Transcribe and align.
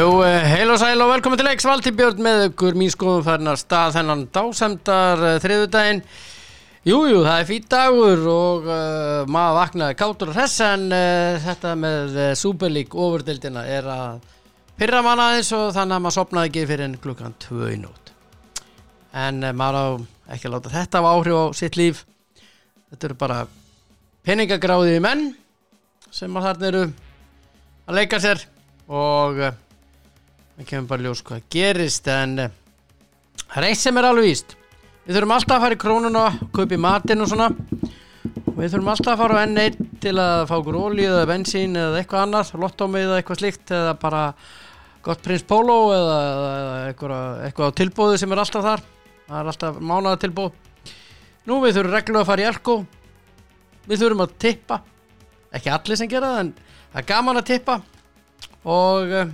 Jú, 0.00 0.22
eh, 0.24 0.46
heil 0.48 0.70
og 0.72 0.78
sæl 0.80 1.02
og 1.02 1.10
velkomin 1.10 1.36
til 1.36 1.44
Leiks. 1.44 1.64
Valdi 1.68 1.90
Björn 1.92 2.22
með 2.24 2.42
ykkur 2.46 2.76
mín 2.78 2.88
skoðum 2.88 3.24
færna 3.26 3.52
stað 3.58 3.98
þennan 3.98 4.22
dásemdar 4.32 5.20
uh, 5.20 5.32
þriðudaginn 5.42 6.00
Jú, 6.88 7.02
jú, 7.10 7.18
það 7.26 7.34
er 7.34 7.48
fýtt 7.50 7.68
dagur 7.74 8.24
og 8.32 8.70
uh, 8.70 9.28
maður 9.28 9.58
vaknaði 9.58 9.98
kátur 10.00 10.32
og 10.32 10.38
hress 10.38 10.56
en 10.64 10.88
uh, 10.88 11.36
þetta 11.44 11.74
með 11.82 12.16
uh, 12.16 12.30
Super 12.32 12.72
League 12.72 12.96
ofurdeildina 12.96 13.66
er 13.68 13.92
að 13.92 14.24
pyrra 14.80 15.04
mann 15.04 15.20
aðeins 15.20 15.52
og 15.58 15.68
þannig 15.76 15.98
að 15.98 16.04
maður 16.06 16.16
sopnaði 16.16 16.52
ekki 16.54 16.66
fyrir 16.72 16.86
en 16.88 16.98
klukkan 17.04 17.38
tvö 17.44 17.72
í 17.74 17.78
nót 17.84 18.16
en 19.12 19.44
maður 19.52 19.80
á 19.84 19.86
ekki 20.32 20.48
að 20.48 20.56
láta 20.56 20.76
þetta 20.78 21.02
hafa 21.02 21.16
áhrif 21.18 21.42
á 21.44 21.44
sitt 21.60 21.76
líf. 21.76 22.06
Þetta 22.88 23.10
eru 23.10 23.20
bara 23.26 23.42
peningagráðið 24.24 25.02
menn 25.04 25.32
sem 26.08 26.40
að 26.40 26.52
þarna 26.54 26.72
eru 26.72 26.86
að 26.88 27.98
leika 28.00 28.22
sér 28.24 28.48
og 28.88 29.44
það 30.60 30.68
kemur 30.68 30.88
bara 30.90 31.04
ljós 31.06 31.22
hvað 31.24 31.44
gerist 31.52 32.08
en 32.12 32.36
það 32.40 33.62
er 33.62 33.66
eitt 33.70 33.80
sem 33.80 33.96
er 33.96 34.08
alveg 34.10 34.26
víst. 34.28 34.56
Við 35.06 35.16
þurfum 35.16 35.32
alltaf 35.34 35.56
að 35.56 35.64
fara 35.64 35.76
í 35.76 35.80
krónuna 35.80 36.24
kaupa 36.52 36.76
í 36.76 36.80
matinn 36.80 37.24
og 37.24 37.30
svona. 37.30 37.48
Við 38.60 38.66
þurfum 38.74 38.90
alltaf 38.92 39.14
að 39.14 39.22
fara 39.22 39.40
á 39.40 39.44
N1 39.48 39.78
til 40.04 40.14
að 40.20 40.44
fá 40.50 40.54
okkur 40.58 40.80
olíu 40.82 41.08
eða 41.08 41.28
bensín 41.30 41.78
eða 41.80 42.02
eitthvað 42.02 42.26
annars 42.26 42.52
lottómi 42.52 43.00
eða 43.00 43.20
eitthvað 43.20 43.40
slíkt 43.40 43.72
eða 43.72 43.96
bara 44.02 44.22
gott 45.00 45.22
prins 45.24 45.46
polo 45.48 45.78
eða, 45.96 46.16
eða, 46.28 46.78
eitthvað, 46.90 47.28
eitthvað 47.46 47.72
á 47.72 47.78
tilbúðu 47.80 48.20
sem 48.20 48.36
er 48.36 48.44
alltaf 48.44 48.66
þar. 48.68 48.86
Það 49.30 49.40
er 49.40 49.52
alltaf 49.54 49.80
mánaða 49.80 50.22
tilbúð 50.26 50.56
nú 51.48 51.60
við 51.64 51.78
þurfum 51.78 51.94
reglulega 51.96 52.22
að 52.26 52.32
fara 52.34 52.42
í 52.44 52.50
elko. 52.50 52.80
Við 53.88 54.02
þurfum 54.04 54.26
að 54.26 54.40
tippa. 54.44 54.82
Ekki 55.56 55.72
allir 55.72 55.98
sem 55.98 56.10
gera 56.10 56.34
það 56.34 56.42
en 56.44 56.50
það 56.60 57.00
er 57.00 57.08
gaman 57.08 57.40
að 57.40 57.48
tippa. 57.48 57.78
Og 58.68 59.14
uh, 59.16 59.30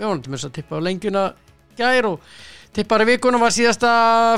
við 0.00 0.08
vonum 0.08 0.22
til 0.24 0.38
að 0.48 0.54
tippa 0.56 0.80
á 0.80 0.86
lengjuna 0.86 1.26
gær 1.76 2.08
og 2.08 2.32
tippar 2.76 3.04
í 3.04 3.10
vikunum 3.10 3.42
var 3.44 3.52
síðasta 3.52 3.90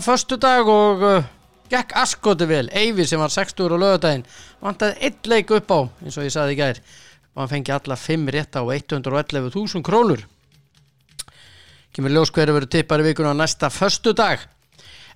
föstudag 0.03 0.69
og 0.71 1.05
uh, 1.07 1.29
gekk 1.71 1.95
askoti 2.03 2.49
vel. 2.51 2.67
Eyvi 2.75 3.07
sem 3.07 3.23
var 3.23 3.31
60 3.33 3.71
á 3.71 3.79
lögadaginn 3.79 4.27
vantaði 4.63 5.07
eitt 5.07 5.31
leik 5.31 5.53
upp 5.55 5.71
á 5.71 5.81
eins 6.03 6.19
og 6.19 6.27
ég 6.27 6.35
saði 6.35 6.59
gær. 6.59 6.83
Og 7.33 7.45
hann 7.45 7.53
fengi 7.53 7.75
alla 7.75 7.97
5 7.97 8.27
rétta 8.35 8.61
á 8.61 8.65
111.000 8.67 9.87
krónur. 9.87 10.27
Kemur 11.93 12.13
ljós 12.13 12.33
hverju 12.33 12.57
verið 12.57 12.75
tippar 12.75 13.05
í 13.05 13.09
vikunum 13.11 13.39
á 13.39 13.43
næsta 13.45 13.71
föstudag. 13.71 14.43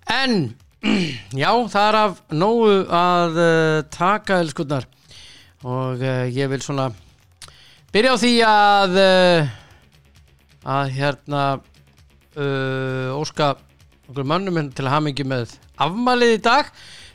En 0.06 0.54
já 1.42 1.50
það 1.72 1.88
er 1.88 2.00
af 2.04 2.18
nógu 2.30 2.80
að 2.86 3.38
uh, 3.42 3.84
taka 3.90 4.38
elskunnar 4.44 4.86
og 5.66 5.98
uh, 5.98 6.26
ég 6.30 6.46
vil 6.52 6.62
svona 6.62 6.92
byrja 7.90 8.12
á 8.14 8.16
því 8.20 8.34
að 8.46 8.98
uh, 9.00 9.54
að 10.66 10.92
hérna 10.96 11.42
uh, 12.36 13.14
óska 13.16 13.54
okkur 14.10 14.26
hérna 14.26 14.70
til 14.74 14.86
að 14.86 14.92
hafa 14.92 15.06
mikið 15.08 15.30
með 15.30 15.54
afmælið 15.86 16.34
í 16.34 16.42
dag. 16.42 16.70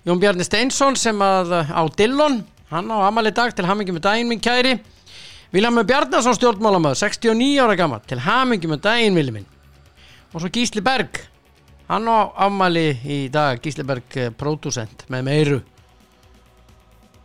Jón 0.08 0.22
Bjarni 0.22 0.46
Steinsson 0.48 0.98
sem 1.00 1.20
að 1.22 1.54
uh, 1.60 1.74
á 1.76 1.82
Dillon 1.98 2.42
hann 2.72 2.92
á 2.92 2.98
afmælið 3.08 3.34
í 3.34 3.40
dag 3.42 3.56
til 3.56 3.68
hamingi 3.68 3.96
með 3.96 4.06
daginn 4.08 4.32
minn 4.32 4.44
kæri. 4.44 4.78
Viljámi 5.52 5.84
Bjarnason 5.84 6.38
stjórnmálamöður 6.38 7.02
69 7.04 7.60
ára 7.60 7.76
gammal 7.76 8.00
til 8.08 8.22
hamingi 8.24 8.72
með 8.72 8.86
daginn 8.86 9.18
vilji 9.20 9.36
minn. 9.36 9.50
Og 10.32 10.40
svo 10.40 10.52
Gísli 10.54 10.84
Berg 10.84 11.20
hann 11.92 12.08
á 12.08 12.32
afmæli 12.48 12.86
í 13.04 13.26
dag 13.34 13.60
Gísli 13.64 13.84
Berg 13.88 14.16
uh, 14.16 14.32
pródusent 14.32 15.04
með 15.12 15.28
meiru. 15.28 15.60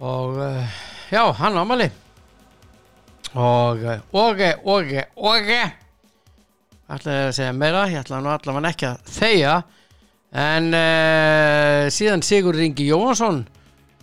Og 0.02 0.42
uh, 0.42 0.82
já, 1.12 1.22
hann 1.38 1.54
á 1.54 1.62
afmæli 1.62 1.92
og 3.36 3.82
og, 4.12 4.40
og, 4.64 4.92
og 5.16 5.50
ætlaði 6.86 7.24
að 7.26 7.34
segja 7.38 7.56
meira 7.56 7.86
ég 7.90 8.00
ætlaði 8.02 8.24
nú 8.24 8.32
allavega 8.32 8.70
ekki 8.70 8.88
að 8.90 9.12
þegja. 9.16 9.54
En 10.36 10.68
uh, 10.74 11.86
síðan 11.94 12.24
Sigur 12.26 12.56
Ringi 12.58 12.88
Jóhansson 12.90 13.44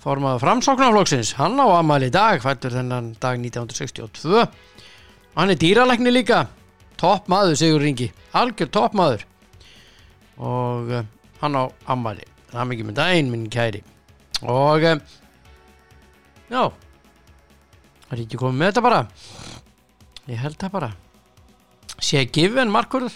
formaður 0.04 0.44
framsóknarflokksins 0.44 1.34
hann 1.38 1.60
á 1.60 1.68
amal 1.78 2.02
í 2.04 2.12
dag, 2.12 2.42
fættur 2.44 2.74
þennan 2.76 3.14
dag 3.24 3.40
1962 3.40 4.42
hann 5.38 5.54
er 5.54 5.60
dýralækni 5.60 6.12
líka 6.12 6.46
topp 7.00 7.30
maður 7.32 7.60
Sigur 7.60 7.84
Ringi, 7.84 8.10
algjör 8.36 8.72
topp 8.74 8.98
maður 9.00 9.28
og 10.42 10.92
uh, 10.92 11.06
hann 11.44 11.60
á 11.60 11.64
amali 11.94 12.26
það 12.50 12.64
er 12.64 12.70
mikið 12.72 12.90
með 12.90 13.00
daginn 13.00 13.32
minn 13.32 13.48
kæri. 13.52 13.84
Og 14.44 14.88
uh, 14.90 14.98
já 16.50 16.64
það 16.72 18.18
er 18.18 18.26
ekki 18.26 18.42
komið 18.42 18.60
með 18.60 18.72
þetta 18.72 18.86
bara? 18.90 19.02
Ég 20.32 20.40
held 20.40 20.60
það 20.60 20.78
bara 20.80 20.94
sé 22.04 22.26
Given 22.28 22.72
Markurður 22.74 23.16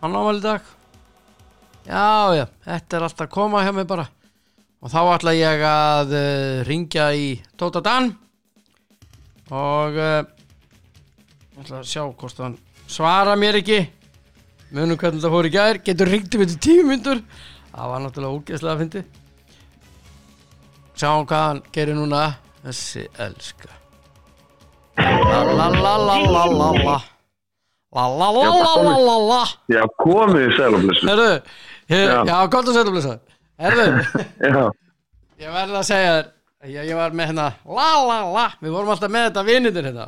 hann 0.00 0.16
ámæli 0.16 0.42
dag? 0.44 0.64
Já 1.84 2.36
já, 2.36 2.46
þetta 2.64 2.96
er 2.96 3.06
alltaf 3.06 3.30
koma 3.32 3.64
hjá 3.64 3.72
mig 3.74 3.86
bara. 3.88 4.06
Og 4.80 4.88
þá 4.92 5.00
ætla 5.12 5.36
ég 5.36 5.62
að 5.66 6.12
uh, 6.16 6.64
ringja 6.64 7.10
í 7.12 7.34
Tóta 7.58 7.82
Dan. 7.84 8.12
Og 9.50 9.96
uh, 9.98 10.22
ætla 11.60 11.80
að 11.82 11.88
sjá 11.90 12.04
hvort 12.06 12.44
hann 12.44 12.56
svara 12.88 13.36
mér 13.36 13.60
ekki. 13.60 13.80
Munum 14.70 14.96
hvernig 15.00 15.24
það 15.24 15.34
fór 15.34 15.48
í 15.50 15.54
gær. 15.56 15.82
Getur 15.84 16.12
ringt 16.12 16.36
um 16.36 16.44
þetta 16.44 16.62
tíu 16.64 16.86
myndur 16.86 17.24
það 17.70 17.92
var 17.92 18.02
náttúrulega 18.04 18.38
ógeðslega 18.38 18.72
að 18.74 18.80
fyndi 18.84 19.02
sjáum 21.00 21.26
hvað 21.28 21.44
hann 21.46 21.62
gerir 21.72 21.96
núna 21.96 22.24
þessi 22.60 23.06
elska. 23.24 23.70
La 25.00 25.40
la 25.48 25.68
la 25.70 25.94
la 25.96 26.18
la 26.20 26.44
la 26.50 26.68
la 26.84 26.98
La 27.90 28.04
la 28.06 28.28
la 28.30 28.42
la 28.54 28.74
la 28.86 28.96
la 29.02 29.16
la. 29.26 29.40
Já, 29.72 29.80
komið 29.98 30.44
í 30.46 30.50
sælublessu. 30.54 31.06
Herðu, 31.10 31.30
ég, 31.90 32.04
Já. 32.06 32.20
setja 32.70 32.92
blessa 32.94 33.14
Herðu, 33.60 33.86
Já, 34.46 34.60
ég 35.42 35.56
verði 35.56 35.78
að 35.80 35.88
segja 35.88 36.12
þér 36.14 36.28
ég, 36.70 36.86
ég 36.86 37.00
var 37.00 37.16
með 37.16 37.32
hérna 37.32 37.48
La 37.66 37.88
la 38.06 38.18
la, 38.30 38.44
við 38.62 38.76
vorum 38.76 38.92
alltaf 38.94 39.10
með 39.10 39.26
þetta 39.26 39.44
vinindir 39.48 39.88
hérna. 39.90 40.06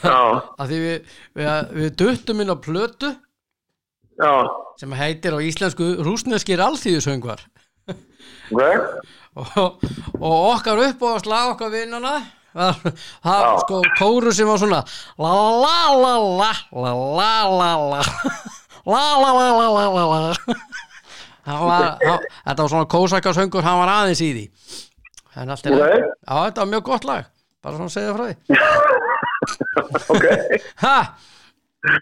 Að 0.00 0.72
Því 0.72 0.78
við, 0.86 1.12
við, 1.36 1.52
við 1.76 1.92
duttum 2.00 2.40
inn 2.44 2.52
á 2.52 2.56
plötu 2.56 3.12
já, 4.16 4.32
sem 4.80 4.96
heitir 4.96 5.36
á 5.36 5.38
íslensku 5.44 5.90
rúsneskir 6.06 6.62
alþýðusöngvar. 6.64 7.44
Og, 9.38 9.84
og 10.18 10.32
okkar 10.56 10.80
upp 10.82 11.02
og 11.06 11.20
slag 11.22 11.52
okkar 11.52 11.68
vinnana 11.70 12.16
það 12.58 13.44
Já. 13.44 13.52
sko 13.64 13.82
kóru 13.98 14.32
sem 14.34 14.48
var 14.48 14.60
svona 14.62 14.82
la 15.18 15.32
la 15.64 15.76
la 16.02 16.12
la 16.40 16.50
la 16.72 16.92
la 17.14 17.32
la 17.58 17.70
la 17.74 18.02
la 18.88 19.02
la 19.18 19.22
la 19.22 19.42
la 19.48 19.78
la 19.78 20.04
la 20.04 20.28
la 20.28 20.58
var, 21.48 21.98
þetta 22.44 22.62
var 22.62 22.70
svona 22.72 22.88
kósakarsöngur 22.92 23.64
hann 23.64 23.80
var 23.82 23.94
aðeins 23.94 24.22
í 24.24 24.30
því 24.36 24.44
en 25.38 25.54
allt 25.54 25.66
er 25.68 25.76
já 25.78 26.36
þetta 26.44 26.64
var 26.64 26.70
mjög 26.74 26.86
gott 26.90 27.08
lag 27.08 27.28
bara 27.64 27.76
svona 27.76 27.88
að 27.88 27.94
segja 27.96 28.16
frá 28.16 28.24
því 28.28 28.34
ok, 30.14 30.26
ha, 30.84 30.96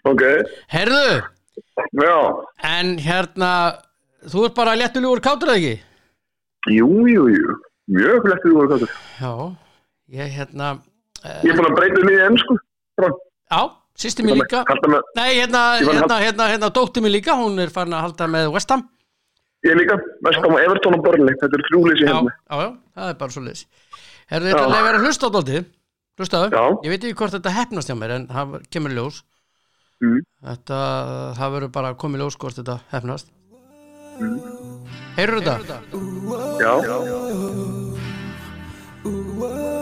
ok, 0.09 0.23
herðu 0.73 1.09
já, 2.01 2.17
en 2.71 2.95
hérna 3.03 3.51
þú 4.27 4.47
ert 4.47 4.57
bara 4.57 4.75
léttulegur 4.79 5.23
kátur 5.23 5.53
eða 5.53 5.61
ekki 5.61 5.75
jú, 6.77 6.89
jú, 7.07 7.27
jú, 7.31 7.55
mjög 7.87 8.27
voru 8.51 8.67
káttur. 8.73 8.91
já, 9.21 9.31
ég 10.13 10.31
hérna 10.37 10.77
Ég 11.43 11.49
er 11.51 11.57
búin 11.57 11.67
að 11.71 11.77
breyta 11.79 12.03
mig 12.05 12.15
í 12.15 12.25
ennsku. 12.27 12.57
Já, 13.49 13.61
sýsti 13.97 14.23
mér 14.25 14.37
líka 14.41 14.61
með, 14.63 15.01
Nei, 15.17 15.31
hérna, 15.39 15.63
hérna, 15.81 16.19
hérna, 16.21 16.49
hérna, 16.53 16.69
dóttir 16.73 17.03
mér 17.03 17.15
líka, 17.17 17.35
hún 17.39 17.57
er 17.59 17.73
farin 17.73 17.95
að 17.97 18.05
halda 18.05 18.27
með 18.31 18.51
West 18.53 18.71
Ham. 18.71 18.85
ég 19.65 19.75
líka, 19.75 19.97
mest 20.23 20.39
á 20.45 20.49
Everton 20.61 20.95
og 20.95 21.03
Burnley, 21.03 21.35
þetta 21.41 21.57
er 21.57 21.65
þrjúleysi 21.71 22.05
Já, 22.05 22.13
hérna. 22.13 22.35
já, 22.37 22.59
já, 22.61 22.69
það 22.95 23.09
er 23.09 23.17
bara 23.23 23.33
svo 23.35 23.41
leiðis. 23.41 23.63
Herðu, 24.29 24.51
þetta 24.51 24.61
Já. 24.61 24.67
er 24.67 24.77
að 24.77 24.87
vera 24.87 25.31
dóltið. 25.37 25.65
Hlustaðu. 26.17 26.49
Já. 26.49 26.63
Ég 26.81 26.89
veit 26.93 27.03
ekki 27.05 27.17
hvort 27.19 27.33
þetta 27.35 27.53
hefnast 27.53 27.89
hjá 27.91 27.97
mér, 27.97 28.13
en 28.15 28.27
það 28.27 28.55
kemur 28.73 28.95
ljós. 28.97 29.19
Mm. 30.01 30.21
Þetta, 30.47 30.79
það 31.37 31.53
verður 31.55 31.71
bara 31.77 31.91
að 31.93 31.99
koma 32.01 32.17
í 32.17 32.21
ljós 32.21 32.37
hvort 32.41 32.57
þetta 32.57 32.79
hefnast. 32.93 33.29
Mm. 34.17 34.37
Heyrðu 35.17 35.41
þetta? 35.45 35.77
Já, 36.61 36.73
Ó 39.07 39.76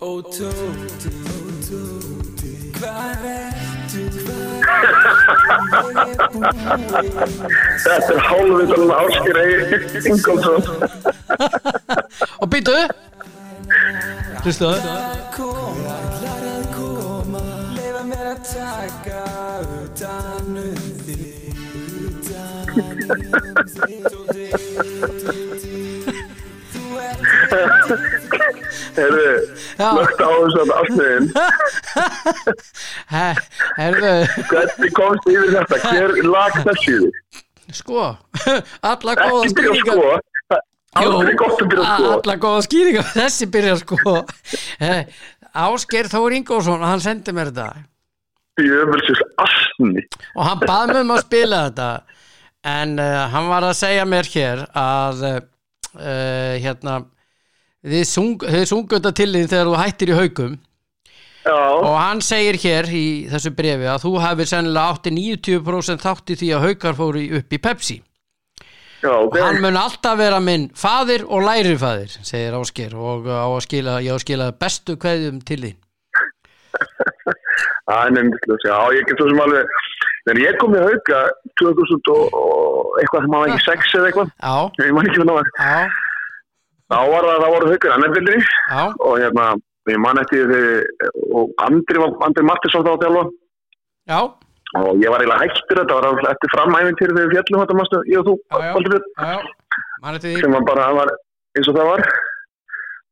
Oh, 0.00 0.22
Tote, 0.22 0.44
oh, 0.46 0.74
Tote, 1.60 2.08
Dat 7.84 8.10
is 8.10 8.16
handen 8.16 8.56
met 8.56 8.78
een 8.78 8.90
afgereden 8.90 10.04
in 10.04 10.20
concert. 10.22 10.68
Oh, 12.38 12.48
bitte? 12.54 12.90
Dus 14.42 14.58
da. 14.62 14.76
Já. 29.78 29.88
lögt 29.96 30.20
á 30.22 30.30
þess 30.38 30.56
að 30.62 30.72
afsniðin. 30.78 31.26
He- 33.14 33.42
Herðu, 33.78 34.12
Hvernig 34.50 34.92
komst 34.96 35.28
yfir 35.30 35.52
þetta? 35.54 35.78
Hver 35.84 36.14
lag 36.28 36.56
þessi 36.66 36.94
í 36.94 36.98
þig? 37.04 37.42
sko 37.78 38.04
Alla 38.90 39.14
góða 39.18 39.48
skýringar 39.52 39.82
sko. 39.84 40.06
Að 40.98 41.02
sko. 41.36 41.82
Alla 41.84 42.36
góða 42.40 42.62
skýringar 42.66 43.10
Þessi 43.12 43.48
byrja 43.52 43.74
sko 43.82 43.98
Eh, 44.80 45.02
Ásgeir 45.58 46.08
Þór 46.12 46.36
Ingórsson, 46.38 46.82
hann 46.84 47.02
sendi 47.04 47.32
mér 47.36 47.52
þetta 47.52 47.68
og 50.34 50.42
hann 50.48 50.62
bað 50.66 50.88
mig 50.90 51.00
um 51.04 51.12
að 51.14 51.20
spila 51.22 51.58
þetta 51.68 51.88
en 52.68 52.96
uh, 52.98 53.20
hann 53.30 53.46
var 53.52 53.62
að 53.68 53.76
segja 53.78 54.02
mér 54.10 54.26
hér 54.32 54.64
að 54.76 55.20
uh, 55.28 55.38
hérna 56.58 56.96
þið, 57.84 58.04
sung, 58.08 58.40
þið 58.42 58.64
sungu 58.70 58.96
þetta 58.96 59.14
til 59.20 59.30
þín 59.34 59.52
þegar 59.52 59.70
þú 59.70 59.78
hættir 59.82 60.12
í 60.12 60.18
haugum 60.18 60.56
Já, 61.48 61.54
og 61.54 61.94
hann 61.96 62.20
segir 62.24 62.58
hér 62.60 62.88
í 62.92 63.06
þessu 63.30 63.54
brefi 63.56 63.86
að 63.88 64.02
þú 64.04 64.12
hefur 64.20 64.48
sennilega 64.50 64.92
átti 64.92 65.12
90% 65.14 66.04
þátt 66.04 66.32
í 66.34 66.36
því 66.42 66.50
að 66.52 66.64
haugar 66.66 66.96
fóru 66.98 67.22
upp 67.38 67.54
í 67.56 67.60
Pepsi. 67.62 67.96
Já, 68.98 69.12
ok. 69.14 69.36
hann 69.38 69.60
mun 69.62 69.78
alltaf 69.78 70.18
vera 70.18 70.40
minn 70.42 70.66
faðir 70.76 71.22
og 71.24 71.44
lærifaðir 71.46 72.16
segir 72.26 72.56
Ásgeir. 72.58 72.96
Og 72.98 73.28
á 73.30 73.46
að 73.46 73.62
skila, 73.68 74.00
ég 74.02 74.12
á 74.12 74.16
að 74.18 74.24
skila 74.26 74.48
bestu 74.58 74.98
kveðjum 75.00 75.38
til 75.46 75.60
þín. 75.62 75.78
Það 77.88 78.02
er 78.02 78.12
nefndislega, 78.18 78.58
já, 78.68 78.98
ég 78.98 79.06
get 79.08 79.22
svo 79.22 79.30
sem 79.30 79.40
alveg, 79.40 79.78
þegar 80.26 80.40
ég 80.42 80.58
kom 80.60 80.74
í 80.76 80.82
hauka 80.82 81.22
2000 81.62 82.10
og, 82.12 82.36
og 82.36 82.98
eitthvað 83.00 83.24
sem 83.24 83.32
maður 83.32 83.54
ekki 83.54 83.64
sex 83.64 83.94
eða 83.96 84.10
eitthvað, 84.10 84.34
Já, 84.36 84.84
ég 84.84 84.92
man 84.98 85.08
ekki 85.08 85.22
hvað 85.22 85.30
það 85.30 85.38
var, 85.38 85.48
þá 86.88 86.98
var 87.12 87.26
það, 87.28 87.40
það 87.44 87.54
voru 87.54 87.70
haukur 87.72 87.94
annarbildri 87.96 88.38
já, 88.42 88.82
og 89.08 89.14
hérna, 89.22 89.46
ég 89.92 89.98
man 90.04 90.20
eftir 90.22 90.52
og 91.32 91.52
Andri, 91.64 91.98
var- 92.02 92.16
Andri 92.26 92.44
Mattisson 92.48 92.84
þá 92.86 92.92
þjálfa. 93.02 93.24
Já, 94.08 94.18
og 94.78 95.02
ég 95.02 95.12
var 95.12 95.20
eiginlega 95.24 95.44
hættur 95.44 95.80
þetta, 95.82 95.98
var 95.98 96.30
eftir 96.32 96.52
framæfintýri 96.54 97.14
þegar 97.16 97.28
við 97.28 97.36
fjallum 97.36 97.62
þetta, 97.64 97.76
mástu, 97.80 98.00
ég 98.12 98.18
og 98.22 98.26
þú, 98.28 98.34
Já, 98.48 98.58
já. 98.64 98.72
Já, 99.18 99.38
sem 100.42 100.56
var 100.56 100.64
bara, 100.68 100.88
var 100.98 101.12
eins 101.58 101.68
og 101.72 101.76
það 101.78 101.88
var, 101.92 102.02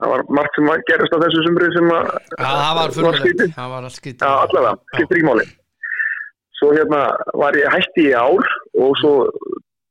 það 0.01 0.11
var 0.13 0.25
margt 0.39 0.59
sem 0.59 0.69
að 0.73 0.83
gerast 0.91 1.17
á 1.17 1.19
þessu 1.25 1.45
sumri 1.47 1.71
sem 1.77 1.89
að, 1.97 2.11
það 2.37 2.75
var 2.81 2.91
var 3.07 3.21
skrítið. 3.21 3.49
Já, 4.25 4.33
allavega, 4.47 4.75
skiptir 4.97 5.17
ekki 5.21 5.29
máli. 5.31 5.47
Svo 6.57 6.71
hérna 6.73 7.01
var 7.37 7.53
ég 7.61 7.69
hætti 7.77 8.07
í 8.09 8.15
ár 8.17 8.45
og 8.81 8.93
svo 9.01 9.13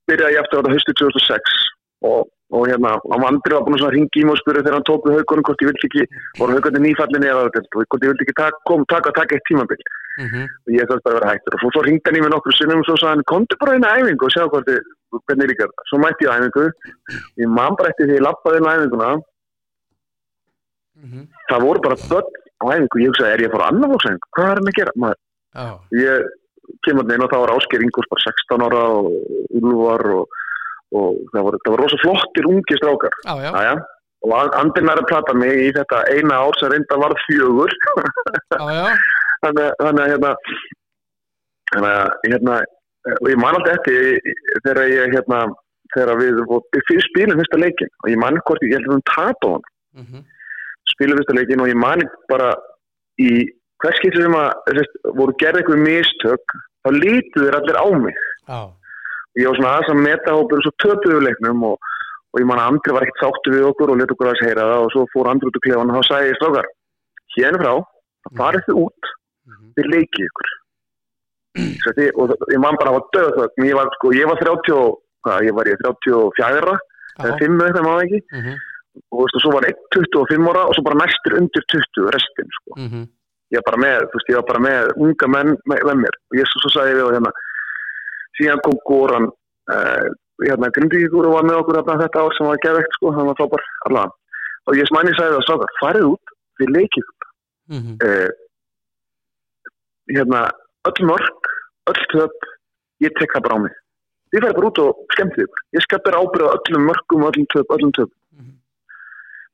byrjaði 0.10 0.34
ég 0.38 0.42
eftir 0.42 0.62
þetta 0.62 0.74
höstu 0.74 0.96
2006 1.02 1.58
og, 2.10 2.26
og 2.56 2.68
hérna, 2.70 2.92
hann 3.12 3.22
var 3.26 3.36
búin 3.68 3.84
að 3.84 3.94
ringi 3.96 4.22
í 4.22 4.26
mig 4.26 4.34
og 4.36 4.40
spyrja 4.42 4.62
þegar 4.64 4.78
hann 4.78 4.88
tók 4.90 5.04
við 5.08 5.18
haugunum 5.20 5.44
hvort 5.48 5.64
ég 5.64 5.70
vildi 5.72 5.88
ekki, 5.90 6.04
voru 6.40 6.56
haugunni 6.56 6.82
nýfallinni 6.86 7.28
eða 7.32 7.50
hvort 7.52 8.04
ég 8.06 8.12
vildi 8.12 8.26
ekki 8.26 8.36
taka, 8.40 8.60
kom, 8.70 8.86
taka, 8.94 9.12
taka 9.20 9.36
eitt 9.36 9.48
tímabil 9.50 9.82
Mhm. 10.16 10.44
og 10.48 10.70
ég 10.72 10.88
þarf 10.88 11.02
bara 11.04 11.16
að 11.16 11.20
vera 11.20 11.32
hættur 11.36 11.56
og 11.56 11.60
svo, 11.60 11.70
svo 11.76 11.82
ringdi 11.84 12.08
hann 12.08 12.16
í 12.16 12.22
mig 12.24 12.32
nokkur 12.32 12.54
sinnum 12.56 12.80
og 12.80 12.86
svo 12.88 12.96
sagði 12.96 13.12
hann, 13.16 13.24
komdu 13.28 13.58
bara 13.60 13.74
inn 13.76 13.84
á 13.84 13.92
æfingu 14.00 14.24
og 14.24 14.32
sjá 14.32 14.44
hvort 14.48 14.66
þið, 14.70 14.80
hvernig 15.28 15.50
líkar 15.52 15.68
það. 15.74 15.84
Svo 15.92 15.98
mætti 16.00 16.24
ég 16.24 16.32
á 16.32 16.38
æfingu, 16.40 16.66
ég 17.44 17.50
man 17.58 17.76
bara 17.76 17.90
eftir 17.92 18.08
því 18.08 18.16
ég 18.16 18.24
lappaði 18.24 18.58
inn 18.62 18.70
á 18.70 18.76
æfinguna, 18.80 19.10
Mhm. 21.04 21.22
það 21.52 21.62
voru 21.68 21.82
bara 21.84 21.96
börn 22.08 22.32
á 22.64 22.66
æfingu, 22.72 22.96
ég 23.04 23.08
hugsaði, 23.12 23.32
er 23.36 23.42
ég 23.44 23.50
að 23.52 23.56
fara 23.58 23.66
á 23.68 23.70
annar 23.74 23.90
fólksæfingu, 23.92 24.28
hvað 24.36 24.46
er 24.52 24.56
hann 24.60 24.72
að 24.72 24.78
gera? 24.80 24.92
Maður, 24.96 25.20
Já, 25.56 25.68
ég 25.92 26.28
kemur 26.84 27.12
inn 27.14 27.24
og 27.24 27.30
þá 27.32 27.38
var 27.44 27.54
Ásker 27.56 27.84
Ingurs 27.84 28.08
bara 28.12 28.24
16 28.24 28.64
ára 28.66 28.82
og 28.96 29.06
Úlfar 29.60 30.04
og, 30.16 30.28
og 30.94 31.18
það 31.34 31.48
voru, 31.48 31.60
voru 31.68 31.82
rosa 31.84 32.00
flottir 32.04 32.48
ungi 32.50 32.80
strákar. 32.80 33.18
Já, 33.26 33.34
já, 33.42 33.52
Jæja. 33.56 33.76
og 34.26 34.56
Andrin 34.60 34.90
er 34.92 35.02
að 35.02 35.10
plata 35.10 35.36
mig 35.38 35.54
í 35.66 35.68
þetta 35.76 36.04
eina 36.14 36.40
ár 36.46 36.58
sem 36.60 36.72
reynda 36.72 37.02
varð 37.02 37.22
fjögur. 37.26 37.76
Já, 38.54 38.64
já, 38.78 38.86
þannig 39.46 39.76
þannig 39.82 40.04
að 40.06 40.12
hérna 40.14 40.32
þannig 41.74 41.92
að 41.92 42.32
hérna 42.32 42.62
og 43.22 43.28
ég 43.30 43.42
man 43.42 43.58
alltaf 43.58 43.76
eftir 43.78 44.20
þegar 44.66 44.82
ég 44.90 45.14
hérna 45.14 45.42
þegar 45.94 46.22
við, 46.22 46.40
spilum 47.06 47.42
fyrsta 47.42 47.60
leikin 47.62 47.92
og 48.04 48.10
ég 48.10 48.22
man 48.22 48.40
hvort 48.48 48.64
ég, 48.66 48.74
held 48.74 48.90
að 48.90 48.96
við 48.96 49.04
tapa 49.12 49.52
á 49.52 49.54
hann 49.54 49.68
mhm, 50.02 50.24
spilum 50.94 51.22
fyrsta 51.22 51.38
leikin 51.38 51.62
og 51.62 51.70
ég 51.70 51.78
man 51.78 52.02
bara 52.32 52.56
í 53.22 53.46
hvers 53.84 54.02
getur 54.04 54.26
sem 54.26 54.38
að 54.40 54.82
voru 55.18 55.36
gerð 55.42 55.62
eitthvað 55.62 55.84
mistök 55.86 56.56
þá 56.86 56.90
lítu 56.96 57.44
þeir 57.44 57.58
allir 57.60 57.80
á 57.82 57.88
mig. 58.02 58.18
Já, 58.46 58.60
ég 59.40 59.48
var 59.50 59.58
svona 59.60 59.72
aðeins 59.76 59.92
að 59.94 60.04
meta 60.06 60.36
hópur 60.38 60.60
og 60.62 60.66
svo 60.66 60.74
töpuðu 60.84 61.22
leiknum 61.26 61.64
og, 61.70 61.76
og 62.34 62.42
ég 62.42 62.48
man 62.50 62.60
að 62.62 62.70
Andri 62.72 62.96
var 62.96 63.06
ekkert 63.06 63.24
sáttu 63.24 63.54
við 63.56 63.68
okkur 63.70 63.92
og 63.94 64.00
leta 64.00 64.16
okkur 64.16 64.32
að 64.32 64.44
heyra 64.46 64.68
það 64.72 64.84
og 64.86 64.92
svo 64.96 65.06
fór 65.14 65.30
Andri 65.32 65.50
út 65.50 65.58
úr 65.60 65.66
klefan 65.66 65.92
og 65.92 65.98
þá 66.00 66.04
sagði 66.10 66.30
ég 66.32 66.40
strókar 66.40 66.70
hérna 67.36 67.62
frá, 67.64 67.74
það 68.26 68.38
farið 68.42 68.66
þið 68.70 68.80
út 68.86 69.10
mhm, 69.46 69.66
við 69.80 69.90
leikið 69.96 70.28
ykkur. 70.30 70.54
Því, 71.56 72.06
og 72.20 72.30
það- 72.32 72.48
ég 72.56 72.60
man 72.64 72.78
bara 72.80 72.92
það 72.92 72.98
var 72.98 73.06
döð 73.16 73.68
ég 73.70 73.76
var, 73.80 73.90
sko, 73.96 74.12
ég 74.16 74.28
var 74.32 74.40
30 74.44 74.74
og- 74.76 74.98
hvað, 75.26 75.44
ég 75.48 75.54
var 75.58 75.66
ég 75.72 75.78
34 75.84 76.74
eða 77.16 77.32
já, 77.32 77.38
5 77.40 77.62
eitthvað 77.66 77.86
maður 77.88 78.06
ekki. 78.06 78.20
Mhm, 78.36 78.56
og 79.12 79.20
veist, 79.24 79.36
og 79.36 79.42
svo 79.44 79.52
var 79.56 79.66
1 79.70 79.78
25 79.96 80.50
ára 80.52 80.64
og 80.68 80.74
svo 80.76 80.84
bara 80.88 81.00
næstur 81.04 81.38
undir 81.40 81.64
20 81.72 82.12
restin 82.16 82.50
sko. 82.60 82.72
Mhm, 82.78 83.02
ég 83.52 83.60
var 83.60 83.68
bara 83.72 83.82
með, 83.86 84.00
veist, 84.16 84.30
ég 84.32 84.36
var 84.40 84.48
bara 84.52 84.64
með 84.68 84.92
unga 85.00 85.28
menn 85.36 85.52
með, 85.68 85.80
með 85.88 85.98
mér. 86.04 86.16
Og 86.32 86.34
ég 86.40 86.46
svo, 86.52 86.60
svo 86.64 86.70
sagði 86.76 86.92
ég 86.92 87.00
við 87.00 87.08
á 87.08 87.16
hérna 87.16 87.32
síðan 88.40 88.62
kom 88.66 88.78
Goran 88.88 89.28
uh, 89.30 90.06
hérna 90.44 90.72
Grindvíkur 90.76 91.30
og 91.30 91.38
var 91.38 91.48
með 91.48 91.62
okkur 91.62 91.82
þetta 91.88 92.24
ár 92.24 92.38
sem 92.38 92.50
var 92.50 92.62
geðvegt 92.64 92.98
sko, 92.98 93.14
hann 93.16 93.30
var 93.32 93.40
frábær 93.40 93.68
allavega 93.90 94.14
og 94.66 94.80
ég 94.80 94.90
smæni 94.90 95.14
sagði 95.14 95.38
það 95.38 95.48
sákar, 95.50 95.74
farið 95.80 96.10
út 96.10 96.36
við 96.60 96.74
leikið 96.76 97.08
mhm, 97.72 97.96
uh, 98.02 98.30
hérna 100.12 100.44
öll 100.90 101.08
mörg, 101.10 101.50
öll 101.90 102.04
töp 102.14 102.52
ég 103.04 103.16
tek 103.20 103.34
það 103.34 103.46
bara 103.48 103.58
á 103.58 103.64
mig. 103.66 103.80
Þið 104.34 104.46
færi 104.46 104.58
bara 104.58 104.70
út 104.70 104.82
og 104.84 105.02
skemmtið 105.16 105.46
ykkur. 105.46 105.64
Ég 105.76 105.86
skal 105.86 106.02
bera 106.06 106.22
ábyrða 106.22 106.54
öllum 106.58 106.88
mörgum 106.90 107.26
öllum 107.30 107.48
töp, 107.54 107.74
öllum 107.76 107.94
töp 107.98 108.12
mhm. 108.36 108.54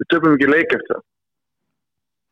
við 0.02 0.12
töpum 0.14 0.38
ekki 0.38 0.52
leik 0.52 0.76
eftir 0.78 0.94
það. 0.94 1.04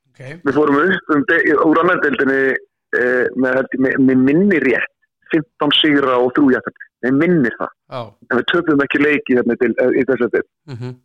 Ok, 0.10 0.22
við 0.46 0.58
fórum 0.58 0.80
upp 0.84 1.14
um 1.16 1.26
úr 1.70 1.82
annardeldinni 1.84 2.40
eh, 2.52 3.26
með, 3.40 3.62
ég, 3.62 3.76
með, 3.86 4.00
með 4.08 4.24
minni 4.30 4.64
rétt 4.66 4.96
15 5.34 5.76
sigra 5.80 6.18
og 6.22 6.32
3 6.38 6.56
jættabli 6.56 6.88
með 7.06 7.20
minnir 7.22 7.56
það, 7.60 7.76
já, 7.90 8.02
en 8.30 8.40
við 8.40 8.48
töpum 8.52 8.82
ekki 8.86 9.04
leiki 9.04 9.38
hérna 9.38 9.56
til, 9.62 9.72
í 9.72 10.06
þessu 10.10 10.28
del 10.34 10.46
mhm, 10.72 10.96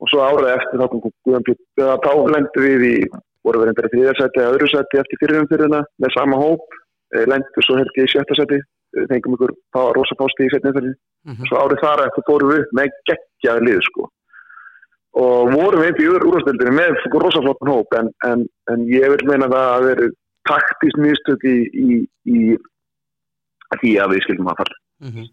og 0.00 0.12
svo 0.12 0.22
árað 0.22 0.52
eftir 0.56 0.82
þá 0.82 2.04
kom 2.04 2.30
lendum 2.34 2.66
við 2.66 2.86
í 2.90 2.96
voru 3.46 3.62
við 3.62 3.70
reyndar 3.70 3.88
í 3.88 3.92
þriðarsæti 3.94 4.42
eða 4.42 4.54
öðru 4.54 4.68
sæti 4.72 5.00
eftir 5.02 5.22
fyrirumfyrirna 5.22 5.82
með 6.02 6.14
sama 6.16 6.40
hóp. 6.40 6.66
Eh, 7.14 7.24
lendum 7.30 7.64
svo 7.64 7.78
held 7.78 7.98
ég 7.98 8.08
í 8.08 8.12
sjötta 8.12 8.38
sæti. 8.38 8.60
Eh, 8.96 9.06
fengum 9.12 9.36
ykkur 9.36 9.54
rosa 9.96 10.18
pásti 10.18 10.46
í 10.46 10.52
setni 10.52 10.72
umfyrir 10.72 10.94
mhm, 11.28 11.48
svo 11.48 11.62
árið 11.62 11.82
þar 11.84 12.04
eftir 12.06 12.26
fórum 12.28 12.52
við 12.52 12.62
upp 12.64 12.76
með 12.78 13.00
geggjaði 13.10 13.66
lið 13.68 13.82
sko. 13.88 14.08
Og 15.16 15.50
vorum 15.54 15.82
við 15.82 15.92
upp 15.92 16.00
í 16.02 16.08
úrvarsdeildinni 16.12 16.76
með 16.76 17.02
rosaflottan 17.14 17.72
hóp 17.72 17.98
en, 17.98 18.10
en, 18.28 18.46
en 18.72 18.86
ég 18.90 19.14
vil 19.14 19.28
meina 19.30 19.48
það 19.52 19.68
að 19.76 19.86
vera 19.90 20.08
taktist 20.46 20.98
mistök 21.02 21.46
í, 21.48 21.56
í, 21.72 22.00
í 22.30 22.40
því 23.82 23.92
að 24.02 24.14
við 24.14 24.26
skildum 24.26 24.50
að 24.52 24.60
fara 24.62 24.80
mhm, 25.06 25.30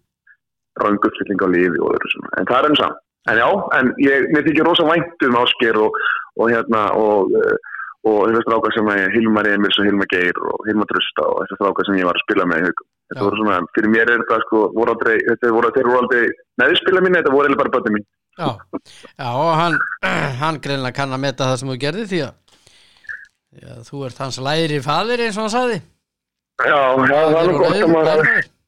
rönguppstilling 0.84 1.44
á 1.46 1.48
liði 1.54 1.82
og 1.82 1.96
öðru 1.96 2.14
svona. 2.14 2.32
En 2.40 2.50
það 2.50 2.60
er 2.60 2.70
enn 2.70 2.80
saman 2.82 3.02
en 3.32 3.40
já, 3.40 3.48
en 3.78 3.92
ég, 4.04 4.26
mér 4.34 4.48
þykir 4.48 4.68
rosa 4.68 4.88
vænt 4.88 5.28
um 5.28 5.38
ásker 5.40 5.78
og, 5.80 6.00
og 6.42 6.50
hérna 6.52 6.82
og, 7.00 7.32
eh, 7.40 7.70
og 8.10 8.18
þessi 8.28 8.42
strákar 8.44 8.76
sem 8.76 8.90
er 8.92 9.14
Hilmar 9.14 9.48
Emils 9.48 9.80
og 9.80 9.88
Hilmar 9.88 10.10
Geir 10.12 10.42
og 10.50 10.68
Hilmar 10.68 10.90
Drusta 10.90 11.28
og 11.30 11.40
þessi 11.44 11.60
strákar 11.60 11.88
sem 11.88 12.02
ég 12.02 12.10
var 12.10 12.20
að 12.20 12.26
spila 12.26 12.50
með 12.52 12.68
þetta 12.68 13.24
voru 13.24 13.40
svona, 13.40 13.62
fyrir 13.78 13.94
mér 13.94 14.12
er 14.12 14.26
þetta 14.26 14.42
sko 14.44 14.66
voru 14.76 14.96
aldrei, 14.96 15.16
þetta 15.30 15.54
voru, 15.56 15.72
aldrei 16.02 16.26
neðspila 16.60 17.06
mín, 17.06 17.18
þetta 17.20 17.34
voru 17.36 17.48
eiginlega 17.48 17.64
bara 17.64 17.76
bötni 17.78 17.96
mín. 17.96 18.08
Já. 18.34 18.50
Já, 19.22 19.30
og 19.30 19.52
hann, 19.60 19.80
hann 20.42 20.62
greinlega 20.64 20.98
kann 21.00 21.16
að 21.16 21.24
meta 21.30 21.52
það 21.52 21.60
sem 21.62 21.72
þú 21.72 21.80
gerði 21.86 22.06
því 22.12 22.22
að 22.28 22.62
já, 23.64 23.74
þú 23.88 24.06
ert 24.10 24.24
hans 24.26 24.44
læri 24.44 24.84
faðir 24.84 25.28
eins 25.28 25.38
og 25.38 25.46
hann 25.46 25.56
sagði 25.56 25.82
Já, 26.62 26.80
það 27.10 27.38
er 27.40 27.48
nú 27.50 27.54
gott 27.58 27.80
að 27.80 27.90
maður 27.94 28.22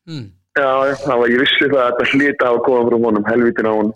mm. 0.10 0.25
Já, 0.56 0.70
það 1.04 1.18
var, 1.20 1.27
ég 1.34 1.39
vissi 1.44 1.65
það 1.68 1.82
að 1.84 1.89
þetta 1.89 2.06
hlýta 2.15 2.44
á 2.48 2.51
að 2.54 2.62
koma 2.63 2.84
frá 2.88 2.96
honum, 3.04 3.25
helvítin 3.27 3.68
á 3.68 3.74
honum. 3.75 3.96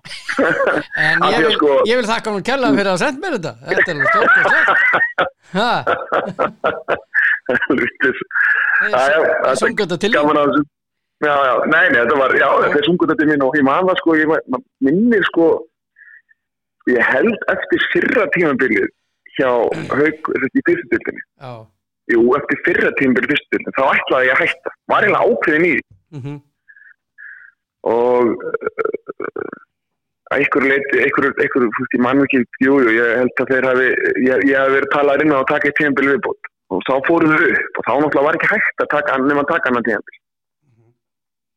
En 1.00 1.24
ég 1.32 1.38
því 1.38 1.44
vil, 1.46 1.54
sko- 1.56 1.84
ég 1.88 1.96
vil 2.02 2.10
þakka 2.10 2.34
hann 2.34 2.48
kærlega 2.50 2.76
fyrir 2.82 2.92
að 2.92 3.00
senda 3.00 3.20
mér 3.24 3.34
þetta. 3.38 3.54
Þetta 3.70 3.90
er 3.94 3.98
stort 4.10 4.34
og 4.36 4.44
slett 4.50 5.80
þetta 8.84 9.56
Sungu 9.62 9.86
þetta 9.86 9.98
til 10.04 10.12
gaman 10.14 10.42
að 10.42 10.52
þessu. 10.52 10.68
Já, 11.20 11.34
já, 11.36 11.54
nei, 11.68 11.86
nei, 11.92 11.98
þetta 12.00 12.16
var, 12.20 12.32
já, 12.40 12.48
þetta 12.64 12.78
er 12.80 12.86
sungut 12.88 13.10
þetta 13.12 13.26
mín 13.28 13.42
og 13.44 13.56
ég 13.60 13.66
man 13.68 13.88
það 13.90 13.98
sko, 14.00 14.14
ég 14.16 14.28
minnir 14.88 15.26
sko 15.28 15.48
ég 16.88 17.02
held 17.04 17.42
eftir 17.52 17.88
fyrra 17.94 18.28
tímabilið 18.36 18.88
hjá 19.36 19.50
Haug, 19.92 20.30
þetta 20.30 20.56
í 20.56 20.64
fyrstutildinni 20.70 21.24
Já, 21.26 21.52
Jú, 22.10 22.22
eftir 22.40 22.62
fyrra 22.66 22.92
tímabilið 22.98 23.36
fyrstutildinni, 23.36 23.76
þá 23.78 23.84
ætlaði 23.94 24.30
ég 24.30 24.36
að 24.36 24.44
hætta. 24.44 24.76
Var 24.90 25.06
eiginlega 25.06 25.34
ákveðin 25.34 25.68
í 25.68 25.74
því. 25.74 25.84
Mhm, 26.18 26.38
og 27.90 28.32
uh, 28.44 29.60
einhver 30.36 30.66
leiti, 30.68 31.02
einhver, 31.04 31.30
einhver, 31.32 31.66
þú 31.66 31.84
veist, 31.84 31.96
ég 31.96 32.04
mann 32.06 32.24
ekki, 32.26 32.42
jú, 32.66 32.80
jú, 32.84 32.96
ég 32.98 33.14
held 33.22 33.44
að 33.44 33.52
þeir 33.54 33.68
hafi, 33.70 33.92
ég, 34.26 34.48
ég 34.50 34.58
hafi 34.60 34.76
verið 34.78 34.92
talað 34.96 35.24
inn 35.24 35.34
á 35.34 35.40
að 35.40 35.48
taka 35.52 35.70
eitt 35.70 35.78
tíðanbíl 35.80 36.10
viðbót. 36.12 36.50
Og 36.70 36.84
þá 36.86 36.96
fóruð 37.08 37.34
þau 37.34 37.48
upp 37.50 37.80
og 37.80 37.88
þá 37.88 37.94
náttúrulega 37.94 38.26
var 38.28 38.38
ekki 38.38 38.52
hægt 38.52 38.84
að 38.84 38.92
taka, 38.94 39.18
nema 39.26 39.46
að 39.46 39.52
taka 39.54 39.72
annan 39.72 39.88
tíðanbíl. 39.88 40.20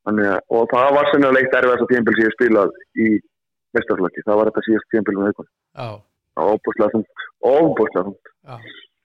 Þannig 0.02 0.30
að, 0.32 0.38
og 0.56 0.64
það 0.72 0.94
var 0.96 1.10
sennilega 1.10 1.36
leitt 1.36 1.56
erfið 1.58 1.72
þess 1.72 1.84
að 1.84 1.92
sem 2.16 2.24
ég 2.24 2.36
spilað 2.36 2.78
í 2.96 3.08
mestarflöki, 3.76 4.24
það 4.26 4.38
var 4.40 4.50
þetta 4.50 4.64
síðast 4.68 4.88
tíðanbíl 4.92 5.18
með 5.18 5.28
Það 6.32 6.48
var 6.48 6.54
óbúslega 6.56 6.94
þungt. 6.96 8.32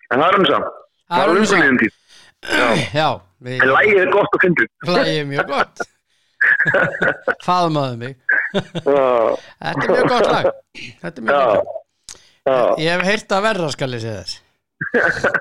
En 0.07 0.21
það 0.23 0.29
er 0.29 0.39
um 0.39 0.47
saman, 0.47 0.77
Það 1.07 1.23
er 1.23 1.29
um 1.31 1.37
það. 1.37 1.53
liðin 1.61 1.79
tíð. 1.83 1.93
Já, 2.93 3.07
En 3.47 3.69
lægið 3.69 3.99
er 4.01 4.09
gott 4.11 4.33
og 4.33 4.41
fyndið. 4.43 4.69
hlægið 4.87 5.17
er 5.21 5.27
mjög 5.31 5.49
gott. 5.51 5.81
Faðmaðu 7.47 7.97
mig. 8.01 8.15
Þetta 8.53 9.71
er 9.71 9.79
mjög 9.83 10.09
gott 10.11 10.29
lag. 10.31 10.47
Þetta 11.03 11.21
er 11.21 11.27
mjög 11.27 11.37
já, 11.37 11.45
gott 11.53 11.83
já, 12.47 12.57
Ég 12.81 12.91
hef 12.93 13.05
heyrt 13.11 13.33
að 13.37 13.45
verra 13.47 13.69
skal 13.75 13.95
ég 13.97 14.03
segja 14.05 14.23
þess. 14.23 14.41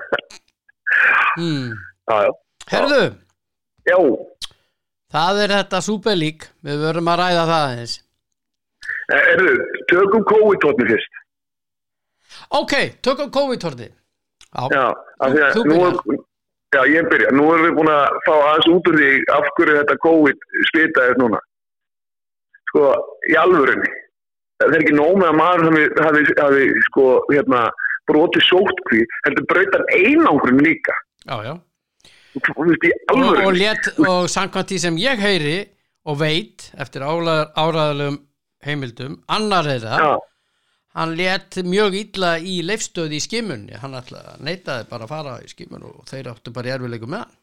Hmm. 1.37 1.73
já, 2.09 2.15
já. 2.25 2.31
Herðu, 2.71 3.01
Já, 3.87 3.97
það 5.13 5.41
er 5.43 5.51
þetta 5.53 5.81
súperlík. 5.85 6.47
Við 6.65 6.81
verum 6.81 7.11
að 7.11 7.19
ræða 7.21 7.43
það 7.47 7.65
aðeins. 7.67 7.93
Eh, 9.13 9.27
erðu, 9.35 9.53
tökum 9.91 10.25
COVID-tótni 10.31 10.87
fyrst. 10.89 11.19
Ok, 12.57 12.73
tökum 13.05 13.29
COVID-horti. 13.37 13.87
Já, 14.73 14.85
af 15.19 15.33
því 15.33 15.41
að 15.47 15.57
nú 15.69 15.77
er, 15.87 15.97
já, 16.75 16.81
ég 16.93 17.09
byrja. 17.11 17.31
Nú 17.35 17.45
erum 17.53 17.65
við 17.67 17.75
búin 17.77 17.91
að 17.93 18.17
fá 18.25 18.33
aðeins 18.37 18.69
út 18.73 18.89
úr 18.91 18.97
því 19.01 19.09
af 19.35 19.49
hverju 19.57 19.77
þetta 19.81 19.97
COVID 20.07 20.47
smitaðist 20.71 21.21
núna. 21.21 21.39
Sko, 22.71 22.91
í 23.31 23.37
alvörunni. 23.39 23.91
Það 24.57 24.73
er 24.73 24.81
ekki 24.81 24.95
nóg 24.97 25.19
með 25.21 25.27
að 25.29 25.37
maður 25.37 25.65
hafi, 26.07 26.23
hafi, 26.41 26.63
sko, 26.87 27.05
hérna, 27.29 27.61
brotið 28.09 28.45
sótkví, 28.47 29.03
heldur 29.27 29.45
brautar 29.51 29.83
einangrun 29.93 30.63
líka. 30.65 30.95
já, 31.27 31.37
já. 31.45 31.55
Þú 32.37 32.53
veist, 32.67 32.83
í 32.85 32.91
Og, 32.93 33.17
og 33.17 33.17
alvörunni. 33.17 33.59
let, 33.63 33.91
og 34.07 34.27
samkvæmt 34.29 34.69
því 34.71 34.79
sem 34.83 34.97
ég 35.01 35.21
heyri 35.21 35.57
og 36.07 36.19
veit 36.21 36.67
eftir 36.77 37.01
áraðalum 37.05 38.19
heimildum, 38.65 39.19
annar 39.29 39.65
þeirra 39.69 39.97
Já, 40.01 40.11
hann 40.97 41.13
let 41.19 41.57
mjög 41.67 41.95
illa 42.01 42.31
í 42.41 42.55
leifstöði 42.65 43.19
í 43.19 43.23
skimunni, 43.23 43.75
hann 43.81 43.93
ætla, 43.99 44.23
neitaði 44.43 44.87
bara 44.89 45.05
að 45.05 45.11
fara 45.13 45.35
í 45.45 45.49
skimun 45.51 45.83
og 45.91 45.99
þeir 46.09 46.31
áttu 46.33 46.53
bara 46.55 46.73
erfileikum 46.77 47.11
með 47.13 47.23
hann. 47.25 47.35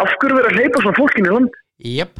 af 0.00 0.10
hverju 0.20 0.36
verið 0.38 0.50
að 0.50 0.56
hleypa 0.58 0.82
svona 0.82 0.98
fólkin 0.98 1.28
í 1.28 1.32
land? 1.36 1.56
Jep, 1.90 2.18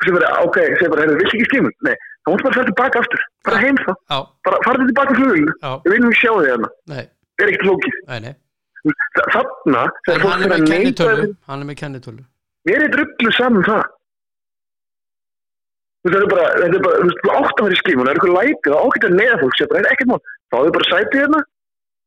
Sem 0.00 0.14
verið, 0.16 0.30
ok, 0.48 0.56
sem 0.80 0.88
bara, 0.92 1.02
hefur 1.04 1.18
vill 1.20 1.28
ekki 1.28 1.46
skimun? 1.50 1.72
Nei, 1.84 1.92
það 2.24 2.32
mútti 2.32 2.44
bara 2.46 2.54
fara 2.56 2.68
tilbaka 2.70 3.00
aftur. 3.02 3.24
Bara 3.44 3.58
heim 3.60 3.76
þá. 3.84 3.90
já, 4.12 4.18
Bara 4.48 4.60
farið 4.64 4.86
tilbaka 4.90 5.16
fluginu. 5.18 5.52
já, 5.60 5.72
Við 5.84 5.92
viljum 5.94 6.14
sjá 6.16 6.30
þig 6.36 6.46
hérna. 6.50 6.70
Það 6.88 7.00
er 7.44 7.50
ekkert 7.52 7.66
lókið. 7.68 7.98
nei, 8.08 8.20
nei. 8.24 8.34
Þa- 8.80 9.26
Þarna, 9.34 9.82
En 9.84 9.90
þegar 10.06 10.22
fólk 10.22 10.30
hann 10.30 10.40
fyrir 10.40 10.48
með 10.48 10.56
að 10.56 11.36
hann 11.50 11.60
er 11.60 11.66
með 11.68 11.76
kennitölu. 11.82 12.24
mér 12.70 12.84
er 12.86 12.88
drullu 12.94 13.32
saman 13.36 13.62
það 13.68 13.82
Þú 13.82 13.84
veist, 13.84 13.99
þetta 16.06 16.20
er 16.20 16.28
bara, 16.32 16.48
þetta 16.56 16.78
er 16.78 16.84
bara, 16.86 17.00
þú 17.00 17.08
veist, 17.10 17.22
átt 17.36 17.60
að 17.60 17.66
vera 17.66 17.76
í 17.76 17.80
skímun 17.80 18.06
það 18.06 18.10
er 18.10 18.18
eitthvað 18.18 18.36
lætið, 18.36 18.74
það 18.74 19.06
að 19.08 19.16
neða 19.20 19.38
fólk 19.42 19.58
það 19.60 19.78
er 19.80 19.88
ekkert 19.90 20.10
mál, 20.10 20.20
þá 20.50 20.56
er 20.60 20.74
bara 20.76 20.90
sætið 20.90 21.20
hérna. 21.20 21.40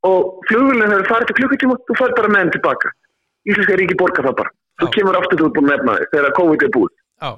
Og 0.03 0.47
flugvillin 0.49 0.91
hefur 0.91 1.09
farið 1.11 1.29
til 1.29 1.37
klukkutíma 1.37 1.75
þú 1.87 1.95
farið 1.99 2.17
bara 2.17 2.31
með 2.33 2.41
henn 2.43 2.53
tilbaka. 2.57 2.89
Íslenska 3.47 3.77
ríki 3.79 3.95
borga 3.99 4.25
það 4.25 4.35
bara, 4.41 4.51
þú 4.81 4.87
Já. 4.89 4.93
kemur 4.97 5.19
aftur 5.19 5.39
þú 5.39 5.45
ert 5.47 5.55
búin 5.57 5.69
að 5.69 5.75
nefna 5.77 5.97
þig 5.99 6.09
þegar 6.15 6.35
COVID 6.39 6.65
er 6.65 6.73
búið. 6.73 6.95
Já. 7.23 7.31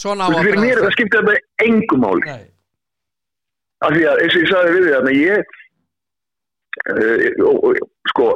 Svona 0.00 0.24
á 0.24 0.28
veist, 0.30 0.46
fyrir 0.46 0.62
mér 0.62 0.80
það 0.84 0.94
skiptið 0.96 1.20
þetta 1.20 1.66
engum 1.66 2.04
máli. 2.06 2.38
Af 3.80 3.92
því 3.96 4.06
að 4.08 4.22
eins 4.22 4.36
og 4.36 4.40
ég 4.40 4.50
sagði 4.54 4.72
við 4.76 4.86
því 4.86 4.94
að 4.96 5.10
ég 5.18 5.52
uh, 6.94 7.44
og, 7.50 7.60
og, 7.68 7.84
sko 8.12 8.30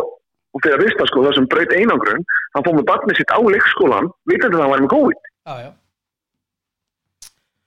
og 0.54 0.68
að 0.70 0.84
vista 0.84 1.06
sko 1.10 1.24
það 1.24 1.38
sem 1.38 1.48
braut 1.50 1.72
einangrun 1.74 2.26
hann 2.54 2.66
fór 2.66 2.76
með 2.76 2.86
barnið 2.90 3.18
sitt 3.18 3.32
á 3.34 3.38
leikskólan 3.42 4.10
vitandi 4.30 4.58
að 4.58 4.62
hann 4.64 4.74
var 4.74 4.84
með 4.84 4.92
COVID, 4.94 5.30
já, 5.48 5.54
já, 5.64 5.70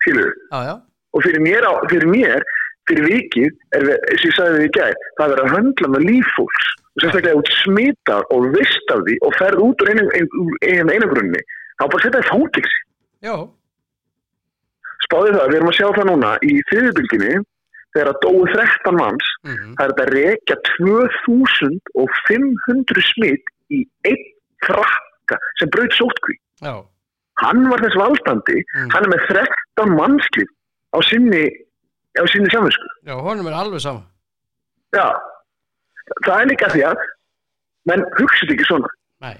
skilur 0.08 0.32
já, 0.32 0.74
og 1.14 1.20
fyrir 1.28 1.42
mér, 1.44 1.68
á, 1.68 1.72
fyrir 1.92 2.08
mér 2.10 2.42
fyrir 2.88 3.04
vikið 3.12 3.52
er 3.76 3.84
og 3.92 4.24
ég 4.24 4.34
sagði 4.36 4.60
því 4.62 4.68
í 4.70 4.76
gær 4.78 4.96
það 5.20 5.34
er 5.36 5.42
að 5.44 5.54
höndla 5.56 5.88
með 5.94 6.02
líffólks 6.08 6.68
og 6.80 7.04
sérstaklega 7.04 7.40
út 7.42 7.50
smitar 7.60 8.24
og 8.34 8.40
vist 8.56 8.88
af 8.94 9.00
því 9.04 9.16
og 9.28 9.32
ferð 9.38 9.60
út 9.66 9.78
úr 9.84 9.92
einu, 9.94 10.06
einu, 10.16 10.92
einagrunni 10.96 11.42
þá 11.78 11.84
bara 11.84 12.04
setja 12.04 12.22
það 12.22 12.32
fangilsi 12.32 12.80
já, 13.28 13.36
spáði 15.06 15.36
það, 15.36 15.48
við 15.52 15.58
erum 15.60 15.72
að 15.72 15.80
sjá 15.80 15.88
það 16.00 16.10
núna 16.12 16.32
í 16.48 16.50
þriðubylginni 16.72 17.34
þegar 17.96 18.10
að 18.12 18.22
dói 18.24 18.44
13 18.56 19.02
manns 19.02 19.28
mhm, 19.44 19.70
það 19.78 19.86
er 19.86 19.92
að 20.06 20.14
rekja 20.16 20.56
2500 20.72 23.08
smitt 23.12 23.46
í 23.74 23.76
einn 24.08 24.26
frakka 24.64 25.36
sem 25.60 25.68
braut 25.74 25.94
sótkví 25.98 26.36
já, 26.64 26.76
hann 27.44 27.66
var 27.72 27.84
þess 27.84 28.00
valdandi. 28.00 28.62
Mm. 28.76 28.92
hann 28.94 29.08
er 29.08 29.14
með 29.14 29.26
13 29.32 29.96
mannslið 29.98 30.54
á 30.96 30.98
sinni 31.10 31.44
sinni 32.32 32.50
samvinsku 32.50 32.88
já, 33.06 33.14
honum 33.14 33.50
er 33.50 33.58
alveg 33.58 33.84
sama. 33.84 34.02
Já, 34.96 35.14
það 36.26 36.40
er 36.40 36.52
líka 36.52 36.70
því 36.74 36.86
að 36.90 37.04
menn 37.90 38.06
hugsið 38.18 38.54
ekki 38.56 38.68
svona. 38.70 38.90
Nei, 39.24 39.36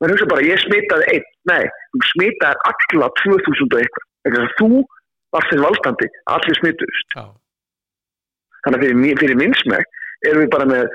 menn 0.00 0.14
hugsið 0.14 0.30
bara 0.32 0.46
ég 0.46 0.62
smitaði 0.64 1.08
einn. 1.12 1.26
Nei, 1.50 1.64
þú 1.92 2.04
smitaði 2.12 2.70
alla 2.70 3.10
2000 3.22 3.66
og 3.66 3.80
eitthvað. 3.82 4.48
Þú 4.58 4.70
varst 5.34 5.52
þess 5.52 5.62
valdandi. 5.66 6.08
Allir 6.34 6.58
smituðust. 6.60 7.18
Já, 7.18 7.26
þannig 8.64 8.80
að 8.80 8.86
fyrir, 8.86 9.20
fyrir 9.20 9.40
minnsmæk 9.42 10.00
erum 10.26 10.42
við 10.42 10.52
bara 10.54 10.68
með 10.70 10.88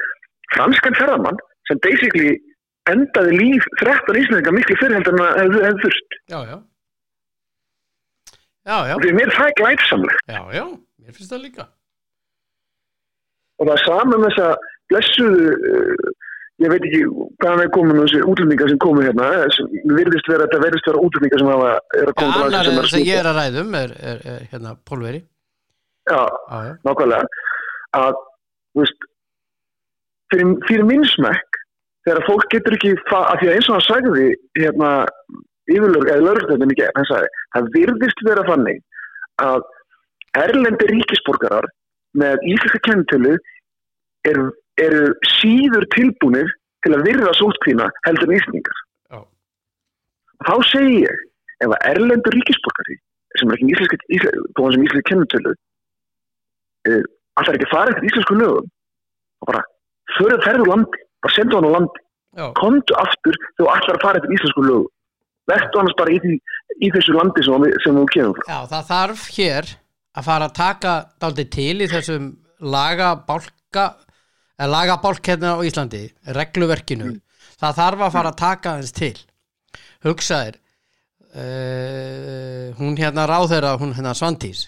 franskan 0.56 0.98
ferðamann 0.98 1.40
sem 1.70 1.80
basically 1.86 2.34
endaði 2.94 3.38
líf 3.40 3.68
13 3.82 4.20
íslendinga 4.22 4.54
miklu 4.58 4.78
fyrir 4.80 4.98
heldur 4.98 5.18
en 5.18 5.26
að 5.26 5.40
hefðu 5.42 5.64
hef 5.68 5.82
þurft. 5.86 6.18
Já, 6.32 6.40
já. 6.52 6.58
Já, 8.62 8.78
já, 8.92 8.96
fyrir 9.02 9.16
mér 9.18 9.30
er 9.32 9.38
það 9.40 9.54
glætsamlegt 9.58 10.28
já, 10.30 10.42
já, 10.54 10.66
mér 11.02 11.16
finnst 11.18 11.32
það 11.34 11.46
líka. 11.48 11.64
og 13.58 13.68
það 13.70 13.72
er 13.74 13.84
sama 13.88 14.20
með 14.20 14.26
þess 14.28 14.44
að 14.46 14.68
blessuðu 14.92 15.48
uh, 15.72 16.12
ég 16.62 16.70
veit 16.74 16.86
ekki 16.86 17.02
hvaðan 17.42 17.64
er 17.64 17.72
komin 17.74 18.02
þessi 18.04 18.22
útlendingar 18.30 18.70
sem 18.70 18.82
komu 18.86 19.06
hérna 19.06 19.30
sem 19.56 19.72
virðist 19.98 20.30
vera, 20.30 20.46
vera 20.62 21.02
útlendingar 21.02 21.42
sem 21.42 21.50
hafa 21.50 21.72
er 21.98 22.12
að 22.12 22.14
Ja, 22.14 22.18
koma 22.22 22.36
til 22.36 22.46
annar 22.46 22.68
sem 22.70 22.78
er 22.78 22.84
er 22.86 22.92
sem 22.94 23.08
ég 23.08 23.22
er 23.22 23.30
að 23.32 23.40
ræðum 23.40 23.78
er, 23.80 23.96
er, 24.12 24.22
er 24.34 24.44
hérna 24.52 24.76
Pólveri. 24.86 25.24
Já, 26.12 26.22
já, 26.22 26.72
nákvæmlega. 26.86 27.48
Að, 27.98 28.22
þú 28.76 28.84
veist 28.84 29.08
fyrir, 30.34 30.54
fyrir 30.70 30.88
minn 30.92 31.08
smekk 31.10 31.51
þegar 32.06 32.26
fólk 32.28 32.48
getur 32.54 32.78
ekki 32.78 32.94
af 33.18 33.38
því 33.40 33.50
að 33.50 33.56
eins 33.56 33.70
og 33.70 33.78
hann 33.78 33.88
sagði 33.88 34.28
hérna 34.58 34.92
yfirlörg, 35.72 36.10
eða 36.10 36.26
lörgstættin 36.28 36.74
í 36.74 36.80
gegn, 36.80 36.98
hann 36.98 37.10
sagði 37.10 37.30
það 37.56 37.70
virðist 37.76 38.24
vera 38.28 38.48
þannig 38.48 38.82
að 39.46 39.62
erlendi 40.42 40.90
ríkisborgarar 40.92 41.68
með 42.18 42.44
íslenska 42.48 42.82
kennitölu 42.88 43.36
eru, 44.28 44.48
eru 44.82 45.12
síður 45.38 45.88
tilbúnir 45.96 46.50
til 46.86 46.96
að 46.96 47.06
virða 47.08 47.34
sótkvína 47.38 47.88
heldur 48.08 48.30
en 48.30 48.38
íslendingar. 48.40 48.82
já, 49.14 49.20
Þá 50.48 50.56
segi 50.72 51.02
ég, 51.06 51.24
ef 51.62 51.70
að 51.70 51.88
erlendur 51.94 52.38
ríkisborgari 52.38 52.98
sem 53.40 53.52
er 53.52 53.62
ekki 53.62 54.22
þó 54.58 54.64
hann 54.66 54.76
sem 54.76 54.86
íslenska 54.88 55.10
kennitölu 55.12 55.54
uh, 56.90 57.04
allar 57.40 57.58
ekki 57.58 57.70
að 57.70 57.76
fara 57.76 57.94
eftir 57.94 58.10
íslensku 58.10 58.38
lögum 58.40 58.68
og 59.42 59.52
bara 59.52 59.64
fyrir 60.18 60.44
ferðu 60.46 60.68
landi, 60.68 61.04
bara 61.22 61.36
sendu 61.36 61.58
hann 61.58 61.70
á 61.70 61.72
landi 61.76 62.04
já, 62.38 62.46
komdu 62.60 62.98
aftur 63.02 63.38
þegar 63.38 63.58
þú 63.60 63.70
ætlar 63.76 63.98
að 63.98 64.04
fara 64.06 64.22
eftir 64.22 64.36
íslensku 64.38 64.66
lögum. 64.66 64.92
Verðtu 65.52 65.82
annars 65.82 65.98
bara 65.98 66.14
í, 66.14 66.20
því, 66.22 66.36
í 66.86 66.92
þessu 66.96 67.16
landi 67.18 67.44
sem, 67.46 67.66
sem 67.84 67.98
þú 67.98 68.06
kemur 68.14 68.38
frá. 68.38 68.46
Já, 68.48 68.60
það 68.72 68.88
þarf 68.92 69.26
hér 69.38 69.74
að 70.12 70.28
fara 70.28 70.48
að 70.48 70.56
taka 70.60 70.94
dálítið 71.24 71.52
til 71.56 71.76
í 71.82 71.90
þessum 71.92 72.30
lagabálka 72.62 73.86
eða 74.62 74.72
lagabálk 74.76 75.32
hérna 75.32 75.56
á 75.58 75.66
Íslandi 75.66 76.04
regluverkinu, 76.38 77.16
það 77.58 77.78
þarf 77.80 78.06
að 78.06 78.16
fara 78.18 78.34
að 78.34 78.42
taka 78.42 78.76
aðeins 78.76 78.96
til. 78.98 79.16
Hugsaðir 80.06 80.60
uh, 81.36 82.68
hún 82.78 82.98
hérna 83.00 83.26
ráðherra 83.30 83.78
hún 83.82 83.96
hérna 83.98 84.14
Svandís. 84.18 84.68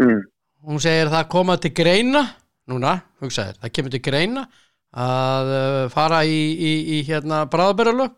Mm. 0.00 0.22
hún 0.64 0.80
segir 0.80 1.10
það 1.12 1.26
koma 1.32 1.56
til 1.60 1.72
greina 1.76 2.22
núna, 2.70 3.00
hugsaðir, 3.20 3.58
það 3.60 3.72
kemur 3.76 3.92
til 3.92 4.02
greina 4.04 4.44
að 4.90 5.52
uh, 5.54 5.84
fara 5.92 6.22
í, 6.26 6.40
í, 6.54 6.72
í 6.96 7.00
hérna 7.08 7.44
bráðabæralög 7.50 8.14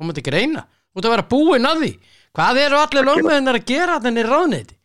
koma 0.00 0.16
til 0.16 0.24
greina, 0.26 0.64
út 0.96 1.04
að 1.04 1.14
vera 1.14 1.28
búin 1.30 1.68
að 1.68 1.84
því. 1.84 1.90
Hvað 2.36 2.62
eru 2.62 2.78
allir 2.80 3.06
lögmeðinar 3.08 3.58
að 3.58 3.68
gera 3.68 3.98
þenni 4.02 4.24
ráðneiti, 4.26 4.78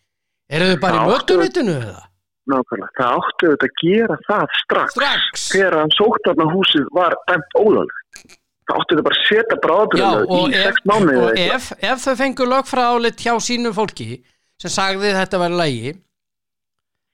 eru 0.49 0.71
þau 0.73 0.81
bara 0.83 1.01
í 1.01 1.13
mötunitinu 1.13 1.77
eða? 1.77 2.03
nákvæmlega, 2.45 2.91
það 2.93 3.15
áttu 3.19 3.47
auðvitað 3.49 3.69
að 3.71 3.79
gera 3.81 4.15
það 4.27 4.43
strax, 4.59 4.91
strax? 4.93 5.45
Þegar 5.49 5.77
hann 5.79 5.93
sóktarna 5.95 6.45
húsið 6.51 6.89
var 6.93 7.15
dæmt 7.25 7.55
ólögleg 7.57 8.03
það 8.65 8.79
áttu 8.79 8.95
þetta 8.95 9.05
bara 9.05 9.17
að 9.17 9.91
setja 9.95 10.15
og, 10.25 10.31
í 10.49 10.61
sex 10.63 10.85
mánuði 10.89 11.17
og 11.21 11.41
ef, 11.41 11.67
ef 11.85 12.01
þau 12.01 12.15
fengur 12.21 12.49
lögfræðálit 12.51 13.21
hjá 13.21 13.33
sínu 13.43 13.73
fólki 13.75 14.07
sem 14.61 14.73
sagði 14.73 15.13
þetta 15.15 15.41
væri 15.41 15.59
lægi 15.59 15.93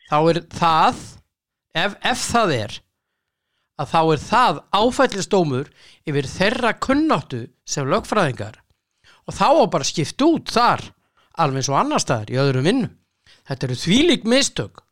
þá 0.07 0.17
er 0.19 0.41
það 0.55 1.01
ef, 1.83 1.97
ef 2.13 2.23
það 2.31 2.55
er 2.59 2.77
að 3.81 3.91
þá 3.93 3.99
er 4.15 4.21
það 4.25 4.59
áfællistómur 4.81 5.69
yfir 6.09 6.27
þeirra 6.29 6.73
kunnáttu 6.85 7.41
sem 7.65 7.87
lögfræðingar 7.89 8.59
og 9.27 9.33
þá 9.37 9.47
á 9.61 9.65
bara 9.73 9.87
skipt 9.87 10.21
út 10.25 10.51
þar 10.53 10.85
alveg 11.41 11.69
og 11.71 11.79
annar 11.81 12.01
staðar 12.03 12.31
í 12.33 12.39
öðrum 12.41 12.67
vinnum 12.67 12.93
þetta 13.49 13.67
eru 13.69 13.79
þvílík 13.83 14.27
mistök 14.29 14.83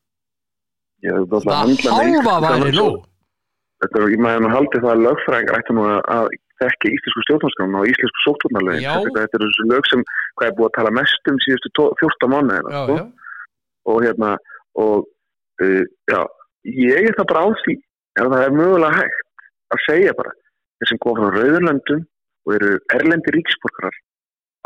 Já, 1.00 1.14
það 1.32 1.46
hálfa 1.96 2.34
væri 2.44 2.74
nú. 2.76 2.88
Þetta 3.80 4.00
er, 4.02 4.10
ég 4.12 4.20
maður 4.20 4.42
nú 4.44 4.50
haldið 4.52 4.82
það 4.84 4.90
að 4.92 5.04
lögfræðingar 5.06 5.58
ættu 5.62 5.76
nú 5.78 5.84
að- 5.88 6.02
að 6.16 6.26
þekki 6.60 6.90
íslensku 6.96 7.22
stjórnarskrána 7.24 7.80
og 7.80 7.88
íslensku 7.88 8.24
sóttvarnarlögin. 8.26 8.84
Já. 8.84 8.92
Þetta, 9.06 9.20
þetta 9.24 9.38
eru 9.40 9.48
þessu 9.48 9.68
lög 9.70 9.88
sem 9.92 10.02
hvað 10.36 10.48
er 10.50 10.56
búið 10.58 10.68
að 10.70 10.76
tala 10.78 10.92
mest 10.98 11.32
um 11.32 11.38
síðustu 11.46 11.70
tó- 11.80 11.94
14 12.02 12.32
mánuðina. 12.34 12.82
sko. 12.84 12.98
Og 13.94 14.02
hérna, 14.04 14.32
og 14.76 15.08
uh, 15.64 15.84
já, 16.12 16.20
ég 16.68 17.08
er 17.08 17.16
það 17.16 17.30
bara 17.32 17.46
á 17.48 17.50
því 17.64 17.78
ef 18.18 18.30
það 18.34 18.46
er 18.46 18.56
mögulega 18.58 18.98
hægt 18.98 19.48
að 19.76 19.84
segja 19.86 20.16
bara 20.18 20.34
þeir 20.80 20.92
sem 20.92 21.02
koma 21.04 21.28
frá 21.28 21.38
Rauðurlöndum 21.38 22.06
og 22.48 22.56
eru 22.56 22.72
erlendi 22.96 23.36
ríksborgarar 23.36 24.00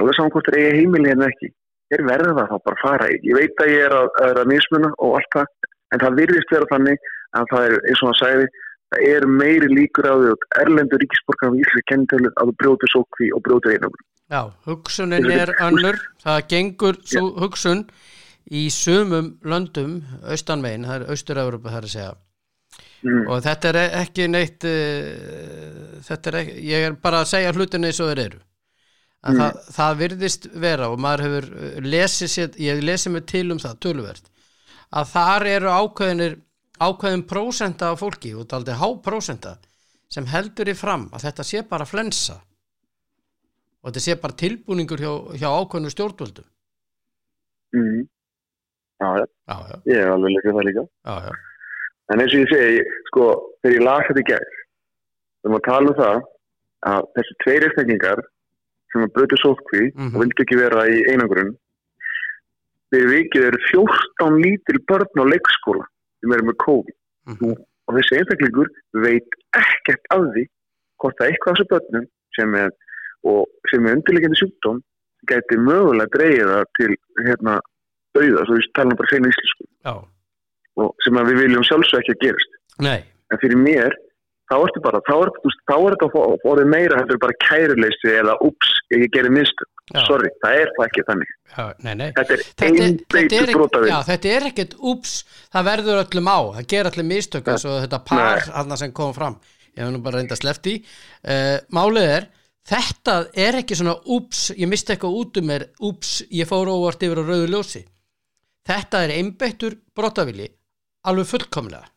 alveg 0.01 0.17
saman 0.17 0.33
hvort 0.33 0.49
þeir 0.49 0.59
eigi 0.61 0.81
heimili 0.81 1.11
hérna 1.11 1.29
ekki 1.31 1.51
þeir 1.93 2.05
verða 2.07 2.35
það 2.37 2.51
þá 2.51 2.57
bara 2.67 2.77
að 2.77 2.83
fara. 2.83 3.09
Ég 3.13 3.37
veit 3.37 3.63
að 3.63 3.71
ég 3.73 3.83
er 3.87 3.95
að, 3.97 4.07
er 4.25 4.39
að 4.41 4.49
mismuna 4.49 4.93
og 4.97 5.17
allt 5.19 5.35
það 5.35 5.71
en 5.93 6.03
það 6.03 6.17
virðist 6.21 6.55
vera 6.55 6.69
þannig 6.71 7.09
að 7.37 7.51
það 7.51 7.67
er 7.67 7.75
eins 7.81 8.01
og 8.01 8.09
hann 8.09 8.19
sagði 8.21 8.47
það 8.93 9.05
er 9.09 9.27
meiri 9.41 9.69
líkur 9.73 10.09
á 10.09 10.13
því 10.13 10.31
að 10.31 10.47
erlendu 10.63 10.99
ríksborgarar 11.01 11.53
við 11.53 11.67
Ísli 11.67 11.85
kennitölu 11.91 12.33
að 12.33 12.49
þú 12.49 12.57
brjóti 12.63 12.91
sókví 12.93 13.29
og 13.35 13.45
brjóti 13.45 13.75
einangur 13.75 14.03
já 14.33 14.41
hugsunin 14.65 15.29
er 15.31 15.53
önnur. 15.61 15.99
Það 16.23 16.39
gengur 16.53 16.99
hugsun 17.41 17.85
í 18.49 18.67
sumum 18.73 19.33
löndum 19.45 20.01
austanmegin, 20.23 20.87
það 20.87 21.01
er 21.01 21.13
austur-Európa 21.13 21.69
það 21.73 21.79
er 21.79 21.89
að 21.89 21.93
segja 21.93 22.13
mm. 23.03 23.27
og 23.27 23.43
þetta 23.45 23.69
er 23.71 23.79
ekki 24.01 24.27
neitt 24.31 24.65
uh, 24.67 25.93
þetta 26.03 26.31
er 26.31 26.39
ekki, 26.41 26.55
ég 26.69 26.87
er 26.87 26.97
bara 27.03 27.23
að 27.23 27.31
segja 27.33 27.53
hlutinni 27.55 27.91
eins 27.91 28.01
og 28.03 28.11
þeir 28.11 28.23
eru. 28.27 28.41
En 29.23 29.37
það, 29.39 29.59
það 29.71 29.99
virðist 30.01 30.47
vera 30.59 30.89
og 30.91 30.97
maður 30.99 31.21
hefur 31.23 31.45
eh, 31.55 31.75
lesið 31.85 32.31
sér, 32.31 32.55
ég 32.59 32.81
lesið 32.83 33.13
mig 33.13 33.27
til 33.31 33.45
um 33.53 33.61
það 33.61 33.77
töluvert, 33.85 34.25
að 34.91 35.13
þar 35.13 35.45
eru 35.47 35.69
ákveðinir, 35.71 36.33
ákveðin 36.83 37.23
prósenta 37.29 37.93
af 37.93 38.01
fólki, 38.03 38.33
og 38.35 38.49
taldi 38.51 38.75
há 38.75 38.87
prósenta 39.05 39.53
sem 40.11 40.27
heldur 40.27 40.69
í 40.69 40.75
fram 40.75 41.07
að 41.15 41.29
þetta 41.29 41.45
sé 41.47 41.63
bara 41.69 41.87
flensa. 41.87 42.35
Og 43.83 43.91
þetta 43.91 44.03
sé 44.03 44.17
bara 44.19 44.39
tilbúningur 44.43 44.99
hjá, 44.99 45.13
hjá 45.39 45.47
ákveðinu 45.53 45.93
stjórnvöldum. 45.95 46.49
Mm. 47.73 48.03
Já, 49.01 49.07
já, 49.17 49.25
já, 49.25 49.55
já, 49.71 49.77
ég 49.89 50.03
er 50.03 50.11
alveg 50.13 50.35
líka 50.35 50.51
það 50.53 50.67
líka. 50.67 50.83
Já, 51.07 51.15
já, 51.23 51.31
En 52.11 52.19
eins 52.19 52.33
og 52.35 52.41
ég 52.43 52.49
segi, 52.51 52.83
sko, 53.07 53.25
þegar 53.63 53.75
ég 53.77 53.83
las 53.87 54.07
þetta 54.09 54.23
í 54.23 54.27
gær, 54.27 54.45
við 55.43 55.47
erum 55.47 55.57
að 55.59 55.65
tala 55.69 55.89
um 55.93 55.97
það 56.01 56.17
að 56.93 57.05
þessi 57.15 57.35
tveir 57.43 57.65
einstaklingar 57.67 58.21
sem 58.93 59.05
að 59.05 59.13
brötu 59.15 59.37
sótkví 59.39 59.83
Mhm. 59.95 60.15
og 60.15 60.19
vildi 60.21 60.43
ekki 60.43 60.57
vera 60.59 60.83
í 60.91 60.97
einangrun, 61.13 61.53
þegar 62.91 63.09
vikið 63.13 63.45
eru 63.49 63.59
14 63.71 64.41
lítil 64.43 64.79
börn 64.87 65.21
á 65.23 65.25
leikskóla 65.31 65.85
sem 66.21 66.31
eru 66.35 66.43
með 66.49 66.57
COVID 66.65 66.95
Mhm. 67.27 67.51
og 67.87 67.95
þessi 67.97 68.17
einstaklingur 68.19 68.67
veit 68.93 69.29
ekkert 69.55 70.05
af 70.11 70.21
því 70.35 70.43
hvort 70.99 71.15
það 71.17 71.27
eitthvað 71.31 71.51
af 71.51 71.57
þessu 71.57 71.69
börnum 71.71 72.05
sem 72.35 72.55
er, 72.55 72.69
er 73.23 73.95
undirleikandi 73.95 74.37
sjúkdóm 74.43 74.83
gæti 75.27 75.55
mögulega 75.57 76.11
dreigið 76.11 76.51
það 76.51 76.65
til 76.77 76.95
hérna 77.25 77.59
dauða, 78.13 78.45
svo 78.45 78.55
við 78.59 78.71
talum 78.75 78.95
bara 78.99 79.07
hreinu 79.09 79.31
íslensku 79.31 79.63
já, 79.87 79.95
sem 81.05 81.19
við 81.29 81.37
viljum 81.43 81.67
sjálfsög 81.67 82.01
ekki 82.03 82.15
að 82.17 82.23
gerist 82.27 82.57
nei. 82.83 82.99
En 83.33 83.39
fyrir 83.41 83.59
mér 83.59 83.93
þá 84.51 84.55
ertu 84.59 84.81
bara, 84.83 84.99
þá 85.07 85.13
er, 85.23 85.29
þá 85.69 85.73
er 85.77 85.95
þetta 85.95 86.49
orðið 86.51 86.67
meira 86.69 86.97
þetta 86.99 87.15
er 87.15 87.21
bara 87.23 87.35
kæruleysi 87.41 88.11
eða 88.19 88.33
ups, 88.45 88.73
ég 88.93 89.05
gerir 89.13 89.33
minnstök, 89.33 89.69
Já. 89.93 90.01
sorry, 90.05 90.29
það 90.43 90.57
er 90.59 90.71
það 90.75 90.85
ekki 90.89 91.05
þannig, 91.07 91.31
já, 91.53 91.63
nei, 91.85 91.93
nei. 92.01 92.09
Þetta 92.17 92.35
er 92.35 92.43
þetta, 92.43 92.67
þetta, 92.67 93.23
er, 93.23 93.47
ekki- 93.47 93.57
brotavinn 93.57 93.89
já, 93.93 93.97
þetta 94.09 94.33
er 94.35 94.45
ekkert 94.51 94.75
úps, 94.91 95.13
það 95.55 95.67
verður 95.69 96.01
öllum 96.03 96.29
á. 96.29 96.39
Það 96.57 96.67
ger 96.73 96.89
allir 96.91 97.07
mistök 97.09 97.49
eins 97.53 97.65
og 97.69 97.79
þetta 97.85 98.01
par 98.11 98.45
hann 98.59 98.77
sem 98.83 98.93
kom 98.99 99.13
fram. 99.15 99.39
Ég 99.73 99.81
hef 99.81 99.93
nú 99.95 100.03
bara 100.05 100.19
reynda 100.21 100.37
sleft 100.37 100.69
í 100.69 100.75
uh, 100.83 101.57
málið 101.73 102.09
er, 102.19 102.27
þetta 102.69 103.15
er 103.47 103.57
ekki 103.63 103.79
svona 103.79 103.95
úps, 104.05 104.43
ég 104.59 104.69
misti 104.69 104.93
eitthvað 104.93 105.17
út 105.23 105.39
um 105.41 105.49
mér. 105.49 105.69
Úps, 105.81 106.17
ég 106.29 106.49
fór 106.51 106.69
óvart 106.69 107.01
yfir 107.07 107.23
á 107.23 107.25
rauðu 107.25 107.49
ljósi. 107.55 107.81
Þetta 108.67 109.01
er 109.07 109.15
einbeittur 109.17 109.79
brotavili 109.95 110.51
alveg 111.09 111.29
fullkomlega. 111.29 111.87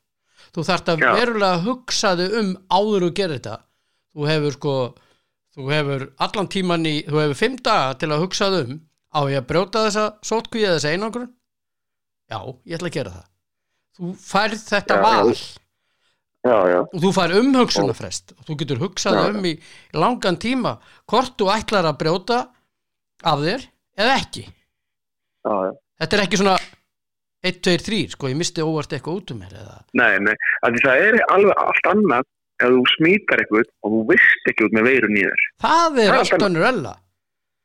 Þú 0.54 0.64
þarft 0.66 0.90
að 0.92 1.02
Já. 1.04 1.10
verulega 1.18 1.62
hugsaðu 1.66 2.26
um 2.40 2.52
áður 2.72 3.08
og 3.10 3.16
gera 3.18 3.36
þetta. 3.36 3.56
Þú 4.16 4.28
hefur 4.30 4.56
sko 4.56 4.74
þú 5.56 5.66
hefur 5.72 6.04
allan 6.26 6.48
tíman 6.52 6.86
í, 6.88 6.94
þú 7.08 7.20
hefur 7.22 7.38
fimm 7.40 7.56
daga 7.64 7.94
til 8.00 8.10
að 8.12 8.22
hugsaðu 8.24 8.62
um 8.66 8.80
á 9.16 9.20
ég 9.32 9.40
að 9.40 9.46
brjóta 9.50 9.84
þessa 9.86 10.06
sótkví 10.28 10.64
eða 10.64 10.78
þessa 10.78 10.92
einangrun? 10.96 11.30
Já, 12.28 12.38
ég 12.66 12.76
ætla 12.78 12.90
að 12.90 12.96
gera 12.98 13.14
það. 13.14 13.28
Þú 13.96 14.10
færð 14.20 14.64
þetta 14.66 14.96
Já, 14.96 15.02
val. 15.06 15.30
já. 16.46 16.56
já, 16.72 16.80
og 16.84 16.98
þú 17.04 17.12
fær 17.16 17.34
umhugsunarfrest. 17.40 18.34
Og 18.36 18.48
þú 18.48 18.58
getur 18.62 18.82
hugsað 18.82 19.20
um 19.30 19.46
í 19.48 19.54
langan 19.96 20.36
tíma 20.42 20.76
hvort 21.08 21.36
þú 21.40 21.48
ætlar 21.54 21.88
að 21.88 22.00
brjóta 22.02 22.40
af 23.24 23.40
þér 23.44 23.64
eða 23.96 24.18
ekki. 24.20 24.44
Þetta 25.46 26.16
er 26.18 26.24
ekki 26.26 26.40
svona 26.42 26.56
1, 27.50 27.60
2, 27.68 27.76
3, 27.86 28.00
sko, 28.14 28.30
ég 28.32 28.38
misti 28.40 28.64
óvart 28.64 28.94
eitthvað 28.96 29.20
út 29.20 29.32
um 29.34 29.40
mér 29.42 29.56
eða, 29.60 29.76
nei, 30.00 30.12
nei, 30.26 30.34
það 30.82 31.06
er 31.08 31.18
alveg 31.36 31.62
allt 31.64 31.90
annað 31.92 32.28
ef 32.56 32.72
þú 32.72 32.84
smítar 32.96 33.42
eitthvað 33.42 33.66
og 33.84 33.96
þú 33.96 34.02
veist 34.10 34.50
ekki 34.52 34.66
út 34.66 34.76
með 34.76 34.88
veirun 34.90 35.18
í 35.18 35.24
þér. 35.26 35.42
Það 35.66 35.98
er 36.02 36.10
er 36.10 36.18
allt 36.18 36.34
bara- 36.36 36.48
önnur 36.48 36.68
ella 36.70 36.94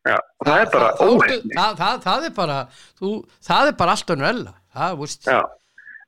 já, 0.09 0.17
og 0.17 0.47
það 0.47 0.61
er 0.61 0.71
bara 0.75 0.89
óhefni 1.07 1.59
það, 2.05 2.25
er 2.25 2.35
bara 2.35 2.57
þú, 2.99 3.11
það 3.49 3.67
er 3.71 3.77
bara 3.83 3.91
allt 3.95 4.15
önnur 4.15 4.31
ella 4.31 4.55
það, 4.75 4.97
veist, 5.03 5.29
já, 5.29 5.41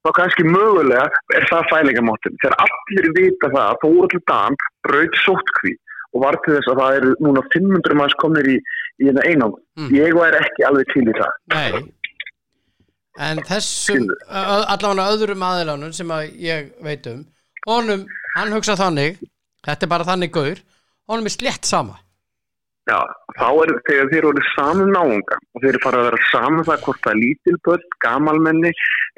Þá 0.06 0.10
kannski 0.20 0.44
mögulega 0.46 1.06
er 1.34 1.48
það 1.50 1.70
fælingamáttin 1.72 2.36
þegar 2.44 2.56
allir 2.66 3.08
vita 3.16 3.48
það 3.50 3.64
að 3.66 3.80
Þóraldur 3.84 4.24
Dan 4.30 4.58
braut 4.86 5.16
sótkví 5.24 5.72
og 6.14 6.22
var 6.24 6.38
til 6.46 6.54
þess 6.56 6.70
að 6.72 6.82
það 6.82 6.98
eru 7.00 7.14
núna 7.26 7.42
500 7.56 7.98
manns 8.00 8.14
komnir 8.22 8.50
í, 8.54 8.58
í 9.02 9.08
hérna 9.10 9.24
einang 9.26 9.56
Mm. 9.76 9.90
ég 9.92 10.14
væri 10.16 10.38
ekki 10.40 10.64
alveg 10.64 10.92
til 10.94 11.02
í 11.04 11.14
það. 11.18 11.32
Nei. 11.52 11.82
En 13.26 13.42
þessum 13.48 14.06
allavega 14.30 15.08
öðrum 15.12 15.44
aðilánum 15.44 15.92
sem 15.96 16.14
að 16.16 16.30
ég 16.40 16.70
veit 16.84 17.08
um 17.12 17.26
honum, 17.68 18.06
hann 18.38 18.54
hugsa 18.56 18.78
þannig 18.80 19.18
þetta 19.66 19.84
er 19.88 19.92
bara 19.92 20.08
þannig 20.08 20.32
gaur 20.32 20.62
honum 21.10 21.28
er 21.28 21.34
slett 21.36 21.68
sama 21.68 21.98
Já, 22.86 23.00
þá 23.40 23.48
er 23.64 23.72
þegar 23.88 24.12
þeir 24.12 24.28
eru 24.30 24.42
saman 24.52 24.92
náunga 24.94 25.38
og 25.42 25.64
þeir 25.64 25.72
eru 25.72 25.84
fara 25.86 26.02
að 26.02 26.10
vera 26.12 26.26
saman 26.30 26.68
það 26.68 26.84
hvort 26.86 27.02
það 27.02 27.16
er 27.16 27.22
lítil 27.24 27.56
börn, 27.66 27.88
gamalmenni 28.06 28.72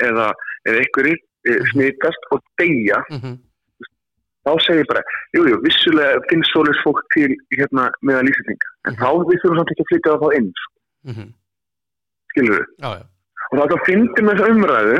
eða, 0.07 0.29
einhverjir 0.71 1.19
e, 1.19 1.57
smitast 1.73 2.31
og 2.31 2.43
deyja, 2.61 3.01
mm 3.11 3.35
þá 4.47 4.53
segir 4.63 4.83
ég 4.83 4.89
bara, 4.91 5.03
jú, 5.35 5.43
jú, 5.51 5.59
vissulega 5.65 6.23
finnst 6.29 6.53
svoleiðs 6.53 6.79
fólk 6.85 7.03
til 7.15 7.27
hérna 7.55 7.89
meðal 8.07 8.29
Íslandinga, 8.31 8.73
en 8.87 8.97
þá 9.01 9.09
við 9.27 9.41
þurfum 9.43 9.59
samt 9.59 9.73
ekki 9.73 9.83
að 9.83 9.91
flytja 9.91 10.13
það 10.13 10.23
þá 10.23 10.37
inn, 10.39 10.49
sko, 10.61 10.73
-hmm. 11.11 11.29
skilur 12.33 12.55
við. 12.55 12.65
já, 12.83 12.89
já, 13.01 13.05
Og 13.47 13.59
er 13.63 13.73
að 13.73 13.85
fyndi 13.87 14.23
með 14.23 14.39
þessu 14.39 14.53
umræðu 14.53 14.97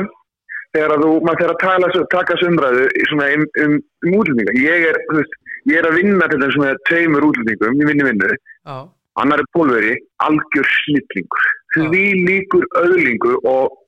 þegar 0.72 0.92
að 0.94 1.02
þú, 1.04 1.10
maður 1.24 1.40
þegar 1.40 1.54
að 1.54 2.06
taka 2.14 2.34
þessu 2.34 2.50
umræðu 2.52 2.84
um, 3.04 3.22
um, 3.64 3.74
um 4.08 4.16
útlendinga. 4.20 4.54
Ég 4.62 4.86
er, 4.88 5.00
þú 5.08 5.18
veist, 5.18 5.34
ég 5.68 5.80
er 5.80 5.88
að 5.88 5.98
vinna 6.00 6.28
til 6.30 6.40
þessum 6.42 6.64
með 6.64 6.80
tveimur 6.88 7.28
útlendingum, 7.28 7.76
ég 7.82 7.90
vinni 7.90 8.06
vinnu, 8.08 8.30
já, 8.34 8.76
annar 9.22 9.42
er 9.42 9.50
pólveri, 9.56 9.94
algjör 10.24 10.68
snillingur. 10.78 11.46
Því 11.76 12.04
líkur 12.28 12.66
öðlingur 12.80 13.38
og, 13.48 13.78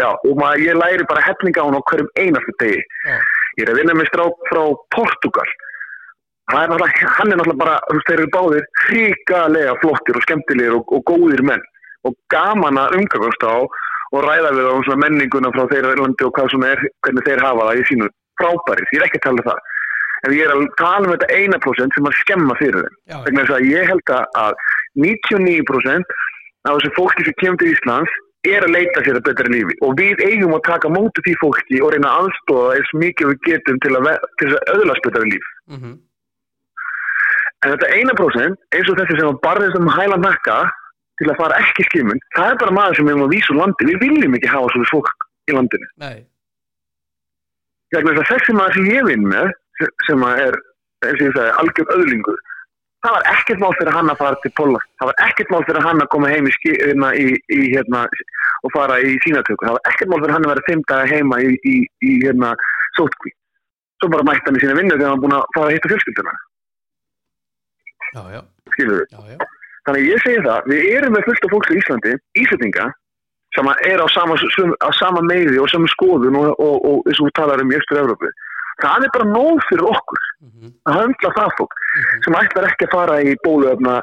já, 0.00 0.10
og 0.12 0.32
maður, 0.38 0.64
ég 0.66 0.80
læri 0.80 1.08
bara 1.08 1.24
hefninga 1.24 1.64
á 1.64 1.66
hann 1.68 1.78
á 1.80 1.88
hverjum 1.90 2.10
einastu 2.20 2.56
degi. 2.60 2.82
Já, 3.08 3.18
ég 3.58 3.66
er 3.66 3.72
að 3.72 3.82
vinna 3.82 3.98
með 3.98 4.10
strák 4.12 4.48
frá 4.50 4.64
Portugal 4.94 5.52
Það 6.50 6.74
er 6.74 6.94
hann 7.16 7.30
er 7.32 7.38
náttúrulega 7.38 7.60
bara 7.60 7.74
þú 7.86 7.94
veist, 7.96 8.08
þeir 8.08 8.20
eru 8.20 8.30
báðir 8.34 8.64
hrikalega 8.82 9.74
flottir 9.80 10.18
og 10.18 10.24
skemmtilegir 10.26 10.74
og, 10.76 10.90
og 10.92 11.04
góðir 11.08 11.42
menn. 11.48 11.62
Og 12.04 12.16
gaman 12.34 12.80
að 12.82 12.96
umgangast 12.98 13.46
á 13.46 13.62
og 14.12 14.24
ræða 14.26 14.50
við 14.58 14.68
á 14.68 14.74
um 14.74 15.00
menninguna 15.00 15.52
frá 15.54 15.64
þeirra 15.70 15.94
landi 16.00 16.26
og 16.26 16.34
hvað 16.36 16.50
svona 16.52 16.72
er, 16.74 16.82
hvernig 17.06 17.24
þeir 17.28 17.44
hafa 17.46 17.68
það 17.68 17.78
í 17.80 17.86
sínu 17.88 18.08
frábæris, 18.40 18.90
ég 18.92 19.00
er 19.00 19.06
ekki 19.06 19.20
að 19.20 19.24
tala 19.28 19.40
um 19.40 19.46
það 19.48 19.71
en 20.26 20.34
ég 20.36 20.44
er 20.46 20.52
að 20.54 20.66
tala 20.78 21.06
um 21.08 21.12
þetta 21.14 21.30
eina 21.38 21.58
prósent 21.64 21.94
sem 21.96 22.04
að 22.10 22.18
skemma 22.22 22.54
fyrir 22.60 22.84
þeim. 22.84 22.98
Þess 23.38 23.54
að 23.56 23.66
ég 23.70 23.88
held 23.90 24.12
að- 24.18 24.28
að 24.44 24.52
99% 25.06 26.04
af 26.68 26.76
þessu 26.78 26.92
fólki 26.98 27.24
sem 27.24 27.34
kemur 27.42 27.58
til 27.58 27.72
Íslands 27.74 28.12
er 28.44 28.62
að 28.66 28.74
leita 28.74 29.02
sér 29.02 29.18
að 29.18 29.26
betra 29.28 29.48
lífi. 29.50 29.74
Og 29.82 29.96
við 29.98 30.22
eigum 30.26 30.54
að 30.54 30.62
taka 30.66 30.88
móti 30.90 31.22
því 31.26 31.34
fólki 31.42 31.82
og 31.82 31.92
reyna 31.94 32.10
að 32.10 32.18
aðstofa 32.26 32.76
eins 32.76 32.92
mikið 33.02 33.26
við 33.32 33.38
getum 33.48 33.78
til 33.82 33.92
að, 33.98 34.08
til 34.38 34.48
að 34.50 34.72
öðlast 34.76 35.02
betra 35.08 35.22
líf. 35.26 35.46
Mm 35.70 35.98
en 37.62 37.70
þetta 37.76 37.90
eina 37.94 38.14
prósent 38.18 38.58
eins 38.74 38.88
og 38.90 38.96
þessi 38.98 39.14
sem 39.20 39.28
að 39.30 39.36
barðist 39.44 39.76
um 39.78 39.86
hæla 39.94 40.16
nakka 40.18 40.56
til 41.20 41.28
að 41.30 41.36
fara 41.38 41.58
ekki 41.62 41.84
skimun 41.86 42.18
það 42.34 42.48
er 42.50 42.56
bara 42.58 42.74
maður 42.74 42.96
sem 42.98 43.06
við 43.06 43.12
erum 43.14 43.22
að 43.28 43.34
vísa 43.36 43.52
úr 43.52 43.58
landi. 43.60 43.86
Við 43.86 44.00
viljum 44.02 44.34
ekki 44.34 44.50
hafa 44.50 44.72
svona 44.72 44.88
fólk 44.90 45.12
í 45.46 45.54
landinu. 45.54 45.86
Nei, 47.92 48.10
þessi 48.26 48.56
maður 48.56 48.74
sem 48.74 48.88
ég 48.90 49.06
vinn 49.06 49.26
með 49.30 49.52
sem- 50.06 50.24
er, 50.30 50.56
eins 51.06 51.20
og 51.20 51.26
ég 51.26 51.36
sagði, 51.36 51.52
algjör 51.62 51.92
öðlingur 51.96 52.40
það 53.02 53.16
var 53.16 53.28
ekkert 53.34 53.62
mál 53.62 53.74
fyrir 53.78 53.96
hann 53.96 54.12
að 54.12 54.20
fara 54.22 54.40
til 54.42 54.52
Póla 54.58 54.80
það 55.00 55.10
var 55.10 55.22
ekkert 55.28 55.50
mál 55.50 55.64
fyrir 55.68 55.86
hann 55.88 56.02
að 56.04 56.10
koma 56.14 56.32
heim 56.32 56.48
í, 56.48 56.54
hérna, 56.64 57.12
í, 57.18 57.28
í 57.50 57.60
hérna, 57.74 58.06
og 58.62 58.74
fara 58.76 59.00
í 59.02 59.18
sínatöku, 59.26 59.66
það 59.66 59.78
var 59.78 59.92
ekkert 59.92 60.12
mál 60.12 60.20
fyrir 60.22 60.36
hann 60.36 60.46
að 60.46 60.54
vera 60.54 60.66
fimm 60.70 60.84
daga 60.88 61.06
heima 61.10 61.40
í, 61.42 61.76
hérna, 62.22 62.54
sótkví 62.98 63.34
svo 64.02 64.10
bara 64.10 64.26
mætti 64.26 64.48
hann 64.48 64.58
í 64.58 64.62
sína 64.62 64.78
vinnu 64.78 64.96
þegar 64.96 65.14
hann 65.14 65.22
búin 65.22 65.36
að 65.36 65.44
fara 65.54 65.68
að 65.70 65.76
hitta 65.76 65.90
fjölskylduna. 65.92 66.32
Já, 68.12 68.22
já, 68.34 68.40
skilur 68.74 68.98
við 68.98 69.14
já, 69.14 69.20
já, 69.30 69.44
Þannig 69.86 70.08
ég 70.08 70.22
segi 70.22 70.42
það, 70.46 70.66
við 70.70 70.88
erum 70.96 71.14
með 71.16 71.24
fullt 71.28 71.46
af 71.46 71.52
fólks 71.54 71.70
í 71.72 71.78
Íslandi, 71.80 72.12
Íslandinga, 72.38 72.84
sem 73.56 73.70
er 73.90 74.02
á 74.02 74.06
sama, 74.14 74.36
sama 74.98 75.22
meði 75.26 75.58
og 75.62 75.70
sama 75.70 75.90
skoðun 75.90 76.38
og, 76.38 76.52
eins 76.62 77.18
og 77.18 77.28
við 77.28 77.34
talar 77.38 77.62
um 77.62 77.72
í 77.72 77.78
Östur-Európu. 77.78 78.30
Það 78.82 79.06
er 79.06 79.12
bara 79.14 79.28
nóg 79.30 79.62
fyrir 79.68 79.86
okkur 79.92 80.24
mm 80.42 80.72
að 80.88 80.98
höndla 80.98 81.30
það 81.36 81.52
fólk 81.58 81.76
sem 82.24 82.38
ætlar 82.40 82.68
ekki 82.70 82.88
að 82.88 82.94
fara 82.96 83.20
í 83.22 83.36
bóluöfna, 83.44 84.00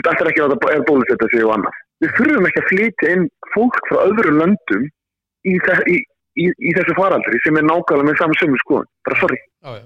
ætlar 0.00 0.30
ekki 0.30 0.42
að 0.44 0.54
það 0.54 0.74
er 0.74 0.84
bólusetta 0.88 1.30
sig 1.32 1.46
og 1.46 1.54
annað. 1.56 1.80
Við 2.02 2.14
þurfum 2.18 2.48
ekki 2.50 2.62
að 2.62 2.68
flytja 2.72 3.14
inn 3.14 3.24
fólk 3.54 3.80
frá 3.88 3.98
öðrum 4.02 4.40
löndum 4.42 4.84
í, 4.84 5.56
í, 5.56 5.96
í, 6.42 6.46
í 6.50 6.76
þessu 6.76 6.96
faraldri 6.98 7.40
sem 7.46 7.56
er 7.60 7.66
nákvæmlega 7.68 8.10
með 8.10 8.20
saman 8.20 8.40
sömu 8.40 8.60
skoðun. 8.64 8.90
Bara 9.08 9.20
sorry. 9.22 9.40
já, 9.64 9.70
já, 9.80 9.84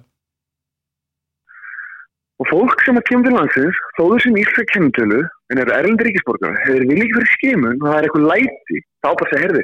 Og 2.39 2.47
fólk 2.47 2.83
sem 2.87 2.99
að 2.99 3.07
kemur 3.09 3.27
til 3.27 3.35
landsins, 3.35 3.79
þó 3.97 4.03
þessum 4.13 4.37
ísla 4.39 4.63
kennitölu, 4.71 5.23
en 5.51 5.59
eru 5.59 5.73
erlendi 5.75 6.05
ríkisborgar, 6.07 6.55
hefur 6.63 6.85
vilja 6.87 7.07
ekki 7.07 7.17
fyrir 7.17 7.33
skimun 7.33 7.81
og 7.81 7.87
það 7.89 7.97
er 7.97 8.07
eitthvað 8.07 8.27
læti, 8.31 8.83
þá 9.03 9.09
bara 9.09 9.31
segja, 9.33 9.41
herði, 9.43 9.63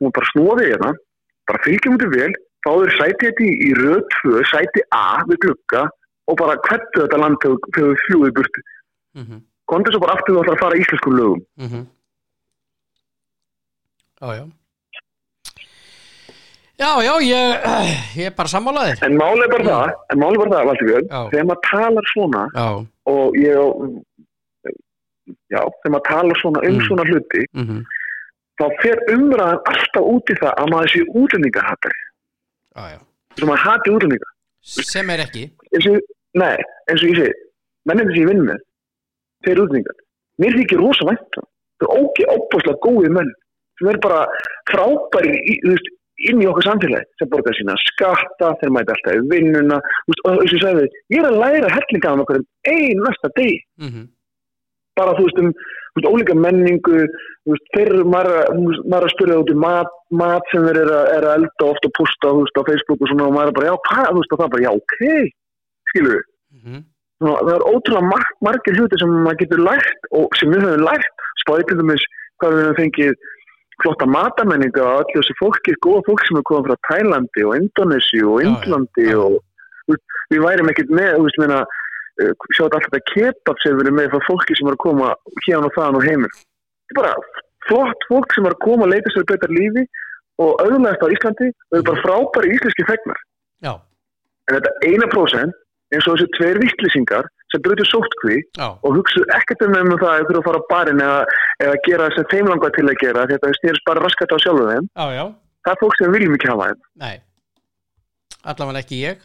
þú 0.00 0.10
bara 0.16 0.30
við 0.58 0.70
hérna, 0.72 0.90
bara 1.46 1.60
fylgjum 1.66 1.94
þetta 2.00 2.08
vel, 2.16 2.32
eru 2.74 2.92
sæti 2.98 3.26
þetta 3.26 3.44
í, 3.46 3.52
í 3.68 3.70
röð 3.80 4.02
2, 4.22 4.42
sæti 4.52 4.80
A 4.90 5.04
við 5.28 5.38
glugga 5.44 5.82
og 6.28 6.36
bara 6.40 6.56
hvertu 6.66 7.02
þetta 7.04 7.18
land 7.22 7.36
þegar 7.42 7.58
við 7.90 8.00
fljúið 8.06 8.28
í 8.32 8.36
burtu. 8.40 8.60
mm 9.14 9.42
Kondur 9.66 9.92
svo 9.92 9.98
bara 10.00 10.14
aftur 10.14 10.34
þú 10.36 10.40
ætlar 10.44 10.54
að 10.56 10.60
fara 10.62 10.76
í 10.76 10.80
íslenskum 10.84 11.14
lögum. 11.18 11.40
-hmm. 11.58 11.86
já, 14.20 14.28
já 14.38 14.44
já, 16.78 16.90
já, 17.02 17.14
ég 17.20 18.16
ég 18.16 18.26
er 18.26 18.34
bara 18.36 18.48
sammálaðir 18.48 19.02
En 19.02 19.16
málið 19.16 19.48
bara 19.54 19.64
það, 19.64 19.92
en 20.12 20.18
málið 20.22 20.38
bara 20.38 20.50
það, 20.50 21.08
Já. 21.10 21.20
þegar 21.30 21.46
maður 21.50 21.62
talar 21.70 22.06
svona 22.12 22.42
já, 22.54 22.66
og 23.06 23.36
ég, 23.40 23.56
já, 25.50 25.60
þegar 25.80 25.92
maður 25.94 26.08
talar 26.10 26.36
svona 26.42 26.60
um 26.68 26.74
Mm. 26.76 26.86
svona 26.88 27.04
hluti, 27.10 27.42
mm 27.54 27.84
þá 28.56 28.64
fer 28.82 28.96
umræðan 29.12 29.58
alltaf 29.68 30.04
út 30.14 30.30
í 30.32 30.34
það 30.40 30.52
að 30.56 30.68
maður 30.72 30.88
sé 30.88 31.00
útlendingahattar. 31.20 31.92
Sem 33.36 33.52
að 33.52 33.62
hati 33.64 33.92
útlendinga. 33.94 34.30
Sem 34.66 35.10
er 35.12 35.22
ekki. 35.26 35.44
Eins 35.72 35.90
og, 35.90 35.98
nei, 36.40 36.54
eins 36.90 37.02
og 37.02 37.10
ég 37.12 37.20
segi 37.20 37.34
mennið 37.86 38.12
sem 38.12 38.22
ég 38.22 38.30
vinn 38.32 38.46
með 38.46 38.62
þeir 39.46 39.60
útlendingar, 39.64 40.00
mér 40.42 40.56
þykir 40.60 40.82
rosa 40.82 41.10
vænt 41.10 41.38
um. 41.40 41.50
það 41.76 41.86
er 41.86 42.00
ógeð 42.00 42.32
óbúslega 42.34 42.82
góði 42.86 43.12
menn 43.18 43.30
sem 43.76 43.92
er 43.92 44.00
bara 44.00 44.24
frábæri 44.70 45.36
í, 45.36 45.54
veist, 45.66 45.88
inn 46.30 46.40
í 46.40 46.48
okkar 46.48 46.64
samfélagi. 46.70 47.08
Sem 47.20 47.30
borgar 47.32 47.56
sína 47.58 47.76
skatta, 47.82 48.54
þeir 48.62 48.72
mæta 48.72 48.94
alltaf 48.96 49.18
í 49.18 49.24
vinnuna. 49.30 49.80
Veist, 50.08 50.22
og 50.24 50.40
eins 50.40 50.54
og 50.54 50.56
ég 50.56 50.64
sagði, 50.64 50.86
ég 51.12 51.20
er 51.20 51.28
að 51.28 51.40
læra 51.42 51.72
af 51.72 52.22
okkur 52.24 52.40
um 52.40 52.46
ein 52.72 53.02
næsta 53.04 53.32
degi. 53.36 53.58
Mm 53.76 54.06
bara 54.96 55.16
þú 55.16 55.28
veist 55.28 55.42
um 55.42 55.50
veist, 55.96 56.08
ólíka 56.10 56.36
menningu 56.36 56.98
veist, 57.48 57.68
þeir 57.74 57.88
eru 57.94 58.04
maður, 58.12 58.36
að- 58.42 58.98
að 59.00 59.08
spyrja 59.14 59.38
út 59.42 59.52
í 59.52 59.58
mat, 59.66 59.92
mat 60.22 60.52
sem 60.52 60.66
þeir 60.66 60.80
eru 60.82 60.96
að, 60.96 61.06
að 61.16 61.30
elda 61.36 61.70
ofta 61.70 61.90
og 61.90 61.96
posta 61.98 62.34
veist, 62.40 62.60
á 62.60 62.68
Facebook 62.68 63.00
og 63.00 63.08
svona 63.12 63.28
og 63.28 63.36
maður 63.36 63.52
er 63.52 63.56
bara 63.58 63.70
já, 63.70 63.76
hvað, 63.88 64.10
og 64.16 64.28
það 64.36 64.46
er 64.46 64.52
bara 64.56 64.66
já, 64.66 64.72
ok 64.80 64.98
skilur 65.90 66.12
við, 66.16 66.24
-hmm. 66.60 66.82
það 67.26 67.54
er 67.54 67.66
ótrúlega 67.70 68.10
mar 68.10 68.24
margir 68.44 68.76
hluti 68.76 69.00
sem 69.00 69.16
maður 69.24 69.40
getur 69.44 69.64
lært 69.68 70.10
og 70.12 70.28
sem 70.36 70.52
við 70.52 70.66
höfum 70.66 70.84
lært 70.84 71.26
spáðið 71.42 71.66
til 71.70 71.78
dæmis 71.80 72.04
hvað 72.40 72.52
við 72.52 72.64
höfum 72.66 72.80
fengið 72.82 73.14
flotta 73.82 74.06
matamenninga 74.08 74.82
og 74.82 75.00
allir 75.00 75.20
þessi 75.20 75.34
fólki, 75.40 75.72
góða 75.84 76.04
fólk 76.08 76.22
sem 76.24 76.38
er 76.38 76.46
komið 76.48 76.68
frá 76.70 76.76
Tælandi 76.88 77.42
og 77.44 77.56
Indonési 77.60 78.20
og 78.24 78.40
já. 78.40 78.48
og 79.20 79.36
við 80.32 80.40
værum 80.42 80.70
ekkert 80.72 80.90
með, 80.90 81.10
þú 81.16 81.26
veist, 81.26 81.38
meina 81.42 81.58
uh, 82.22 82.32
sjáðu 82.56 82.68
alltaf 82.68 82.88
þetta 82.88 83.12
kebab 83.12 83.62
sem 83.62 83.82
erum 83.82 83.98
með 84.00 84.12
frá 84.14 84.26
fólki 84.28 84.56
sem 84.58 84.70
er 84.70 84.76
að 84.76 84.84
koma 84.86 85.12
hérna 85.46 85.68
og 85.68 85.76
þaðan 85.76 86.00
og 86.00 86.08
heimur. 86.08 86.38
Þetta 86.86 86.96
er 86.96 87.02
bara 87.02 87.44
flott 87.68 88.08
fólk 88.10 88.34
sem 88.34 88.46
er 88.46 88.54
að 88.56 88.64
koma 88.64 88.86
að 88.86 88.94
leita 88.94 89.12
sér 89.12 89.28
betra 89.28 89.52
lífi 89.52 89.84
og 90.42 90.60
auðvitaðast 90.62 91.04
á 91.04 91.14
Íslandi 91.14 91.48
og 91.50 91.78
eru 91.78 91.86
bara 91.88 92.02
frábæri 92.04 92.56
íslenski 92.56 92.84
fegnar 92.88 93.22
já, 93.64 93.72
en 94.48 94.58
þetta 94.58 94.72
eina 94.90 95.08
prósent 95.12 95.62
eins 95.94 96.06
og 96.06 96.16
þessi 96.16 96.28
tveir 96.36 96.60
vittlýsingar 96.62 97.28
sem 97.54 97.62
brutu 97.62 97.86
sóttkví 97.86 98.40
já, 98.58 98.68
og 98.74 98.98
hugsu 98.98 99.22
ekkert 99.38 99.64
um 99.66 99.76
um 99.78 99.94
það 99.94 100.12
að 100.12 100.26
þurfa 100.30 100.42
að 100.42 100.48
fara 100.48 100.60
á 100.60 100.68
barinn 100.72 101.04
eða, 101.04 101.20
eða 101.62 101.78
gera 101.86 102.10
sem 102.16 102.28
þeim 102.32 102.50
langar 102.52 102.74
til 102.76 102.86
að 102.86 103.00
gera 103.04 103.28
þetta 103.30 103.52
snýrst 103.60 103.86
bara 103.86 104.02
raskat 104.02 104.34
á 104.34 104.38
sjálfu 104.42 104.66
þeim. 104.72 104.90
Já, 104.90 105.06
já. 105.14 105.24
Það 105.66 105.72
er 105.72 105.80
fólk 105.82 105.96
sem 106.00 106.16
viljum 106.16 106.36
ekki 106.36 106.50
hafa 106.50 106.68
þeim. 106.72 106.82
Nei. 107.04 107.14
Allavega 108.46 108.82
ekki 108.82 109.00
ég 109.04 109.24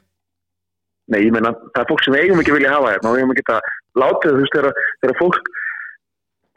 nei, 1.07 1.21
ég 1.25 1.31
menna, 1.33 1.51
það 1.73 1.81
er 1.83 1.89
fólk 1.89 2.03
sem 2.05 2.13
við 2.13 2.23
eigum 2.25 2.39
ekki 2.43 2.53
vilja 2.55 2.71
hafa 2.75 2.91
þeim 2.93 3.07
og 3.09 3.15
við 3.15 3.21
eigum 3.23 3.31
ekki 3.35 3.45
að 3.55 3.61
láta 4.01 4.21
þau, 4.27 4.31
þú 4.35 4.41
veist, 4.41 4.55
þegar, 4.55 4.73
þegar 5.01 5.17
fólk 5.19 5.49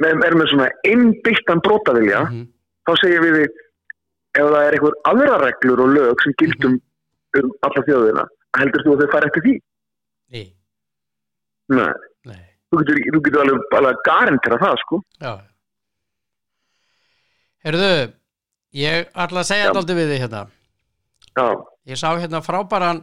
með, 0.04 0.24
er 0.28 0.34
með 0.40 0.50
svona 0.52 0.68
innbyttan 0.92 1.62
brotavilja 1.64 2.20
Mhm. 2.30 2.44
þá 2.86 2.92
segjum 3.00 3.24
við 3.24 3.44
ef 3.44 4.44
það 4.50 4.66
er 4.66 4.74
einhver 4.76 4.96
aðra 5.10 5.38
reglur 5.44 5.80
og 5.84 5.92
lög 5.94 6.22
sem 6.24 6.34
gildum 6.42 6.80
um 7.38 7.50
alla 7.62 7.82
þjóðina 7.88 8.24
heldur 8.58 8.82
þú 8.84 8.92
að 8.94 9.00
þau 9.04 9.12
fara 9.12 9.26
eftir 9.30 9.42
því? 9.46 9.54
nei, 10.34 10.46
Nei, 11.68 11.92
nei, 12.28 12.42
þú 12.70 12.78
getur, 12.82 12.98
þú 13.14 13.20
getur 13.24 13.40
alveg, 13.40 13.60
alveg 13.78 14.00
garantera 14.04 14.58
það, 14.60 14.74
sko. 14.84 14.98
Já. 15.22 15.32
Herðu, 17.64 18.12
ég 18.76 19.08
ætla 19.14 19.40
að 19.40 19.48
segja 19.48 19.68
þetta 19.70 19.80
aldrei 19.80 19.96
við 19.96 20.10
þig 20.12 20.20
hérna. 20.24 20.42
Já, 21.34 21.46
Ég 21.84 21.98
sá 22.00 22.08
hérna 22.16 22.40
frábæran 22.44 23.00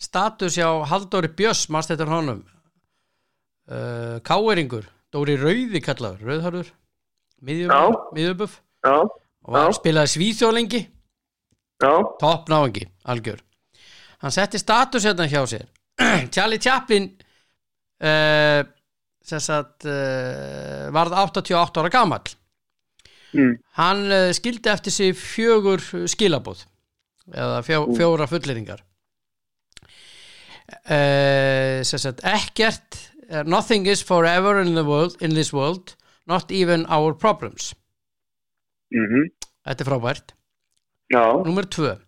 status 0.00 0.56
hjá 0.56 0.68
Halldóri 0.88 1.30
Björs, 1.36 1.66
mannst 1.72 1.92
þetta 1.92 2.08
honum? 2.08 2.40
Uh, 3.70 4.18
Káeringur 4.26 4.88
Dóri 5.12 5.36
Rauði 5.38 5.82
kallaður, 5.82 6.22
Rauðharður 6.26 6.70
já, 8.84 8.96
og 8.96 9.56
hann 9.56 9.74
spilaði 9.76 10.12
svíþjólengi 10.14 10.80
já, 10.82 11.92
topp 12.20 12.50
náingi, 12.50 12.84
algjör. 13.10 13.40
Hann 14.20 14.34
setti 14.34 14.60
status 14.60 15.06
hérna 15.08 15.28
hjá 15.30 15.40
sér. 15.50 15.64
Charlie 16.34 16.60
Chaplin 16.62 17.08
uh, 18.02 18.60
sagt 19.24 19.86
uh, 19.88 20.90
varð 20.94 21.16
88 21.22 21.82
ára 21.82 21.92
gamall. 21.92 22.36
Mm, 23.30 23.56
hann 23.78 24.06
skildi 24.34 24.70
eftir 24.72 24.90
sig 24.90 25.14
fjögur 25.14 25.82
skilabóð 26.10 26.64
eða 27.30 27.60
fjó, 27.62 27.84
fjóra 27.94 28.26
fulleringar 28.26 28.80
sagt 31.98 32.20
ekkert 32.24 33.10
uh, 33.30 33.42
nothing 33.46 33.86
is 33.86 34.02
forever 34.02 34.60
in 34.60 34.74
world 34.86 35.16
in 35.20 35.34
this 35.34 35.52
world, 35.52 35.96
not 36.26 36.50
even 36.50 36.86
our 36.88 37.14
problems. 37.14 37.74
Mhm, 38.90 39.30
þetta 39.66 39.84
er 39.84 39.90
frábært. 39.90 40.34
Já, 41.12 41.42
Númer 41.44 41.66
tvö. 41.66 41.98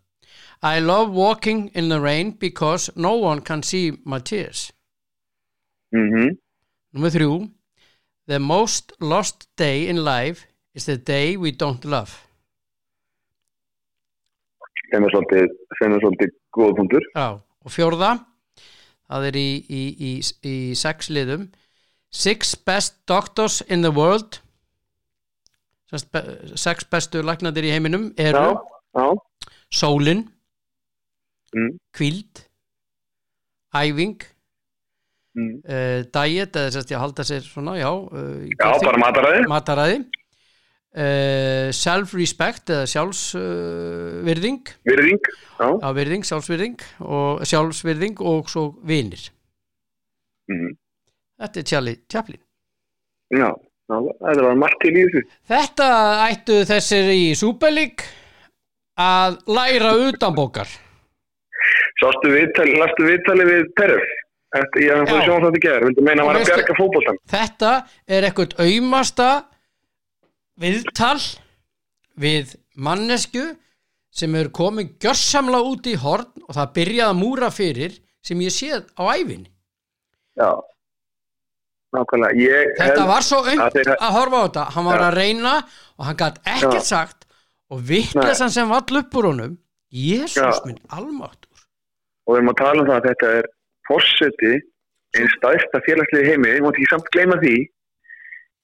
I 0.62 0.78
love 0.80 1.10
walking 1.10 1.70
in 1.74 1.88
the 1.88 1.98
rain 2.00 2.36
because 2.38 2.92
no 2.96 3.14
one 3.14 3.40
can 3.40 3.62
see 3.62 3.92
my 4.04 4.18
tears. 4.18 4.72
Mhm, 5.94 6.38
Númer 6.94 7.10
þrjú. 7.10 7.50
The 8.26 8.38
most 8.38 8.92
lost 9.00 9.48
day 9.58 9.88
in 9.88 10.04
life 10.04 10.46
is 10.74 10.84
the 10.86 10.96
day 10.96 11.36
we 11.36 11.50
don't 11.50 11.84
love. 11.84 12.10
Sem 14.92 15.04
er 15.04 15.10
svolítið, 15.10 15.48
sem 15.80 15.94
svolítið 15.98 16.30
góð 16.56 16.76
punktur. 16.76 17.00
Já, 17.16 17.40
og 17.64 17.70
fjórða 17.72 18.31
það 19.12 19.28
er 19.30 19.38
í, 19.40 19.48
í, 19.68 19.82
í, 19.92 20.12
í 20.48 20.56
sex 20.78 21.10
liðum. 21.12 21.48
Six 22.12 22.54
best 22.68 22.98
doctors 23.08 23.60
in 23.68 23.84
the 23.84 23.92
world. 23.92 24.40
Sex 26.56 26.88
bestu 26.88 27.20
læknadir 27.24 27.68
í 27.68 27.72
heiminum 27.74 28.10
eru 28.20 28.46
Já, 28.52 28.62
já, 28.96 29.08
sólin, 29.72 30.24
mm, 31.52 31.74
kvíld 31.92 32.46
æfing 33.76 34.24
mm. 35.36 35.52
uh, 35.64 36.00
diet 36.12 36.56
eða 36.56 36.72
sérst 36.72 36.92
ég 36.92 36.98
að 36.98 37.04
halda 37.06 37.26
sér 37.28 37.44
svona, 37.44 37.76
já 37.80 37.90
uh, 37.92 38.40
já, 38.48 38.68
bara 38.84 39.00
mataræði. 39.00 39.44
mataræði 39.52 40.00
uh, 40.96 41.72
self-respect 41.76 42.72
eða 42.74 42.86
sjálfsvirðing 42.90 44.70
uh, 44.72 44.78
Virðing, 44.90 45.28
já, 45.58 45.66
já, 45.68 45.88
virðing, 45.98 46.26
sjálfsvirðing 46.28 46.86
og 47.00 47.44
sjálfsvirðing 47.48 48.22
og 48.32 48.48
svo 48.52 48.68
vinir. 48.86 49.28
Mhm, 50.52 50.72
þetta 51.42 51.62
er 51.62 51.68
Charlie 51.72 51.98
Chaplin. 52.12 52.42
Já, 53.32 53.48
já, 53.48 53.96
það 53.96 54.42
var 54.46 54.58
margt 54.60 54.80
til 54.84 54.94
í 54.94 55.04
þessu. 55.06 55.26
þetta 55.48 55.90
ættu 56.28 56.62
þessir 56.68 57.12
í 57.14 57.22
League 57.72 58.10
að 59.00 59.38
læra 59.48 59.94
utanbókar 60.08 60.68
Sástu 62.02 62.32
viðtali, 62.32 62.74
lastu 62.80 63.06
viðtali 63.06 63.44
við? 63.46 63.68
Eftir, 64.52 64.82
ég 64.84 65.06
Já. 65.08 65.20
sjónum 65.24 65.46
þetta 65.46 65.60
gerð, 65.64 65.86
þetta 67.32 67.70
er 68.04 68.26
eitthvað 68.26 68.56
aumasta 68.60 69.28
viðtal 70.60 71.18
við 72.20 72.56
mannesku 72.76 73.44
sem 74.12 74.34
er 74.36 74.50
komið 74.52 74.96
gjörsamlega 75.00 75.70
út 75.72 75.86
í 75.88 75.94
horn 75.96 76.28
og 76.48 76.52
það 76.56 76.72
byrjaði 76.76 77.08
að 77.12 77.20
múra 77.22 77.48
fyrir 77.50 77.94
sem 78.22 78.40
ég 78.44 78.52
séð 78.52 78.84
á 79.00 79.02
æfinni 79.16 79.48
Já, 80.36 80.48
nákvæmlega. 81.92 82.60
Þetta 82.78 82.84
held- 82.96 83.08
var 83.08 83.20
svo 83.26 83.40
að 83.42 83.48
aumt 83.52 83.74
þeir- 83.76 83.96
að 84.00 84.12
horfa 84.16 84.36
á 84.40 84.44
þetta. 84.46 84.64
Hann 84.72 84.84
var 84.84 84.98
Já. 84.98 85.04
að 85.10 85.14
reyna 85.18 85.54
og 85.98 86.04
hann 86.06 86.16
gætt 86.16 86.38
ekkert 86.44 86.72
Já. 86.74 86.80
sagt 86.80 87.26
og 87.70 87.80
vittlesan 87.82 88.50
sem 88.50 88.68
vall 88.68 88.96
upp 88.98 89.12
úr 89.14 89.26
honum 89.28 89.58
Jésús 89.92 90.64
minn 90.64 90.78
almáttur 90.88 91.48
og 92.26 92.34
við 92.34 92.38
erum 92.38 92.48
að 92.48 92.56
tala 92.62 92.80
um 92.80 92.86
það 92.88 92.96
að 93.00 93.06
þetta 93.10 93.28
er 93.38 93.46
fórseti 93.88 94.52
einn 95.18 95.28
stæðsta 95.36 95.80
félagslið 95.84 96.22
í 96.24 96.28
heimi, 96.30 96.48
ég 96.48 96.62
mátti 96.64 96.80
ekki 96.80 96.88
samt 96.94 97.10
gleyma 97.12 97.36
því. 97.42 97.56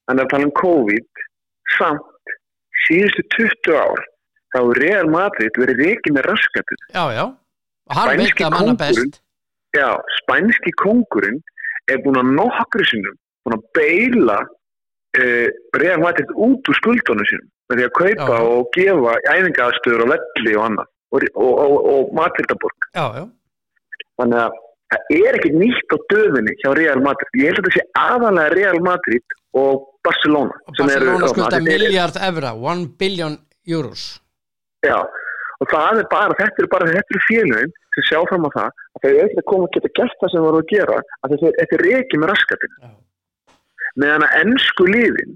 En 0.08 0.18
að 0.18 0.28
tala 0.30 0.44
um 0.44 0.50
COVID 0.56 1.06
samt 1.76 2.34
síðustu 2.86 3.24
20 3.36 3.78
ár 3.78 4.04
þá 4.54 4.60
er 4.62 4.82
Real 4.82 5.12
Madrid 5.12 5.60
verið 5.60 5.84
reikið 5.84 6.16
með 6.16 6.28
raskatið 6.32 6.84
já 6.94 7.04
já. 7.18 7.24
Hann 7.96 8.20
veit 8.20 8.42
að 8.44 8.52
manna 8.52 8.76
best. 8.76 9.22
Já, 9.76 9.88
spænski 10.22 10.72
kongurinn 10.80 11.40
er 11.88 12.00
búin 12.04 12.20
að 12.20 12.32
nokkru 12.36 12.84
sinnum 12.88 13.16
búin 13.44 13.56
að 13.56 13.66
beila 13.76 14.38
uh, 14.44 15.48
Real 15.80 16.02
Madrid 16.02 16.30
út 16.36 16.68
úr 16.68 16.78
skuldunum 16.80 17.28
sínum 17.28 17.48
með 17.68 17.80
því 17.80 17.86
að 17.88 17.96
kaupa 17.98 18.38
Já. 18.38 18.46
og 18.52 18.70
gefa 18.76 19.16
æfingaðstöður 19.32 20.04
og 20.04 20.12
velli 20.14 20.54
og 20.56 20.64
annað 20.68 20.88
og, 21.12 21.26
og, 21.34 21.52
og, 21.64 21.76
og 21.92 22.14
Madridaborg. 22.16 22.88
Já 22.96 23.04
já. 23.18 23.24
Þannig 24.18 24.40
að 24.44 24.56
það 24.92 25.14
er 25.18 25.38
ekkert 25.38 25.56
nýtt 25.60 25.94
á 25.94 25.96
döfinni 26.12 26.54
hjá 26.62 26.70
Real 26.78 27.00
Madrid. 27.04 27.30
Ég 27.36 27.50
held 27.50 27.60
að 27.60 27.68
þetta 27.68 27.76
sé 27.76 27.84
aðalega 28.02 28.54
Real 28.56 28.80
Madrid 28.86 29.36
og 29.58 29.86
Barcelona. 30.06 30.54
og 30.66 30.76
Barcelona 30.78 31.28
skulda 31.32 31.60
miljard 31.64 32.16
evra 32.28 32.52
1 32.56 32.86
billion 33.00 33.36
euros 33.68 34.20
Já, 34.86 34.96
og 35.60 35.66
það 35.72 36.00
er 36.02 36.06
bara, 36.12 36.36
þetta 36.38 36.62
eru 36.62 36.68
bara 36.72 36.86
þetta 36.86 37.14
eru 37.14 37.22
félögin 37.26 37.72
sem 37.96 38.04
sjá 38.08 38.20
fram 38.30 38.46
á 38.46 38.50
það 38.54 38.68
að 38.68 39.02
þau 39.02 39.10
auðvitað 39.18 39.46
koma 39.50 39.66
að 39.68 39.74
geta 39.76 39.90
gert 39.98 40.16
það 40.22 40.32
sem 40.34 40.46
voru 40.46 40.60
að 40.62 40.70
gera 40.72 40.98
að 41.26 41.34
þetta 41.34 41.76
er- 41.76 41.84
reiki 41.88 42.20
með 42.22 42.30
raskatinn. 42.32 42.74
Já. 42.82 42.90
Meðan 43.98 44.24
að 44.28 44.36
ennsku 44.42 44.86
liðin, 44.86 45.32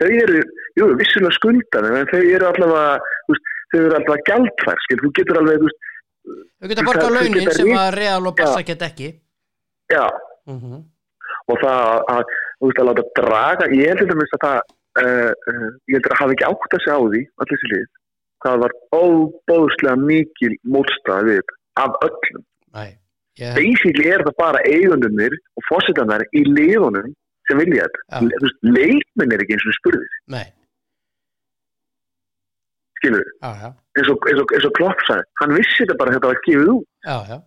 þau 0.00 0.08
eru, 0.24 0.42
jú, 0.80 0.86
vissulega 0.96 1.36
skuldaði, 1.36 1.90
en 2.00 2.08
þau 2.08 2.22
eru 2.24 2.46
allavega, 2.48 2.94
þau 3.28 3.80
eru 3.84 3.96
allavega 3.98 4.26
gjaldfær, 4.30 4.80
skil, 4.86 5.00
þú 5.04 5.10
getur 5.18 5.40
alveg, 5.42 5.60
þú 5.60 5.68
veist, 5.68 5.89
þau 6.60 6.70
geta 6.72 6.86
borgað 6.86 7.14
launin 7.16 7.52
sem 7.56 7.74
að 7.74 7.90
Real 7.98 8.22
og 8.24 8.36
Barca 8.38 8.64
get 8.66 8.88
ekki. 8.90 9.12
Já, 9.90 10.06
uh 10.46 10.80
og 11.50 11.58
það 11.62 12.10
að, 12.14 12.34
þú 12.60 12.68
veist, 12.68 12.80
að 12.80 12.88
láta 12.88 13.04
draga 13.18 13.68
ég 13.74 13.90
held 13.90 14.12
að 14.14 14.42
það 14.44 14.58
uh, 15.02 15.32
ég 15.90 15.96
heldur 15.96 16.14
að 16.14 16.20
hafa 16.22 16.36
ekki 16.36 16.48
átt 16.48 16.76
að 16.76 16.84
segja 16.84 16.98
á 16.98 17.02
því 17.02 17.22
allir 17.42 17.52
þessi 17.52 17.70
lið, 17.72 17.88
það 18.44 18.62
var 18.64 18.76
óbóðslega 19.00 19.96
mikil 20.04 20.52
þetta, 20.68 21.56
af 21.80 21.98
öllum, 22.06 22.44
Nei, 22.76 22.90
ég, 23.40 23.58
basically 23.58 24.10
er 24.10 24.24
það 24.26 24.38
bara 24.38 24.62
eigundunir 24.68 25.36
og 25.56 25.68
fósitanar 25.70 26.26
í 26.32 26.44
liðunum 26.48 27.12
sem 27.48 27.62
vilja 27.62 27.86
þetta, 27.88 28.54
leikminn 28.62 29.34
er 29.34 29.44
ekki 29.44 29.58
eins 29.58 29.68
og 29.70 29.78
spurðið, 29.80 30.18
skilur 33.00 33.24
við 33.24 33.68
eins 33.98 34.10
og, 34.12 34.26
og, 34.30 34.52
og 34.54 34.74
Klopp 34.78 35.06
sagði, 35.08 35.26
hann 35.40 35.56
vissi 35.56 35.82
þetta 35.82 35.96
bara 36.00 36.16
þetta 36.16 36.30
var 36.30 36.42
gefið 36.46 36.74
út, 36.76 36.90
já, 37.06 37.16
já. 37.32 37.38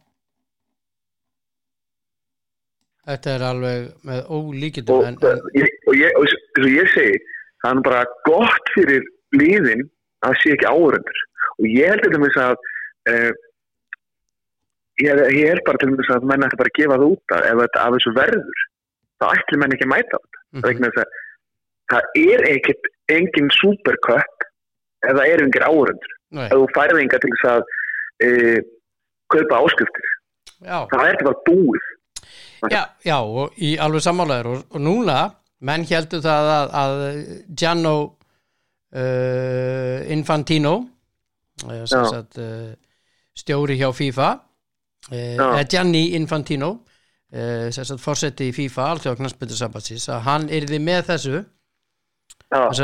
Þetta 3.04 3.32
er 3.34 3.44
alveg 3.44 3.88
með 4.08 4.28
ólíkitum 4.32 4.96
og, 4.96 5.08
en, 5.10 5.18
og, 5.20 5.96
ég, 6.00 6.92
segi 6.94 7.18
það 7.64 7.72
er 7.74 7.82
bara 7.88 8.04
gott 8.28 8.70
fyrir 8.76 9.08
liðin 9.36 9.84
að 10.24 10.30
það 10.30 10.38
sé 10.40 10.54
ekki 10.54 10.70
áhörundur 10.70 11.24
og 11.54 11.68
ég 11.68 11.92
held 11.92 12.06
til 12.06 12.14
dæmis 12.14 12.38
að 12.40 12.54
uh, 13.12 13.34
ég, 15.04 15.24
ég 15.36 15.52
held 15.52 15.66
bara 15.68 15.82
til 15.82 15.92
dæmis 15.92 16.14
að 16.16 16.30
menn 16.32 16.48
ætti 16.48 16.62
bara 16.62 16.72
að 16.72 16.80
gefa 16.80 16.96
það 16.96 17.10
út 17.10 17.36
að 17.36 17.50
ef 17.50 17.62
þetta 17.64 17.84
af 17.84 17.98
þessu 17.98 18.16
verður 18.20 18.64
þá 19.20 19.28
ætli 19.34 19.60
menn 19.60 19.76
ekki 19.76 19.88
að 19.88 19.94
mæta 19.94 20.22
þetta. 20.24 20.40
Þess 20.64 21.04
að 21.04 21.20
það 21.92 22.20
er 22.24 22.48
ekkert 22.54 22.92
engin 23.12 23.52
supercup 23.60 24.43
ef 25.04 25.18
það 25.18 25.30
eru 25.36 25.48
engir 25.48 25.68
áhörundur 25.68 26.14
ef 26.42 26.56
þú 26.56 26.68
færði 26.76 27.04
enga 27.04 27.20
til 27.22 27.32
þess 27.34 27.50
að 27.52 27.64
uh, 28.28 28.60
kaupa 29.34 29.62
áskriftir. 29.64 30.10
Já, 30.64 30.78
það 30.92 31.06
er 31.10 31.24
bara 31.28 31.42
búið. 31.48 31.88
Já, 32.72 32.84
já 33.04 33.18
og 33.20 33.58
í 33.60 33.74
alveg 33.82 34.06
sammálaður 34.06 34.52
og, 34.54 34.62
og 34.72 34.84
núna 34.84 35.18
menn 35.68 35.86
heldur 35.88 36.24
það 36.24 36.52
að, 36.54 36.76
að 36.80 37.02
Gianno 37.60 37.96
uh, 38.96 40.00
Infantino 40.14 40.74
Já. 41.64 41.84
sagt, 41.92 42.40
uh, 42.40 42.72
stjóri 43.38 43.78
hjá 43.80 43.90
FIFA 43.96 44.32
Gianni 45.70 46.14
Infantino 46.16 46.78
fórseti 48.00 48.48
í 48.52 48.54
FIFA 48.56 48.86
alltaf 48.94 49.18
knastbyrðu 49.20 49.58
sambandsins 49.58 50.06
að 50.14 50.22
hann 50.28 50.46
yrði 50.54 50.80
með 50.80 51.08
þessu 51.10 51.42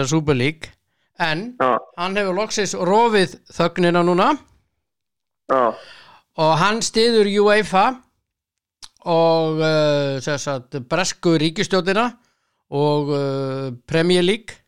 Super 0.09 0.35
League 0.35 0.73
en 1.19 1.45
já, 1.59 1.71
hann 1.99 2.17
hefur 2.17 2.37
loksins 2.37 2.75
rofið 2.75 3.35
þögnina 3.53 4.03
núna. 4.05 4.29
Já, 5.49 5.73
og 6.39 6.51
hann 6.61 6.81
stiður 6.85 7.29
UEFA 7.43 7.85
og 9.09 9.61
uh, 9.63 10.19
sagt, 10.21 10.77
bresku 10.89 11.37
ríkistjóðina 11.39 12.09
og 12.75 13.11
uh, 13.15 13.71
Premier 13.87 14.23
League 14.23 14.59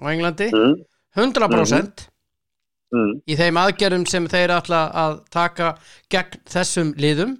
á 0.00 0.12
Englandi. 0.12 0.50
Mm, 0.54 0.76
100% 1.18 2.06
mm, 2.94 3.12
í 3.26 3.36
þeim 3.38 3.60
aðgerðum 3.60 4.06
sem 4.08 4.28
þeir 4.30 4.54
ætla 4.58 4.84
að 4.94 5.20
taka 5.34 5.72
gegn 6.12 6.42
þessum 6.48 6.92
liðum. 7.00 7.38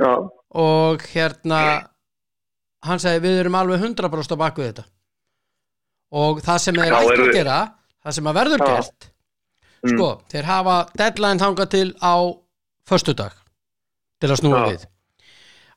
Já. 0.00 0.14
Og 0.50 1.02
hérna 1.12 1.60
hann 2.86 3.02
segi 3.02 3.20
við 3.22 3.42
erum 3.42 3.58
alveg 3.58 3.82
100% 3.84 4.34
á 4.34 4.36
baku 4.40 4.64
þetta 4.64 4.86
og 6.12 6.40
það 6.42 6.58
sem 6.64 6.74
þeir 6.80 6.96
ætla 6.98 7.16
að 7.26 7.32
gera 7.34 7.58
það 8.04 8.12
sem 8.18 8.30
að 8.32 8.38
verður 8.42 8.66
gert 8.66 9.10
Mm. 9.80 9.94
sko, 9.96 10.06
þeir 10.28 10.44
hafa 10.44 10.72
deadline 11.00 11.40
þangað 11.40 11.68
til 11.72 11.86
á 12.04 12.14
föstudag 12.84 13.32
til 14.20 14.28
að 14.28 14.36
snúa 14.42 14.58
Já. 14.58 14.64
við 14.74 14.82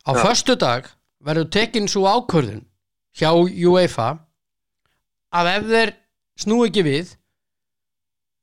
á 0.04 0.12
Já. 0.12 0.20
föstudag 0.26 0.90
verður 1.24 1.48
tekin 1.56 1.88
svo 1.88 2.04
ákvörðun 2.12 2.66
hjá 3.16 3.30
UEFA 3.32 4.10
að 5.32 5.52
ef 5.54 5.70
þeir 5.72 5.94
snú 6.36 6.58
ekki 6.68 6.84
við 6.84 7.14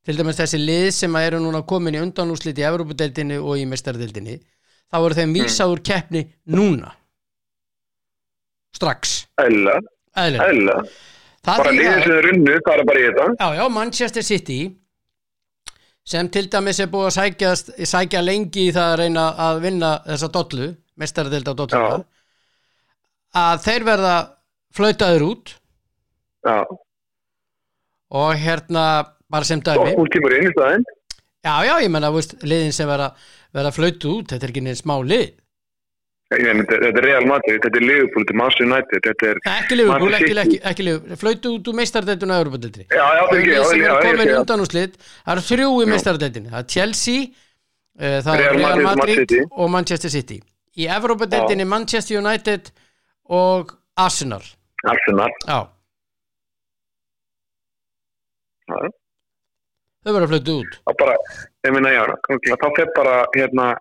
til 0.08 0.16
dæmis 0.16 0.40
þessi 0.40 0.62
lið 0.64 0.88
sem 0.96 1.12
að 1.20 1.26
eru 1.28 1.42
núna 1.44 1.60
komin 1.68 1.98
í 1.98 2.00
undanúslit 2.06 2.56
í 2.56 2.64
Evrópudeildinni 2.64 3.36
og 3.36 3.60
í 3.60 3.66
mestardeildinni 3.68 4.38
þá 4.88 4.96
eru 5.04 5.18
þeim 5.20 5.36
vísað 5.36 5.74
úr 5.76 5.84
keppni 5.84 6.24
núna 6.48 6.94
strax 8.72 9.26
æla. 10.16 10.80
Það 11.46 11.56
Bara 11.62 11.72
liðið 11.72 11.94
það- 11.94 12.02
sem 12.04 12.12
er 12.18 12.26
runnu, 12.28 12.54
fara 12.66 12.84
bara 12.84 13.00
í 13.00 13.04
þetta. 13.08 13.26
Já, 13.40 13.48
já, 13.58 13.68
Manchester 13.76 14.22
City 14.22 14.58
sem 16.10 16.28
til 16.28 16.46
dæmis 16.52 16.80
er 16.80 16.86
búið 16.92 17.06
að 17.10 17.16
sækja, 17.18 17.50
sækja 17.86 18.22
lengi 18.24 18.68
í 18.68 18.72
það 18.74 18.92
að 18.92 18.98
reyna 19.04 19.24
að 19.38 19.60
vinna 19.62 19.90
þessa 20.06 20.28
dollu, 20.32 20.68
mestaradeild 20.98 21.48
á 21.48 21.54
dolluna 21.54 21.90
Já. 21.90 22.04
að 23.44 23.64
þeir 23.66 23.84
verða 23.84 24.14
flautaður 24.74 25.22
út 25.30 25.54
Já. 26.46 26.64
og 28.10 28.34
hérna 28.36 28.84
bara 29.30 29.44
sem 29.44 29.60
dæmi 29.62 29.94
Hún 29.96 30.08
kemur 30.10 30.34
inn 30.36 30.48
í 30.48 30.52
staðinn. 30.56 30.84
Já, 31.44 31.54
já, 31.64 31.74
ég 31.80 31.90
menna, 31.90 32.10
liðin 32.42 32.72
sem 32.74 32.88
verða, 32.88 33.14
verða 33.54 33.72
flautu 33.72 34.18
út, 34.18 34.26
þetta 34.28 34.44
er 34.44 34.50
ekki 34.52 34.62
neins 34.66 34.82
smá 34.82 34.98
lið 35.00 35.30
Meina, 36.30 36.62
Þetta 36.62 36.90
er 37.00 37.04
Real 37.04 37.24
Madrid, 37.26 37.56
þetta 37.64 37.78
er 37.80 37.84
Liverpool, 37.84 38.22
þetta 38.22 38.34
er 38.34 38.38
Manchester 38.38 38.66
United, 38.68 39.00
þetta 39.06 39.30
er... 39.30 39.38
Ekki 39.52 39.78
Liverpool, 39.80 40.12
ekki, 40.14 40.34
ekki, 40.42 40.58
ekki 40.70 40.84
Liverpool. 40.86 41.18
Flautu 41.18 41.54
út 41.56 41.70
úr 41.72 41.78
Európa-deildinni 42.36 42.86
Já, 42.86 43.02
já, 43.02 43.22
Það 43.24 43.32
fyrir 43.34 43.88
er 43.88 44.04
komin 44.04 44.22
í 44.22 44.30
já. 44.30 44.38
undanúslit 44.44 44.94
það 45.00 45.32
eru 45.34 45.44
þrjú 45.48 45.72
í 45.82 45.88
meistaradeildinni. 45.90 46.52
Það 46.52 46.62
er 46.62 46.68
Chelsea, 46.76 47.24
uh, 47.98 48.16
það 48.28 48.30
er 48.36 48.44
Real 48.44 48.54
Real 48.60 48.86
Madrid, 48.86 49.02
Madrid 49.02 49.34
og 49.50 49.74
Manchester 49.74 50.14
City. 50.14 50.38
Í 50.78 50.86
Evrópadeildinni 51.00 51.66
Manchester 51.66 52.20
United 52.22 52.70
og 53.40 53.74
Arsenal. 53.98 54.46
Arsenal. 54.86 55.34
já, 55.50 55.58
þau 60.06 60.14
verða 60.14 60.30
flötu 60.30 60.60
út. 60.62 60.78
Það 60.86 61.00
bara, 61.02 61.18
ég 61.66 61.74
meina, 61.74 61.90
já, 61.98 62.04
þá 62.54 62.68
fer 62.78 62.92
bara, 62.94 63.16
hérna, 63.34 63.72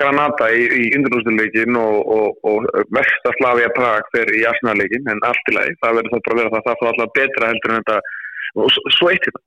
Granada 0.00 0.48
í, 0.52 0.66
í 0.66 0.84
undanúsleikin 0.98 1.78
og, 1.80 1.96
og, 2.16 2.46
og 2.48 2.66
Vestaslavia 2.94 3.70
Prag 3.76 4.08
fer 4.12 4.30
í 4.36 4.44
Arsenal-leikin, 4.48 5.08
en 5.12 5.22
allt 5.26 5.50
í 5.52 5.56
lagi, 5.56 5.76
það 5.82 6.00
verður 6.00 6.12
þá 6.12 6.18
bara 6.18 6.36
að 6.36 6.40
vera 6.42 6.52
það, 6.54 6.66
það 6.66 6.78
þá 6.80 6.90
alltaf 6.90 7.14
betra 7.18 7.50
heldur 7.52 7.74
en 7.74 7.80
þetta, 7.80 7.98
og 8.56 8.76
svo 8.98 9.10
eitt 9.12 9.28
hérna, 9.28 9.42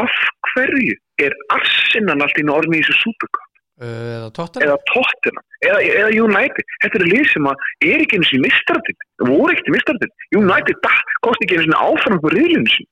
af 0.00 0.18
hverju 0.52 0.96
er 1.26 1.36
Arsenal 1.56 2.18
allt 2.24 2.40
í 2.40 2.46
orðin 2.56 2.78
í 2.78 2.82
þessu 2.88 3.14
uh, 3.20 3.44
eða 3.84 4.30
Tottenham? 4.38 5.44
Eða 5.60 5.78
eða, 5.84 6.10
United, 6.24 6.74
þetta 6.84 7.00
er 7.00 7.06
lið 7.10 7.26
sem 7.34 7.48
að 7.50 7.68
er 7.90 8.04
ekki 8.06 8.20
eins 8.20 8.32
og 8.32 8.38
í 8.38 8.42
mistardil, 8.46 8.96
voru 9.26 9.52
ekkert 9.52 9.72
mistardil 9.76 10.10
United, 10.40 10.80
það 10.86 11.14
kosti 11.26 11.48
ekki 11.48 11.60
eins 11.60 11.72
og 11.74 11.84
áfram 11.90 12.22
på 12.24 12.32
riðlinu 12.36 12.72
sín, 12.72 12.90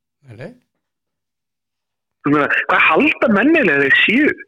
hvað 2.29 2.87
halda 2.91 3.33
mennilega 3.33 3.87
þeir 3.87 3.99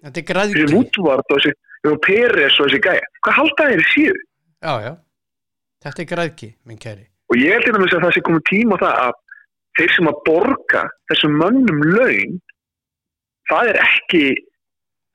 þessi 0.05 0.25
græðki 0.29 0.69
Woodward 0.75 1.25
og 1.25 1.39
þessi 1.39 1.57
og 1.89 1.97
Peres 2.05 2.59
og 2.61 2.69
þessi 2.69 2.83
gæja, 2.85 3.09
hvað 3.25 3.39
halda 3.39 3.71
þeir 3.71 3.87
séu 3.95 4.15
já, 4.17 4.73
já, 4.85 4.93
þetta 5.87 6.03
er 6.05 6.11
græðki 6.13 6.53
minn 6.69 6.81
kæri. 6.81 7.07
Og 7.31 7.39
ég 7.39 7.57
held 7.57 7.69
einnig 7.71 7.95
að 7.95 8.05
það 8.05 8.15
sé 8.17 8.25
komið 8.27 8.47
tíma 8.51 8.77
á 8.77 8.83
það 8.83 9.03
að 9.07 9.19
þeir 9.79 9.93
sem 9.97 10.11
að 10.11 10.23
borga 10.27 10.87
þessum 11.11 11.37
mönnum 11.41 11.85
laun 11.95 12.41
það 13.51 13.71
er 13.73 13.79
ekki 13.85 14.25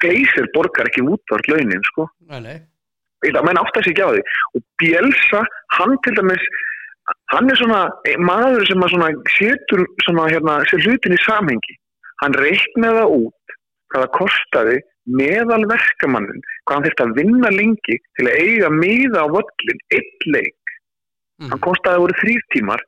gleysir 0.03 0.47
borgar 0.55 0.89
ekki 0.89 1.03
Woodward 1.05 1.49
launin, 1.51 1.83
sko. 1.91 2.07
Nei, 2.31 2.39
nei, 2.43 2.57
menn 3.23 3.59
átt 3.61 3.77
að 3.77 3.85
sig 3.87 3.95
ekki 3.95 4.05
á 4.05 4.11
því. 4.11 4.23
Og 4.57 4.63
Bielsa, 4.81 5.43
hann 5.77 5.95
til 6.05 6.15
dæmis 6.17 6.47
hann 7.33 7.49
er 7.51 7.59
svona 7.59 7.81
maður 8.25 8.65
sem 8.69 8.83
að 8.83 8.93
svona 8.95 9.09
setur 9.35 9.83
svona 10.05 10.27
hérna, 10.31 10.57
sér 10.69 10.83
hlutin 10.85 11.15
í 11.15 11.21
samhengi. 11.23 11.77
Hann 12.23 12.37
reiknaði 12.39 13.01
það 13.01 13.15
út 13.19 13.55
hvað 13.93 14.05
það 14.05 14.13
kostaði 14.19 14.77
meðal 15.07 15.63
verkamannin 15.69 16.41
hvað 16.65 16.73
hann 16.75 16.85
þurfti 16.87 17.03
að 17.05 17.15
vinna 17.19 17.49
lengi 17.53 17.97
til 18.17 18.25
að 18.27 18.37
eiga 18.41 18.69
miða 18.73 19.25
á 19.25 19.27
völlin 19.29 19.79
eitt 19.93 20.27
leik, 20.27 20.55
Mhm. 21.39 21.49
hann 21.51 21.59
kostaði 21.59 21.95
að 21.97 22.03
voru 22.05 22.15
þrýr 22.21 22.43
tímar. 22.55 22.81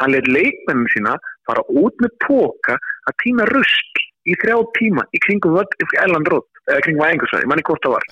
Hann 0.00 0.10
leitt 0.12 0.26
leikmennin 0.26 0.88
sína 0.94 1.16
fara 1.46 1.62
út 1.70 1.94
með 2.02 2.10
póka 2.26 2.74
að 3.08 3.14
tína 3.24 3.44
rusl 3.46 4.00
í 4.26 4.34
þrjá 4.42 4.56
tíma 4.78 5.02
í 5.14 5.18
kringum 5.26 5.54
völl, 5.54 5.66
Erland 6.02 6.28
Rótt 6.28 6.48
eða 6.68 6.80
kringum 6.82 7.04
Æðingarsvæði, 7.06 7.46
manni 7.46 7.62
hvort 7.62 7.82
það 7.82 7.92
var. 7.96 8.04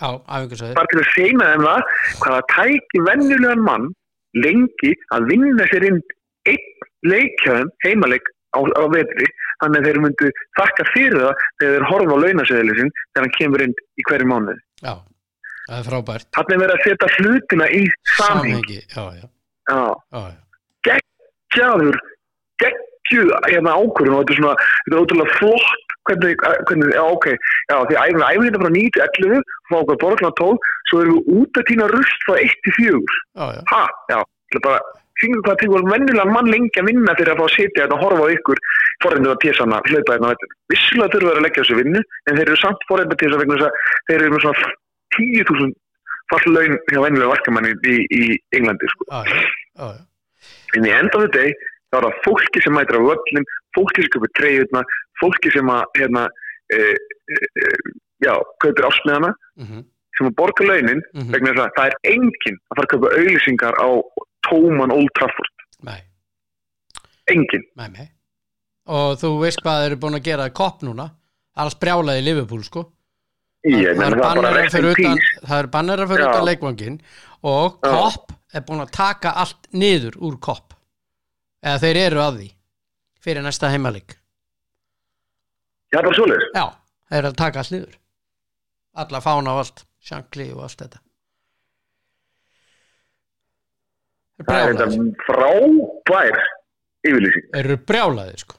Bara 0.74 0.86
til 0.90 1.00
að 1.00 1.10
segna 1.14 1.44
þeim 1.50 1.64
það 1.66 1.82
hvaða 2.22 2.42
tæki 2.54 2.98
venjulegan 3.08 3.62
mann 3.64 3.94
lengi 4.34 4.94
að 5.14 5.26
vinna 5.30 5.64
sér 5.70 5.86
inn 5.90 6.00
einn 6.46 6.66
leikjaðum 7.06 7.70
heimaleik 7.84 8.26
á, 8.56 8.58
á 8.60 8.84
vetri 8.94 9.26
þannig 9.62 9.80
að 9.80 9.86
þeir 9.90 10.00
myndu 10.06 10.30
þakka 10.58 10.86
fyrir 10.94 11.18
það 11.20 11.44
þegar 11.60 11.74
þeir 11.76 11.88
horfa 11.90 12.16
á 12.16 12.22
launaseðli 12.24 12.76
sinn 12.80 12.92
þegar 12.98 13.24
hann 13.26 13.36
kemur 13.38 13.64
inn 13.66 13.74
í 14.00 14.06
hverju 14.10 14.30
mánuði. 14.32 14.60
já, 14.82 14.94
það 15.68 15.76
er 15.80 15.88
frábært 15.90 16.28
Þannig 16.38 16.54
er 16.56 16.62
verið 16.64 16.76
að 16.76 16.84
setja 16.86 17.10
hlutina 17.18 17.68
í 17.70 17.82
samhengi. 18.16 18.80
já, 18.94 19.04
já, 19.20 19.28
Já, 19.70 19.82
já, 20.10 20.22
já. 20.26 20.40
geggjaður, 20.88 21.98
geggjuð 22.62 23.30
hérna 23.50 23.76
ákvörðun 23.78 24.16
og 24.16 24.24
þetta 24.24 24.34
er 24.34 24.40
svona, 24.40 24.54
þetta 24.80 24.96
er 24.96 25.02
ótrúlega 25.04 25.36
flott 25.38 25.86
hvernig, 26.08 26.42
hvernig, 26.66 26.90
já 26.96 27.02
ok, 27.06 27.26
já 27.70 27.76
því 27.86 27.98
æfum 28.00 28.18
við 28.18 28.26
æfum 28.30 28.46
hérna 28.48 28.62
frá 28.64 28.72
9 28.74 28.90
til 28.96 29.26
11 29.30 29.44
frá 29.70 29.76
okkur 29.82 29.98
borgarna 30.02 30.30
12, 30.40 30.70
svo 30.90 31.02
erum 31.04 31.18
við 31.20 31.30
út 31.42 31.60
að 31.60 31.66
týna 31.70 31.88
rust 31.92 32.26
frá 32.26 32.34
1 32.40 32.56
til 32.66 32.74
4 32.80 33.02
já, 33.04 33.46
já. 33.54 33.62
ha, 33.70 33.82
já, 34.10 34.18
bara 34.64 34.80
syngur 35.20 35.44
hvað 35.46 35.58
tegur 35.62 35.86
venjulega 35.88 36.34
mann 36.34 36.50
lengi 36.52 36.80
að 36.80 36.88
vinna 36.90 37.16
fyrir 37.18 37.32
að 37.34 37.40
fá 37.40 37.44
að 37.46 37.54
sitja 37.56 37.82
hérna 37.84 37.96
og 37.96 38.04
horfa 38.04 38.26
á 38.28 38.34
ykkur 38.36 38.62
forrændu 39.04 39.32
að 39.32 39.40
pjessana 39.44 39.80
hlaupa 39.88 40.16
hérna 40.16 40.30
á 40.30 40.32
þetta 40.32 40.50
vissulega 40.72 41.12
þurfa 41.14 41.34
að 41.34 41.44
leggja 41.46 41.64
þessu 41.64 41.78
vinnu 41.80 42.02
en 42.02 42.38
þeir 42.38 42.46
eru 42.46 42.60
samt 42.60 42.86
forrændu 42.90 43.16
að 43.16 43.22
pjessa 43.22 43.40
vegna 43.40 43.58
þess 43.58 43.68
að 43.68 43.90
þeir 44.10 44.20
eru 44.20 44.34
með 44.34 44.44
svona 44.46 44.74
10.000 45.16 45.74
fall 46.30 46.54
laun 46.54 46.78
hjá 46.90 47.00
venjulega 47.04 47.32
varkamanni 47.32 47.74
í, 47.74 47.96
í 48.06 48.22
Englandi 48.56 48.90
sko. 48.94 49.08
já, 49.10 49.20
já, 49.26 49.86
já. 49.98 50.02
en 50.78 50.86
í 50.86 50.94
enda 50.94 51.24
þetta 51.24 51.46
þá 51.90 51.98
er 51.98 52.06
það 52.06 52.20
fólki 52.24 52.62
sem 52.62 52.76
mætir 52.76 53.00
á 53.00 53.02
völlin 53.02 53.48
fólki 53.76 54.04
sem 54.04 54.12
kaupir 54.14 54.32
treyjurna 54.38 54.84
fólki 55.20 55.50
sem 55.50 55.72
að 55.74 55.98
hérna, 55.98 56.28
e, 56.70 56.78
e, 56.78 57.40
e, 57.60 57.72
já, 58.22 58.34
kaupir 58.62 58.86
ásmiðana 58.86 59.34
Mhm, 59.60 59.84
sem 60.16 60.28
að 60.28 60.36
borga 60.38 60.66
launin 60.66 61.02
mhm. 61.12 61.30
vegna 61.34 61.52
þess 61.52 61.64
að 61.66 61.74
það 61.76 61.90
er 61.90 61.96
enginn 62.14 62.58
að 62.60 62.78
fara 62.78 62.86
að 62.86 62.92
kaupa 62.94 63.12
auðlýsingar 63.18 63.76
á 63.76 63.88
tóman 64.50 64.92
Old 64.94 65.10
Trafford. 65.18 65.52
Nei, 65.86 66.00
enginn. 67.32 67.64
Nei, 67.80 67.88
nei. 67.94 68.08
Og 68.90 69.16
þú 69.20 69.30
veist 69.44 69.60
hvað 69.62 69.82
þeir 69.84 69.90
eru 69.92 70.00
búin 70.02 70.18
að 70.18 70.24
gera 70.26 70.48
kopp 70.50 70.82
núna? 70.86 71.08
Það 71.54 71.62
er 71.64 71.68
að 71.70 71.74
sprjálaði 71.76 72.22
í 72.22 72.26
Liverpool 72.26 72.62
sko. 72.66 72.84
Ég 73.68 73.90
það 73.90 73.98
menn 74.00 74.06
er 74.06 74.16
það 74.16 74.22
bara 74.22 74.28
bannera 74.34 74.54
rest 74.56 74.74
in 74.74 74.80
fyrir 74.80 74.94
utan 74.96 75.18
það 75.50 75.58
er 75.62 75.66
bannera 75.74 76.06
fyrir 76.08 76.28
utan 76.30 76.46
leikvangin 76.48 76.94
og 77.50 77.74
kopp 77.84 78.32
er 78.56 78.62
búin 78.66 78.80
að 78.86 78.92
taka 78.96 79.34
allt 79.42 79.68
niður 79.76 80.16
úr 80.24 80.38
kopp. 80.42 80.72
Eða 81.60 81.82
þeir 81.84 81.98
eru 82.06 82.22
að 82.24 82.38
því 82.40 82.48
fyrir 83.20 83.44
næsta 83.44 83.68
heimalik 83.68 84.16
Já, 85.92 85.98
bara 86.00 86.14
svoleiðis. 86.16 86.48
já, 86.56 86.64
þeir 87.10 87.18
eru 87.20 87.28
að 87.34 87.36
taka 87.42 87.60
allt 87.60 87.72
niður. 87.74 87.94
Alla 89.04 89.20
fána 89.20 89.52
og 89.54 89.58
allt 89.64 89.84
sjankli 90.00 90.48
og 90.54 90.62
allt 90.64 90.80
þetta 90.80 91.00
Þeir 94.29 94.29
Það 94.46 94.60
er 94.60 94.72
þetta 94.78 94.86
frábær 95.26 96.40
yfirlýsing. 97.06 97.46
Eru 97.60 97.76
brjálaðir 97.90 98.40
sko 98.44 98.56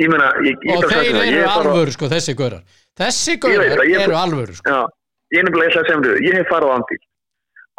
Ég 0.00 0.08
meina, 0.08 0.30
ég, 0.46 0.56
ég 0.64 0.76
og 0.78 0.84
að 0.86 0.92
þeir 0.94 1.08
eru 1.10 1.22
ég 1.28 1.42
er 1.42 1.50
alvöru 1.50 1.92
sko 1.92 2.08
þessi 2.08 2.32
gaurar 2.38 2.62
þessi 2.96 3.34
Ég 3.34 3.40
gaurar 3.42 3.72
það, 3.74 3.84
ég- 3.90 4.04
eru 4.06 4.16
alvöru 4.16 4.54
sko 4.56 4.70
Já, 4.70 4.78
ég 5.34 5.38
er 5.42 5.44
nefnilega 5.48 5.70
ætla 5.70 5.80
að 5.80 5.88
segja 5.90 5.96
um 5.98 6.04
þetta. 6.06 6.22
Ég 6.24 6.36
hef 6.40 6.48
farið 6.52 6.70
á 6.70 6.76
Anfield 6.78 7.04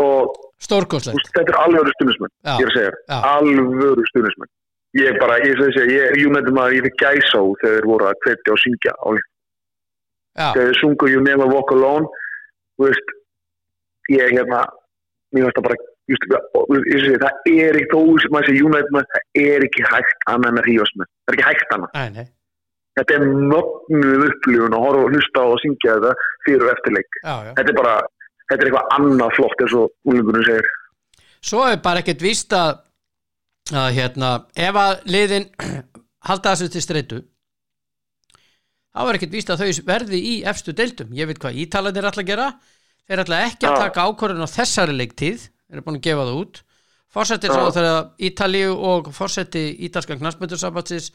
og 0.01 0.39
veist, 1.17 1.31
þetta 1.35 1.51
er 1.51 1.57
alvöru 1.61 1.91
stundismenn. 1.95 2.31
Já. 2.45 2.53
Ég 2.57 2.61
er 2.61 2.69
að 2.69 2.75
segja 2.77 2.91
Já. 3.09 3.17
Alvöru 3.31 4.03
stundismenn. 4.11 4.51
Ég 4.97 5.07
er 5.11 5.17
bara, 5.21 5.37
ég 5.41 5.51
er 5.55 5.61
að 5.65 5.73
segja, 5.75 5.91
ég 5.95 6.01
er 6.11 6.21
United 6.27 6.53
maður, 6.53 6.75
ég 6.77 6.85
er 6.89 6.95
gæsá 7.01 7.39
þegar 7.61 7.75
þeir 7.77 7.87
voru 7.89 8.07
að 8.09 8.17
hvetja 8.25 8.53
og 8.55 8.59
syngja 8.61 8.93
á 9.01 9.07
líf. 9.17 9.27
Þegar 10.41 10.67
þeir 10.69 10.79
sungu 10.81 11.09
You 11.11 11.21
Never 11.25 11.47
Walk 11.51 11.71
Alone, 11.75 12.05
þú 12.77 12.87
veist, 12.87 13.13
ég 14.11 14.21
er 14.25 14.33
hérna, 14.37 14.61
mér 15.33 15.47
finnst 15.47 15.57
það 15.59 15.65
bara, 15.69 15.77
ég 15.79 15.90
það 16.09 17.49
er 17.51 17.77
ekki 17.79 17.89
þó 17.93 17.99
sem 18.23 18.33
maður 18.33 18.47
segja 18.49 18.67
United 18.67 18.93
maður, 18.95 19.09
það 19.15 19.41
er 19.45 19.65
ekki 19.67 19.83
hægt 19.91 20.25
annað 20.33 20.51
en 20.51 20.61
að 20.61 20.67
hrífast 20.69 20.97
með. 21.01 21.09
Það 21.25 21.33
er 21.33 21.37
ekki 21.37 21.47
hægt 21.49 21.75
annað. 21.75 21.91
þetta 22.99 23.15
er 23.17 23.25
mögnuð 23.31 24.25
upplifun 24.27 24.75
að 24.77 24.85
horfa 24.85 25.03
og 25.05 25.13
hlusta 25.15 25.43
og 25.47 25.59
syngja 25.63 25.97
þetta 25.97 26.13
fyrir 26.45 26.65
og 26.67 26.71
eftir 26.73 26.95
leik. 26.97 27.19
já, 27.23 27.33
já 27.47 27.51
Þetta 27.59 27.69
er 27.71 27.77
bara, 27.79 27.95
þetta 28.51 28.59
er 28.59 28.67
eitthvað 28.69 28.95
annað 28.97 29.35
flott 29.37 29.63
eins 29.65 29.75
og 29.79 30.11
úlingunum 30.11 30.43
segir. 30.47 30.71
svo 31.41 31.63
er 31.69 31.79
bara 31.81 32.01
ekkert 32.03 32.21
víst 32.25 32.53
að, 32.53 32.81
að 33.71 33.89
hérna, 33.95 34.31
ef 34.55 34.75
að 34.75 35.05
liðin 35.15 35.47
halda 36.27 36.51
þessu 36.55 36.71
til 36.75 36.83
streitu 36.83 37.21
þá 38.91 39.01
er 39.07 39.15
ekkert 39.21 39.33
víst 39.37 39.49
að 39.53 39.63
þau 39.63 39.85
verði 39.87 40.19
í 40.19 40.35
efstu 40.51 40.73
deildum, 40.75 41.13
ég 41.15 41.29
veit 41.29 41.39
hvað 41.39 41.61
ítalarnir 41.63 42.09
ætla 42.11 42.25
að 42.25 42.31
gera 42.33 42.47
þeir 43.07 43.23
ætla 43.23 43.39
ekki 43.47 43.67
að 43.69 43.79
taka 43.85 44.03
ákvörðun 44.11 44.43
á 44.45 44.49
þessari 44.51 44.97
leiktíð 44.99 45.47
þeir 45.47 45.50
eru 45.71 45.83
búin 45.85 45.99
að 45.99 46.05
gefa 46.07 46.27
það 46.27 46.39
út. 46.41 46.61
Fórsetir 47.11 47.51
sá 47.51 47.61
þegar 47.75 47.97
Ítalíu 48.23 48.71
og 48.87 49.11
fórseti 49.15 49.65
Ítalska 49.87 50.15
knastmyndusambatsins 50.19 51.11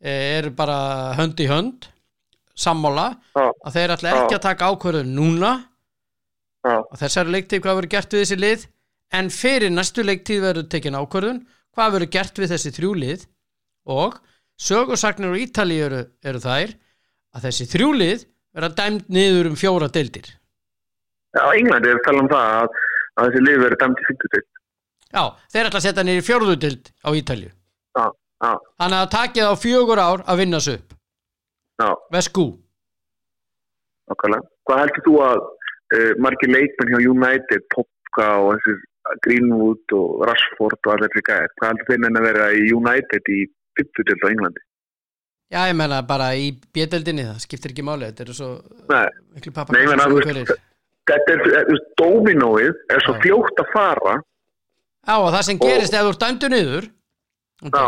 eru 0.00 0.52
bara 0.56 0.78
hönd 1.18 1.40
í 1.42 1.48
hönd 1.50 1.88
sammála 2.58 3.10
Já, 3.36 3.44
að 3.46 3.76
þeir 3.76 3.94
ætla 3.94 4.14
ekki 4.14 4.34
Já. 4.34 4.38
að 4.38 4.46
taka 4.46 4.70
ákvörðun 4.72 5.12
núna. 5.14 5.52
Já, 6.66 6.74
og 6.80 6.96
þessari 6.98 7.34
leiktíð 7.36 7.62
hvað 7.64 7.78
verður 7.78 7.92
gert 7.94 8.16
við 8.16 8.24
þessi 8.24 8.38
lið? 8.38 8.64
En 9.18 9.30
fyrir 9.32 9.72
næstu 9.72 10.04
leiktíð 10.04 10.42
verður 10.44 10.66
tekin 10.72 10.98
ákvörðun 10.98 11.44
hvað 11.76 11.94
verður 11.94 12.12
gert 12.16 12.40
við 12.40 12.52
þessi 12.54 12.74
þrjú 12.78 12.94
lið. 13.02 13.28
Og 13.88 14.18
sögursagnir 14.58 15.32
úr 15.32 15.44
Ítalíu 15.44 15.86
eru, 15.86 16.02
eru 16.24 16.42
þær 16.42 16.74
að 17.36 17.46
þessi 17.46 17.68
þrjú 17.70 17.92
lið 18.00 18.26
verða 18.56 18.74
dæmt 18.80 19.08
niður 19.12 19.52
um 19.52 19.56
fjóra 19.58 19.88
deildir. 19.92 20.32
Já, 21.36 21.44
Englandi 21.54 21.92
er 21.92 21.98
að 22.00 22.06
tala 22.06 22.24
um 22.24 22.30
það 22.32 22.54
að, 22.58 22.78
að 23.18 23.28
þessi 23.28 23.44
lið 23.44 23.60
verið 23.64 23.82
dæmt 23.82 24.02
í 24.02 24.06
50 24.08 24.32
til. 24.34 24.44
Já, 25.08 25.22
þeir 25.52 25.68
ætla 25.68 25.80
að 25.80 25.86
setja 25.86 26.24
fjórðu 26.28 26.56
deild 26.62 26.90
á 27.04 27.10
Ítalíu. 27.18 27.52
Já, 27.98 28.04
já, 28.44 28.50
Þannig 28.82 28.98
að 28.98 29.12
takið 29.14 29.50
á 29.50 29.54
fjögur 29.64 30.02
ár 30.02 30.24
að 30.28 30.42
vinna 30.42 30.60
sig 30.60 30.78
upp. 30.78 30.96
Já, 31.78 31.88
Vesku. 32.14 32.46
Okkarlega. 34.12 34.48
Hvað 34.68 34.82
heldur 34.84 35.06
þú 35.06 35.16
að 35.24 35.42
uh, 35.42 36.12
margir 36.20 36.52
leikmenn 36.52 36.92
hjá 36.92 37.00
United, 37.12 37.66
Popka 37.74 38.28
og 38.44 38.56
þessi 38.56 38.76
Greenwood 39.24 39.96
og 39.96 40.24
Rashford 40.28 40.80
og 40.84 40.94
allir 40.94 41.12
þessi 41.12 41.26
gæðir, 41.30 41.52
hvað 41.58 41.70
heldur 41.72 41.90
þeir 41.90 42.02
neina 42.04 42.24
vera 42.24 42.48
í 42.52 42.64
United 42.76 43.30
í 43.32 43.44
50 43.80 44.08
til 44.10 44.18
á 44.20 44.26
Englandi? 44.32 44.64
Já, 45.48 45.62
ég 45.70 45.76
menna 45.80 46.02
bara 46.04 46.34
í 46.36 46.50
bjödeldinni 46.76 47.24
það 47.24 47.38
skiptir 47.40 47.72
ekki 47.72 47.84
máli 47.86 48.10
Þetta 48.10 48.24
eru 48.26 48.34
svo 48.36 48.48
Nei, 48.90 49.06
Nei, 49.32 49.80
ég 49.80 49.88
meina, 49.88 50.04
þú 50.10 50.18
veist, 50.18 50.50
þetta 51.08 51.34
er, 51.34 51.42
veist, 51.72 51.88
dominóið 52.00 52.72
er 52.94 53.04
svo 53.04 53.14
fljótt 53.22 53.62
að 53.64 53.72
fara. 53.74 54.14
Já, 55.08 55.14
og 55.16 55.30
það 55.32 55.42
sem 55.48 55.58
Og- 55.60 55.68
gerist 55.68 55.94
ef 55.94 56.04
þú 56.06 56.12
ert 56.14 56.24
dæmdu 56.24 56.48
niður 56.52 56.88
þá 57.72 57.84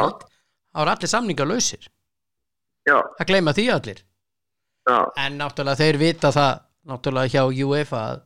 eru 0.80 0.90
allir 0.94 1.10
samningar 1.12 1.46
lausir. 1.50 1.88
Já, 2.88 2.96
Það 3.18 3.26
gleyma 3.28 3.52
því 3.56 3.66
allir. 3.74 3.98
Já, 4.88 4.98
En 5.16 5.38
náttúrulega 5.38 5.76
þeir 5.82 5.98
vita 6.00 6.30
það 6.32 6.60
náttúrulega 6.88 7.32
hjá 7.34 7.42
UEFA 7.52 8.00
að, 8.14 8.22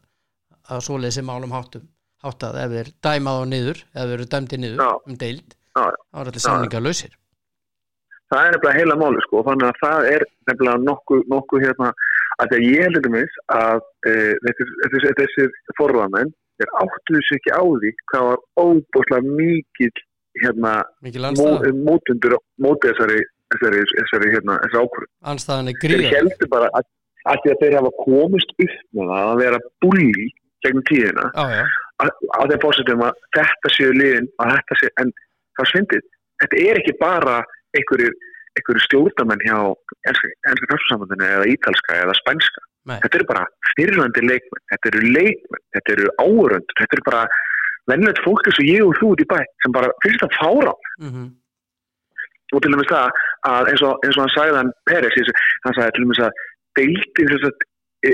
að 0.71 0.85
svoleiðis 0.87 1.19
er 1.19 1.27
málum 1.27 1.51
háttum 1.53 1.89
háttað. 2.25 2.57
Ef 2.65 2.71
þeir 2.77 2.93
dæma 3.03 3.31
þá 3.41 3.45
niður 3.51 3.83
ef 3.83 4.01
þeir 4.07 4.15
eru 4.15 4.25
dæmdi 4.37 4.57
niður 4.63 4.81
Já. 4.85 4.93
um 5.11 5.17
deild 5.21 5.57
þá 5.75 5.83
eru 5.91 6.23
allir 6.23 6.41
samningar 6.47 6.85
lausir. 6.87 7.13
Það 8.33 8.47
er 8.47 8.53
nefnilega 8.55 8.79
heila 8.79 8.95
máli 8.97 9.21
sko, 9.27 9.43
þannig 9.45 9.69
að 9.69 9.81
það 9.83 10.07
er 10.15 10.23
nefnilega 10.49 10.79
nokkuð, 10.87 11.21
nokkuð 11.35 11.65
hérna, 11.67 11.91
að 12.43 12.57
ég 12.63 12.83
heldur 12.87 13.13
mis 13.15 13.37
að 13.55 13.83
e, 14.09 14.15
þessir, 15.19 15.53
forðamenn, 15.79 16.33
þeir 16.61 16.75
áttuðu 16.83 17.23
sig 17.29 17.41
ekki 17.41 17.55
á 17.55 17.63
því 17.63 17.93
hvað 18.11 18.27
var 18.31 18.43
óbúslega 18.65 19.37
mikið 19.41 20.03
hérna, 20.43 20.75
mótundur 21.87 22.37
mótið 22.63 22.91
þessari, 22.91 23.21
þessari, 23.55 23.83
þessari, 23.95 24.33
hérna, 24.35 24.59
þessari 24.65 24.87
ákvörð. 24.89 25.11
anstæðan 25.33 25.71
er 25.71 25.81
Þeir 25.85 26.07
heldur 26.11 26.51
bara 26.51 26.71
að, 26.75 26.89
að 27.31 27.49
þeir 27.63 27.79
hafa 27.79 27.95
komist 28.03 28.55
upp 28.57 28.77
með 28.99 29.13
það 29.15 29.31
að 29.31 29.43
vera 29.45 29.63
bulli 29.85 30.29
gegnum 30.65 30.87
tíðina, 30.89 31.29
Já, 31.37 31.45
já, 31.61 31.65
að, 32.03 32.13
að 32.39 32.53
þeir 32.53 32.63
fórsetum 32.63 33.03
að 33.05 33.25
þetta 33.37 33.73
séu 33.77 33.95
liðin, 33.95 34.29
að 34.41 34.55
þetta 34.55 34.79
séu, 34.81 34.93
en 35.03 35.11
það 35.59 35.71
svindið, 35.71 36.07
þetta 36.43 36.63
er 36.65 36.81
ekki 36.81 36.95
bara 37.03 37.37
einhverjir, 37.77 38.15
einhverjir 38.59 38.87
stjórnamenn 38.87 39.45
hjá 39.47 39.59
enska 40.11 40.31
knarsfjörnsambandinu 40.47 41.31
eða 41.37 41.51
ítalska 41.55 42.01
eða 42.05 42.17
spænska. 42.21 42.65
Nei. 42.85 42.99
Þetta 43.03 43.19
eru 43.19 43.29
bara 43.31 43.45
fyrirlandi 43.73 44.23
leikmenn, 44.25 44.65
þetta 44.73 44.91
eru 44.93 45.01
leikmenn, 45.17 45.65
þetta 45.77 45.95
eru 45.97 46.11
áörönd, 46.21 46.75
þetta 46.81 46.99
eru 46.99 47.07
bara 47.07 47.23
vennlegt 47.91 48.21
fólk 48.25 48.47
eins 48.49 48.61
og 48.61 48.69
ég 48.69 48.85
og 48.85 48.99
þú 49.01 49.15
út 49.15 49.25
í 49.25 49.31
bæ 49.31 49.41
sem 49.65 49.73
bara 49.75 49.91
finnst 50.05 50.25
það 50.25 50.37
fára 50.41 50.77
mm 51.01 51.33
og 52.55 52.63
til 52.63 52.73
dæmis 52.75 52.91
það 52.91 53.23
að 53.51 53.71
eins 53.73 53.85
og, 53.85 53.95
eins 54.05 54.17
og 54.17 54.25
hann 54.25 54.35
sagði 54.35 54.59
hann 54.61 54.73
Peres, 54.89 55.31
hann 55.65 55.77
sagði 55.77 55.95
til 55.97 56.05
dæmis 56.05 56.23
að 56.25 56.43
þess 56.79 57.47
að 57.49 57.65
e, 58.05 58.13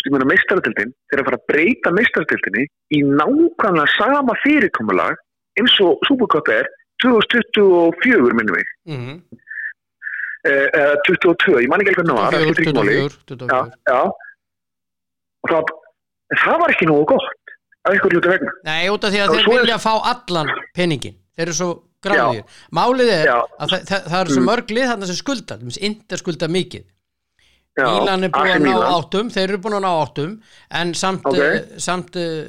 ég 0.00 0.14
meina 0.14 0.30
meistaratildin 0.30 0.94
þeir 1.10 1.22
að 1.22 1.28
fara 1.28 1.40
að 1.40 1.46
breyta 1.50 1.94
meistaratildinni 1.96 2.66
í 2.96 3.02
nákvæmlega 3.06 3.94
sama 3.96 4.36
fyrirkomulag 4.44 5.20
eins 5.60 5.76
og 5.84 6.02
Supercup 6.08 6.50
er 6.54 6.68
2024 7.04 8.36
minnum 8.38 8.58
við 8.58 8.68
-hmm. 8.94 9.16
Eh, 10.44 10.66
eða 10.80 10.94
22, 11.08 11.60
ég 11.64 11.68
man 11.72 11.80
ekki 11.84 11.92
alveg 11.94 12.06
hvernig 12.06 12.20
það 12.20 12.44
skiptir 12.46 12.64
ekki 12.64 12.76
máli. 12.78 12.96
24, 13.00 13.20
24 13.26 13.50
já, 13.50 13.60
já. 13.90 14.00
og 15.44 15.52
það, 15.54 15.72
það 16.44 16.58
var 16.62 16.74
ekki 16.74 16.88
nógu 16.90 17.06
gott 17.12 17.54
af 17.84 17.92
einhver 17.94 18.14
hlutu 18.16 18.32
vegna 18.34 18.52
Nei, 18.68 18.88
út 18.92 19.04
af 19.08 19.12
því 19.14 19.20
að 19.24 19.34
þeir 19.34 19.44
svo 19.46 19.54
er- 19.56 19.62
vilja 19.64 19.78
fá 19.80 19.92
allan 20.14 20.50
peningin 20.76 21.16
Þeir 21.40 21.46
eru 21.48 21.56
svo 21.56 21.68
gráðir 22.04 22.42
Málið 22.76 23.10
er 23.14 23.26
Já. 23.30 23.36
að 23.60 23.68
það, 23.72 23.84
það, 23.90 24.02
það 24.12 24.20
eru 24.24 24.34
svo 24.34 24.40
Mm. 24.42 24.48
mörg 24.50 24.72
lið 24.76 24.88
þarna 24.90 25.06
sem 25.08 25.16
skulda 25.20 25.56
Inter 25.88 26.20
skulda 26.20 26.48
mikið 26.48 26.84
já, 27.78 27.84
Mílan 27.86 28.24
er 28.24 28.32
búin 28.34 28.50
að 28.52 28.64
ná 28.66 28.74
áttum 28.98 29.30
Þeir 29.32 29.48
eru 29.48 29.58
búin 29.64 29.76
að 29.78 29.84
ná 29.86 29.92
áttum 30.04 30.34
En 30.70 30.92
samt, 30.94 31.24
Ok. 31.24 31.32
okay. 31.38 31.62
samt 31.78 32.16
uh, 32.16 32.44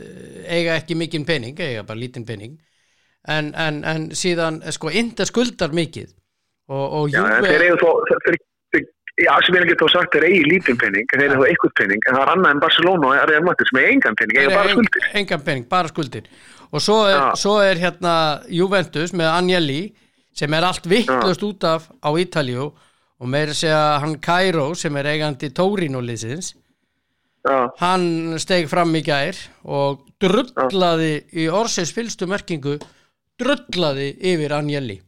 eiga 0.52 0.76
ekki 0.82 0.96
mikinn 1.00 1.26
pening 1.26 1.56
Eiga 1.60 1.84
bara 1.88 2.00
lítinn 2.00 2.26
pening 2.28 2.58
En, 3.30 3.54
en, 3.56 3.84
en 3.86 4.10
síðan, 4.18 4.64
eh, 4.66 4.72
sko, 4.74 4.90
Inter 4.90 5.26
skuldar 5.30 5.70
mikið 5.72 6.10
Þeir 6.70 7.64
eru 7.68 7.78
þó 7.82 7.92
sem 9.46 9.56
ég 9.58 9.68
getur 9.70 9.90
þá 9.90 9.94
sagt 9.98 10.14
þeir 10.16 10.26
eigi 10.30 10.44
lítinn 10.48 10.78
penning 10.82 11.06
en 11.14 11.20
þeir 11.22 11.28
eru 11.34 11.42
þó 11.44 11.48
eitthvað 11.50 11.74
penning 11.80 12.06
en 12.08 12.16
það 12.16 12.22
er 12.24 12.32
annað 12.36 12.54
en 12.56 12.62
Barcelona 12.64 13.10
og 13.10 13.30
Real 13.30 13.44
Madrid 13.46 13.68
sem 13.70 13.80
er 13.82 13.90
engan 13.92 14.16
penning, 14.20 14.40
eiga 14.42 14.56
bara 14.56 14.72
skuldir. 14.76 15.04
en- 15.10 15.18
engan 15.22 15.44
pening, 15.46 15.66
bara 15.70 15.92
skuldir. 15.92 16.24
Og 16.72 16.80
svo 16.82 16.98
er, 17.10 17.18
Já. 17.18 17.36
svo 17.36 17.58
er 17.62 17.76
hérna 17.76 18.14
Juventus 18.50 19.12
með 19.12 19.30
Agnelli 19.36 19.82
sem 20.34 20.54
er 20.54 20.64
allt 20.64 20.86
vittlust 20.88 21.44
út 21.44 21.64
af 21.68 21.90
á 22.02 22.10
Ítalíu 22.16 22.72
og 22.72 23.28
meira 23.28 23.54
segja 23.54 24.00
hann 24.00 24.16
Cairo 24.24 24.74
sem 24.74 24.96
er 24.98 25.04
eigandi 25.12 25.50
Torino-liðsins. 25.52 26.54
Já, 27.46 27.70
hann 27.82 28.40
steg 28.40 28.70
fram 28.70 28.94
í 28.96 29.04
gær 29.04 29.36
og 29.66 30.06
drullaði 30.22 31.26
í 31.34 31.50
orsins 31.52 31.92
fylstu 31.94 32.28
merkingu 32.30 32.80
drullaði 33.42 34.16
yfir 34.22 34.54
Agnelli 34.56 35.02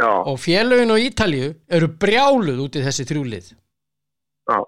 já, 0.00 0.10
og 0.10 0.40
félögin 0.40 0.92
á 0.92 0.96
Ítalíu 1.00 1.52
eru 1.68 1.88
brjáluð 2.02 2.64
út 2.66 2.78
í 2.78 2.84
þessi 2.86 3.06
þrjúlið 3.08 3.52
já, 3.52 4.58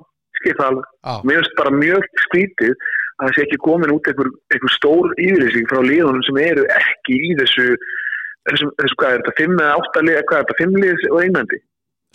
skil 0.40 0.56
það 0.58 0.68
alveg. 0.70 0.88
Mér 1.28 1.40
finnst 1.40 1.58
bara 1.58 1.74
mjög 1.74 2.08
skrítið 2.26 2.74
að 3.18 3.24
það 3.24 3.32
sé 3.34 3.46
ekki 3.46 3.60
komin 3.66 3.94
út 3.94 4.10
einhver, 4.10 4.30
einhver 4.54 4.74
stór 4.74 5.14
yfirlýsing 5.16 5.70
frá 5.70 5.80
liðunum 5.84 6.26
sem 6.26 6.42
eru 6.44 6.66
ekki 6.74 7.18
í 7.18 7.32
þessu 7.40 7.66
þessu, 8.48 8.68
þessu 8.78 9.00
hvað 9.00 9.16
er 9.16 9.22
þetta, 9.22 9.34
fimm 9.40 9.58
eða 9.58 9.74
átta 9.80 10.04
lið, 10.04 10.20
hvað 10.28 10.38
er 10.38 10.46
þetta, 10.46 10.58
fimm 10.62 10.78
lið 10.78 11.08
og 11.10 11.18
einandi? 11.24 11.60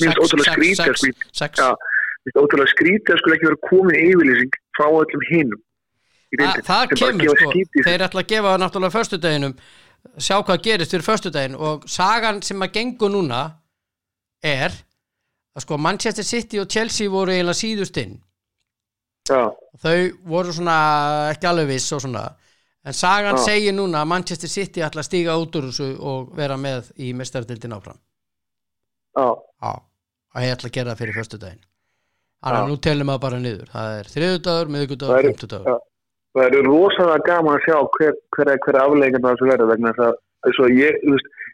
Mér 0.02 0.08
finnst 0.08 0.24
ótrúlega 0.24 0.56
skrítið 0.56 0.88
að 0.88 1.02
skrítið 1.04 2.40
ótrúlega 2.40 2.72
skrítið 2.72 3.14
að 3.14 3.22
skulle 3.22 3.38
ekki 3.38 3.50
vera 3.50 3.62
komin 3.68 4.02
yfirlýsing 4.08 4.60
frá 4.78 4.88
öllum 4.90 5.28
deildinni, 6.34 6.66
það 6.66 6.94
kemur 6.98 7.38
sko, 7.38 7.52
þeir 7.86 8.06
ætla 8.08 8.24
að 8.24 8.30
gefa 8.32 8.54
náttúrulega 8.62 8.96
föstudeginum 8.96 9.54
sjá 10.18 10.40
hvað 10.44 10.64
gerist 10.66 10.94
fyrir 10.94 11.06
föstudegin 11.06 11.56
og 11.56 11.88
sagan 11.90 12.42
sem 12.46 12.62
að 12.62 12.76
gengur 12.78 13.12
núna 13.14 13.42
er 14.44 14.76
að 15.54 15.66
sko 15.66 15.78
Manchester 15.78 16.26
City 16.28 16.60
og 16.62 16.70
Chelsea 16.70 17.10
voru 17.10 17.34
eiginlega 17.34 17.60
síðust 17.60 18.00
inn. 18.02 18.16
Já, 19.30 19.54
þau 19.80 19.98
voru 20.28 20.54
svona 20.56 20.78
ekki 21.32 21.48
alveg 21.48 21.70
viss 21.72 21.94
og 21.96 22.04
svona. 22.04 22.26
En 22.84 22.96
sagan 22.98 23.38
Já. 23.40 23.44
segir 23.46 23.76
núna 23.76 24.02
að 24.04 24.10
Manchester 24.12 24.52
City 24.52 24.84
ætla 24.84 25.00
að 25.06 25.08
stíga 25.08 25.38
út 25.40 25.56
úr 25.56 25.70
þessu 25.70 25.94
og 26.04 26.34
vera 26.36 26.58
með 26.60 26.90
í 27.00 27.14
mestardildin 27.16 27.76
áfram. 27.78 28.02
Já, 29.16 29.30
og 29.72 30.44
ég 30.44 30.58
ætla 30.58 30.68
að 30.68 30.76
gera 30.76 30.92
það 30.92 31.06
fyrir 31.06 31.22
föstudegin 31.22 31.64
þannig 32.44 32.60
að 32.60 32.72
nú 32.72 32.78
telum 32.84 33.08
maður 33.08 33.24
bara 33.24 33.40
niður. 33.40 33.70
Það 33.72 33.98
er 33.98 34.10
þriðudagur, 34.14 34.72
fimmtudagur. 35.24 35.70
já. 35.72 35.76
Það 36.34 36.48
eru 36.50 36.62
rosalega 36.68 37.28
gaman 37.30 37.58
að 37.58 37.66
sjá 37.68 37.78
hver, 37.98 38.16
hver, 38.36 38.54
hver 38.66 38.80
aflegin 38.82 39.24
það 39.24 39.40
sem 39.40 39.52
verður 39.54 39.72
vegna 39.74 39.94
þess 39.94 40.08
að 40.10 40.22
og 40.60 40.74
ég, 40.76 40.98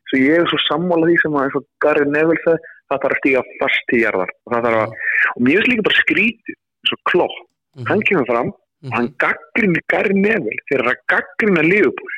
svo 0.10 0.18
ég 0.18 0.40
er 0.40 0.48
svo 0.50 0.60
sammála 0.66 1.10
því 1.10 1.18
sem 1.22 1.36
að 1.38 1.60
Gary 1.84 2.06
Neville 2.10 2.42
sagði, 2.46 2.72
það 2.90 3.04
þarf 3.04 3.14
að 3.14 3.20
stíga 3.22 3.44
fast 3.60 3.84
til 3.92 4.00
jarðar. 4.02 4.32
Það 4.50 4.70
að, 4.72 4.96
og 5.36 5.44
mér 5.46 5.60
finnst 5.60 5.70
líka 5.70 5.86
bara 5.90 6.00
skrítið 6.00 6.56
eins 6.58 6.96
og 6.96 7.02
klopp, 7.12 7.38
Mhm, 7.78 7.86
hann 7.86 8.02
kemur 8.02 8.26
fram 8.26 8.50
og 8.50 8.94
hann 8.96 9.14
gaggrinni 9.22 9.82
Gary 9.92 10.16
Neville 10.16 10.64
fyrir 10.72 10.88
að 10.90 11.02
gaggrina 11.12 11.62
Liverpool 11.62 12.16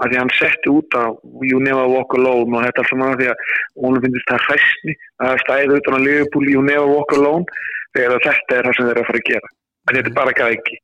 að 0.00 0.08
því 0.08 0.16
að 0.16 0.22
hann 0.22 0.32
setti 0.38 0.70
út 0.72 0.96
á 0.96 1.04
You 1.44 1.60
Never 1.60 1.88
Walk 1.92 2.14
Alone 2.14 2.56
og 2.56 2.64
þetta 2.64 2.82
allt 2.82 2.90
saman 2.92 3.18
því 3.18 3.28
að 3.32 3.42
honum 3.82 4.04
finnst 4.06 4.30
það 4.30 4.44
hræstni 4.46 4.94
að 5.26 5.40
stæða 5.44 5.78
utan 5.80 5.98
á 5.98 6.00
Liverpool 6.06 6.48
You 6.48 6.62
Never 6.62 6.88
Walk 6.88 7.12
Alone 7.18 7.44
þegar 7.92 8.16
að 8.16 8.26
þetta 8.28 8.58
er 8.58 8.68
það 8.68 8.76
sem 8.78 8.86
þeir 8.88 8.94
eru 8.94 9.02
að 9.02 9.10
fara 9.10 9.20
að 9.22 9.28
gera. 9.28 9.48
Að 9.88 9.98
þetta 9.98 10.10
er 10.12 10.18
bara 10.20 10.36
gæki 10.38 10.78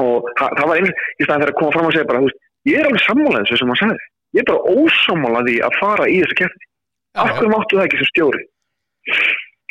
og 0.00 0.30
það, 0.38 0.56
það 0.58 0.70
var 0.70 0.80
eins 0.80 0.90
í 0.90 1.26
staðan 1.26 1.44
þegar 1.44 1.52
að 1.52 1.60
koma 1.60 1.76
fram 1.76 1.90
og 1.90 1.94
segja 1.96 2.08
bara 2.10 2.24
veist, 2.24 2.40
ég 2.70 2.80
er 2.80 2.88
alveg 2.88 3.04
sammála 3.04 3.44
þessu 3.44 3.60
sem 3.60 3.72
hann 3.72 3.80
sagði. 3.82 4.08
Ég 4.30 4.42
er 4.42 4.48
bara 4.50 4.74
ósammála 4.80 5.44
því 5.46 5.54
að 5.66 5.78
fara 5.80 6.08
í 6.10 6.18
þessu 6.24 6.40
kefni 6.40 6.68
af 7.20 7.32
hverju 7.36 7.52
máttu 7.54 7.78
það 7.78 7.86
ekki 7.88 8.00
sem 8.00 8.10
stjóri? 8.10 8.44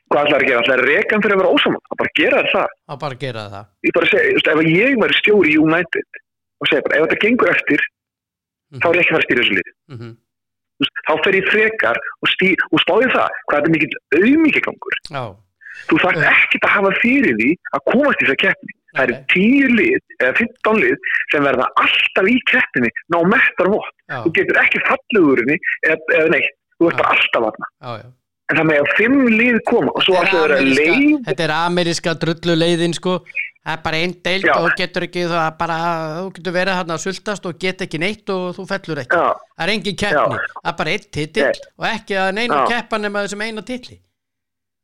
Hvað 0.10 0.26
ætlar 0.26 0.42
að 0.42 0.50
gera, 0.50 0.64
ætlar 0.64 0.82
að 0.82 0.90
reka 0.90 1.16
hann 1.16 1.24
fyrir 1.24 1.38
að 1.38 1.44
vera 1.44 1.54
ósammála? 1.56 1.92
Að 1.94 2.00
bara 2.02 2.16
gera 2.20 2.42
það. 2.50 2.74
Að 2.90 3.00
bara 3.04 3.20
gera 3.22 3.46
það. 3.54 3.70
Ég 3.86 3.96
bara 3.96 4.10
segi, 4.10 4.32
þú 4.34 4.40
veist, 4.40 4.50
ef 4.50 4.74
ég 4.74 5.00
væri 5.04 5.20
stjóri 5.20 5.54
í 5.54 5.60
United 5.62 6.20
og 6.60 6.70
segja 6.70 6.86
bara, 6.88 7.00
ef 7.00 7.08
þetta 7.08 7.22
gengur 7.24 7.52
eftir 7.54 7.86
þá 8.78 8.90
er 8.90 9.00
ég 9.00 9.04
ekki 9.04 9.14
að 9.14 9.16
fara 9.16 9.22
að 9.22 9.28
stýra 9.28 9.44
þessu 9.44 9.58
lið 9.58 9.70
mhm, 9.94 10.18
Þú 10.80 10.86
veist, 10.86 11.00
þá 11.08 11.14
fer 11.26 11.36
ég 11.36 11.48
frekar 11.52 12.00
og, 12.00 12.32
stý, 12.34 12.50
og 12.70 12.84
spáði 12.84 13.08
það 13.12 13.38
hvað 13.50 13.56
þetta 13.56 13.70
er 13.70 13.74
mikill 13.76 14.02
auðmikið 14.20 14.66
gangur 14.68 15.00
þú 15.90 16.02
þarf 16.04 16.28
ekkert 16.30 16.68
að 16.68 16.76
hafa 16.76 16.92
fyrir 17.00 17.40
því 17.40 17.50
að 17.76 17.86
komast 17.90 18.22
í 18.22 18.28
þessa 18.28 18.42
keppni 18.44 18.76
það 18.96 19.04
eru. 19.06 19.18
10 19.34 19.76
lið 19.80 20.16
eða 20.20 20.32
15 20.42 20.80
lið 20.84 21.12
sem 21.34 21.50
verða 21.50 21.68
alltaf 21.84 22.32
í 22.32 22.38
keppninni 22.52 22.94
ná 23.14 23.20
mettar 23.34 23.72
vott 23.74 23.92
þú 24.14 24.32
getur 24.38 24.62
ekki 24.64 24.86
fallegurinni 24.88 25.60
eða, 25.86 26.00
eða 26.22 26.32
neitt, 26.36 26.56
þú 26.80 26.90
ert 26.90 27.04
bara 27.04 27.18
alltaf 27.18 27.60
já. 27.60 28.08
en 28.50 28.62
það 28.62 28.70
með 28.72 28.82
að 28.82 28.96
5 29.02 29.20
lið 29.36 29.62
koma 29.70 29.94
og 29.94 30.08
svo 30.08 30.18
alltaf 30.22 30.42
er 30.42 30.56
vera 30.56 30.66
leið 30.66 31.22
Þetta 31.30 31.48
er 31.48 31.56
ameríska 31.60 32.18
drullu 32.24 32.58
leiðin 32.58 32.98
sko 32.98 33.20
Það 33.60 33.74
er 33.76 33.82
bara 33.84 33.98
einn 34.00 34.14
deild 34.24 34.46
Já. 34.48 34.54
og 34.56 34.76
getur 34.80 35.04
ekki 35.06 35.24
það 35.30 35.48
bara, 35.60 35.78
þú 36.16 36.30
getur 36.38 36.54
verið 36.56 36.78
hann 36.80 36.94
að 36.96 37.02
sultast 37.04 37.48
og 37.50 37.58
get 37.60 37.82
ekki 37.84 38.00
neitt 38.02 38.32
og 38.34 38.54
þú 38.56 38.64
fellur 38.70 39.02
ekki 39.04 39.20
Já. 39.20 39.34
Það 39.36 39.66
er 39.66 39.72
engin 39.74 39.98
keppni, 40.00 40.38
Já. 40.40 40.54
það 40.56 40.70
er 40.72 40.78
bara 40.80 40.94
einn 40.94 41.10
titill 41.18 41.50
og 41.68 41.88
ekki 41.90 42.18
að 42.24 42.30
neina 42.38 42.62
Já. 42.62 42.70
keppa 42.72 43.02
nema 43.04 43.26
þessum 43.26 43.44
eina 43.44 43.66
titli 43.68 44.00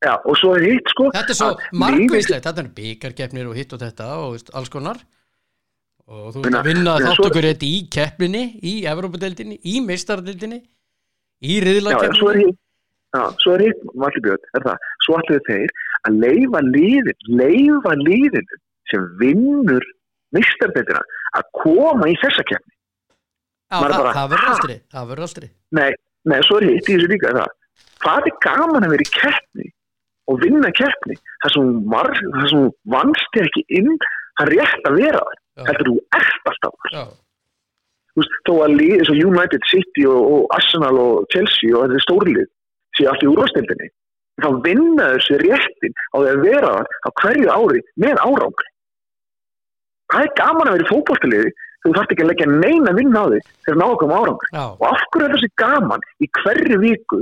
Já, 0.06 0.14
og 0.22 0.38
svo 0.38 0.53
er 0.60 0.68
hitt 0.70 0.91
sko 0.93 1.08
Þetta 1.14 1.34
er 1.34 1.38
svo 1.39 1.47
að 1.53 1.64
margvíslegt, 1.82 2.45
þetta 2.45 2.62
er 2.62 2.72
byggarkeppnir 2.78 3.47
og 3.49 3.58
hitt 3.58 3.74
og 3.74 3.82
þetta 3.82 4.10
og 4.22 4.36
veist, 4.36 4.51
alls 4.58 4.70
konar. 4.74 4.99
Og 6.06 6.28
þú 6.36 6.43
veist 6.43 6.60
að 6.60 6.70
vinna 6.70 6.97
þátt 7.01 7.24
okkur 7.26 7.47
þetta 7.49 7.66
í 7.66 7.80
keppninni 7.95 8.43
í 8.62 8.76
Evrópadeildinni, 8.91 9.58
í 9.66 9.82
meistaradeildinni 9.86 10.62
í 11.45 11.58
riðlakeppninni. 11.66 12.53
Já, 13.16 13.24
svo 13.41 13.56
er 13.56 13.64
hitt, 13.64 13.84
Valli 13.95 14.22
Björn, 14.26 14.47
er 14.60 14.66
það. 14.66 14.88
Svo 15.06 15.18
allir 15.18 15.43
þeir 15.47 15.74
að 16.06 16.18
leifa 16.22 16.62
liðin 16.68 17.28
leifa 17.41 17.93
liðinu 18.01 18.60
sem 18.91 19.06
vinnur 19.22 19.86
mistarbeitina 20.36 21.01
að 21.39 21.47
koma 21.64 22.10
í 22.12 22.18
þessa 22.22 22.45
keppni. 22.45 22.74
Já, 23.72 23.80
það, 23.82 24.10
það 24.14 24.34
verður 24.36 24.51
aldrei 24.53 24.76
aldrei. 25.26 25.47
Nei, 25.74 25.91
nei, 26.30 26.38
svo 26.45 26.60
er 26.60 26.68
hitt 26.70 26.89
í 26.91 26.97
þessu 26.99 27.10
líka 27.10 27.34
það. 27.39 27.56
Hvað 28.06 28.30
er 28.30 28.38
gaman 28.45 28.86
að 28.86 28.93
vera 28.93 29.08
í 29.08 29.14
keppni 29.16 29.72
og 30.32 30.40
vinna 30.44 30.72
keppni. 30.78 31.18
Það 31.44 31.56
sem 31.56 31.68
hún 31.68 32.32
það 32.36 32.66
vannst 32.96 33.40
ekki 33.42 33.66
inn, 33.80 33.92
það 34.40 34.48
er 34.48 34.54
rétt 34.56 34.90
að 34.90 35.00
vera 35.02 35.22
þar. 35.28 35.40
Já. 35.56 35.64
heldur 35.70 35.88
þú 35.92 36.00
ert 36.20 36.50
alltaf 36.52 36.74
þar. 36.86 36.96
Já, 36.96 37.06
Þú 38.16 38.22
veist, 38.22 38.36
þó 38.48 38.54
að 38.64 38.74
lið 38.80 38.94
eins 38.96 39.10
og 39.12 39.22
United 39.28 39.66
City 39.68 40.04
og, 40.08 40.22
og 40.32 40.54
Arsenal 40.56 40.98
og 41.00 41.26
Chelsea 41.34 41.76
og 41.76 41.92
er 41.92 42.04
stórlið 42.04 42.46
séu 42.96 43.10
allt 43.12 43.26
í 43.26 43.30
úrvastildinni 43.32 43.90
þá 44.44 44.48
vinna 44.66 45.10
þessu 45.16 45.38
réttin 45.42 45.96
á 46.12 46.16
því 46.16 46.32
að 46.32 46.42
vera 46.44 46.72
þar 46.78 46.90
á 46.92 47.10
hverju 47.22 47.52
ári 47.56 47.84
með 48.04 48.22
árangri 48.24 48.72
hvað 50.12 50.26
er 50.26 50.34
gaman 50.40 50.70
að 50.70 50.76
vera 50.78 50.86
í 50.86 50.90
fótballtaliði 50.92 51.54
þú 51.86 51.94
þarft 51.96 52.16
ekki 52.16 52.26
að 52.26 52.32
leggja 52.32 52.50
neina 52.52 52.96
vinna 52.98 53.24
á 53.24 53.26
því 53.32 53.40
þegar 53.68 53.80
ná 53.80 53.86
okkur 53.88 54.10
um 54.10 54.16
árangri 54.20 54.52
já, 54.52 54.64
og 54.66 54.86
af 54.90 55.06
hverju 55.12 55.28
er 55.28 55.36
þessi 55.36 55.52
gaman 55.62 56.08
í 56.20 56.30
hverju 56.42 56.82
viku 56.84 57.22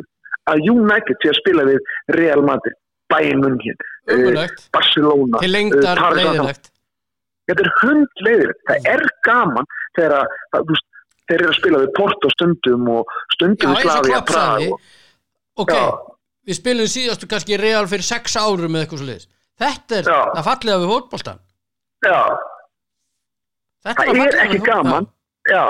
að 0.51 0.66
United 0.74 1.22
sé 1.22 1.32
að 1.32 1.39
spila 1.39 1.68
við 1.70 1.91
Real 2.18 2.41
Madrid, 2.43 2.76
Bayern 3.14 3.43
München 3.45 3.78
umulegt 4.14 4.66
Barcelona 4.76 5.39
til 5.43 5.49
eh, 5.49 5.53
lengdar 5.57 6.01
Saint-Germain. 6.01 6.34
leiðilegt 6.34 6.72
þetta 7.51 7.64
er 7.68 7.72
hundleiðir, 7.82 8.51
það 8.70 8.89
er 8.95 9.05
gaman 9.28 9.70
þegar 9.97 10.14
að, 10.20 10.36
að, 10.59 10.74
þeir 11.30 11.38
eru 11.41 11.51
að 11.53 11.57
spila 11.59 11.82
við 11.84 11.93
Porto 11.97 12.32
stundum 12.34 12.89
og 12.97 13.03
Já, 13.03 13.30
stundum 13.38 13.74
við 13.74 13.80
eins 13.80 13.86
og 13.86 13.91
Slavia 13.91 14.18
Klopp 14.18 14.32
Prag 14.34 14.49
sagði. 14.49 14.72
og, 14.74 14.91
Ok, 15.64 15.70
Já. 15.76 15.84
við 16.49 16.57
spilum 16.57 16.88
síðastu 16.89 17.28
kannski 17.30 17.57
Real 17.61 17.86
fyrir 17.91 18.05
sex 18.07 18.38
árum 18.41 18.72
með 18.74 18.86
eitthvað 18.88 19.03
svo 19.03 19.09
liðs 19.11 19.28
Þetta 19.64 19.97
er 20.01 20.07
Já. 20.09 20.20
það 20.34 20.47
fallega 20.49 20.82
við 20.84 20.91
fótboltan 20.95 21.41
já, 22.03 22.20
Þetta 23.84 24.05
það 24.07 24.22
er 24.24 24.38
ekki 24.45 24.59
gaman. 24.64 25.05
Já, 25.51 25.64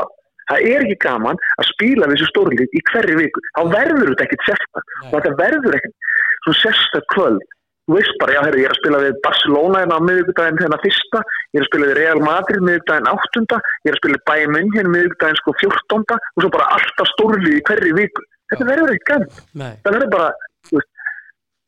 það 0.51 0.65
er 0.69 0.83
ekki 0.85 0.97
gaman 1.01 1.39
að 1.59 1.67
spila 1.71 2.07
við 2.09 2.19
þessu 2.19 2.27
stórlið 2.29 2.75
í 2.77 2.81
hverju 2.91 3.15
viku. 3.19 3.41
Þá 3.57 3.61
verður 3.73 4.11
þetta 4.11 4.25
ekkit 4.27 4.43
sérstak 4.49 4.85
Nei. 4.93 5.07
og 5.09 5.15
þetta 5.17 5.31
verður 5.39 5.77
ekkit 5.79 6.09
svo 6.43 6.53
sérstak 6.59 7.05
kvöld. 7.13 7.43
Þú 7.83 7.97
veist 7.97 8.13
bara, 8.21 8.37
já, 8.37 8.41
herri, 8.45 8.61
ég 8.63 8.69
er 8.69 8.71
að 8.71 8.79
spila 8.79 8.99
við 9.03 9.15
Barcelona 9.25 9.79
hérna 9.81 9.95
á 9.99 10.05
miðvikudaginn 10.07 10.59
hérna 10.61 10.77
fyrsta 10.79 11.19
ég 11.51 11.57
er 11.59 11.65
að 11.65 11.67
spila 11.67 11.89
við 11.89 11.97
Real 11.97 12.21
Madrid 12.23 12.61
miðvikudaginn 12.63 13.09
áttunda 13.11 13.57
ég 13.59 13.89
er 13.89 13.97
að 13.97 13.99
spila 13.99 14.15
við 14.15 14.23
Bayern 14.29 14.55
München 14.55 14.91
miðvikudaginn 14.93 15.39
sko 15.41 15.55
fjórtonda 15.59 16.17
og 16.21 16.45
svo 16.45 16.51
bara 16.53 16.69
alltaf 16.77 17.11
stórlið 17.11 17.57
í 17.57 17.65
hverju 17.67 17.97
viku. 17.99 18.25
Þetta 18.53 18.69
verður 18.69 19.01
gaman 19.09 19.43
Nei, 19.59 19.73
það 19.83 19.97
verður 19.97 20.13
bara, 20.15 20.29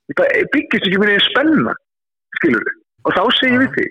þetta 0.08 0.30
byggist 0.56 0.88
ekki 0.88 1.04
minni 1.04 1.20
spenna, 1.28 1.76
skilur 2.40 2.72
og 3.06 3.16
þá 3.18 3.24
segjum 3.36 3.66
við 3.66 3.76
því, 3.76 3.88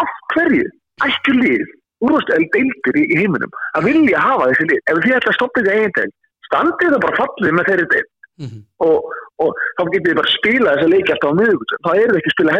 af 0.00 0.14
hverju 0.32 0.68
ættu 1.06 1.34
lið, 1.36 1.66
úrvast 2.06 2.32
eða 2.32 2.48
deildir 2.56 2.98
í, 3.02 3.04
heiminum, 3.20 3.52
að 3.76 3.90
vilja 3.90 4.22
hafa 4.24 4.48
þessi 4.50 4.70
lið? 4.72 4.80
Ef 4.90 5.02
þið 5.04 5.18
ætla 5.20 5.32
að 5.32 5.38
stoppa 5.38 5.62
þessi 5.62 5.76
eigin 5.76 5.94
deil 6.00 6.12
standið 6.46 6.92
það 6.94 7.02
bara 7.04 7.18
fallið 7.20 7.56
með 7.56 7.68
þeirri 7.70 7.86
deil 7.92 8.06
mhm, 8.42 8.62
og, 8.86 9.10
og 9.42 9.64
þá 9.78 9.82
getið 9.92 10.10
þið 10.10 10.20
bara 10.20 10.34
spila 10.34 10.74
þessa 10.76 10.92
leiki 10.92 11.14
alltaf 11.14 11.32
á 11.32 11.38
miðugutum, 11.40 11.82
þá 11.86 11.90
eru 11.94 12.14
þið 12.14 12.20
ekki 12.20 12.32
að 12.32 12.36
spila 12.36 12.56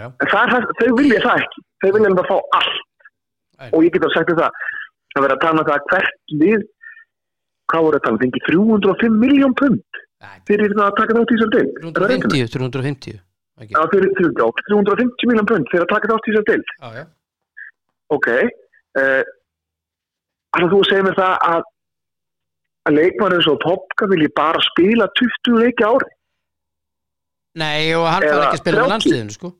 já 0.00 0.06
en 0.08 0.30
það, 0.32 0.68
þau 0.80 0.90
vilja 0.96 1.22
það 1.24 1.42
ekki, 1.44 1.64
þau 1.84 1.90
vilja 1.96 2.14
bara 2.16 2.30
fá 2.30 2.38
allt. 2.58 2.82
Nei. 3.56 3.70
og 3.72 3.84
ég 3.86 3.92
get 3.94 4.04
að 4.04 4.16
þér 4.16 4.34
það 4.36 4.64
að 5.16 5.24
vera 5.24 5.36
að 5.36 5.44
tala 5.44 5.62
um 5.62 5.68
það 5.68 5.76
að 5.76 5.86
hvert 5.90 6.34
lið 6.42 6.64
hvað 7.72 7.86
voru 7.86 7.98
að 7.98 8.04
tala, 8.04 8.16
um? 8.16 8.22
fengi 8.24 8.42
305 8.46 9.20
miljón 9.22 9.54
pund 9.56 10.00
fyrir 10.48 10.74
það 10.74 10.84
að 10.86 10.98
taka 11.00 11.16
þátt 11.16 11.32
í 11.32 11.38
þessar 11.38 11.52
rétt? 11.54 11.70
350, 11.96 12.50
350 12.56 13.16
ekki? 13.16 13.72
Já, 13.72 13.80
fyrir, 13.92 14.12
fyrir, 14.18 14.34
já, 14.36 14.46
350 14.68 15.30
miljón 15.30 15.48
pund 15.48 15.72
fyrir 15.72 15.86
að 15.86 15.92
taka 15.94 16.10
þátt 16.12 16.28
í 16.28 16.34
þessar 16.34 16.48
Já, 16.76 16.88
já. 17.00 17.04
Ok 18.16 18.28
uh, 18.36 19.22
Þannig 20.56 20.68
að 20.68 20.74
þú 20.74 20.82
segir 20.88 21.06
mér 21.06 21.18
það 21.18 21.34
að 21.48 21.66
að 22.86 22.98
leikmæður 23.00 23.36
eins 23.36 23.50
og 23.50 23.60
Popka 23.64 24.08
vilji 24.12 24.30
bara 24.38 24.62
spila 24.70 25.08
20 25.20 25.60
leiki 25.62 25.86
á 25.86 25.90
ári. 25.90 26.10
Nei, 27.56 27.94
og 27.96 28.06
hann 28.10 28.24
fær 28.24 28.42
ekki 28.46 28.58
að 28.58 28.62
spila 28.62 28.80
30. 28.82 28.90
landsliðinu, 28.92 29.36
sko. 29.36 29.52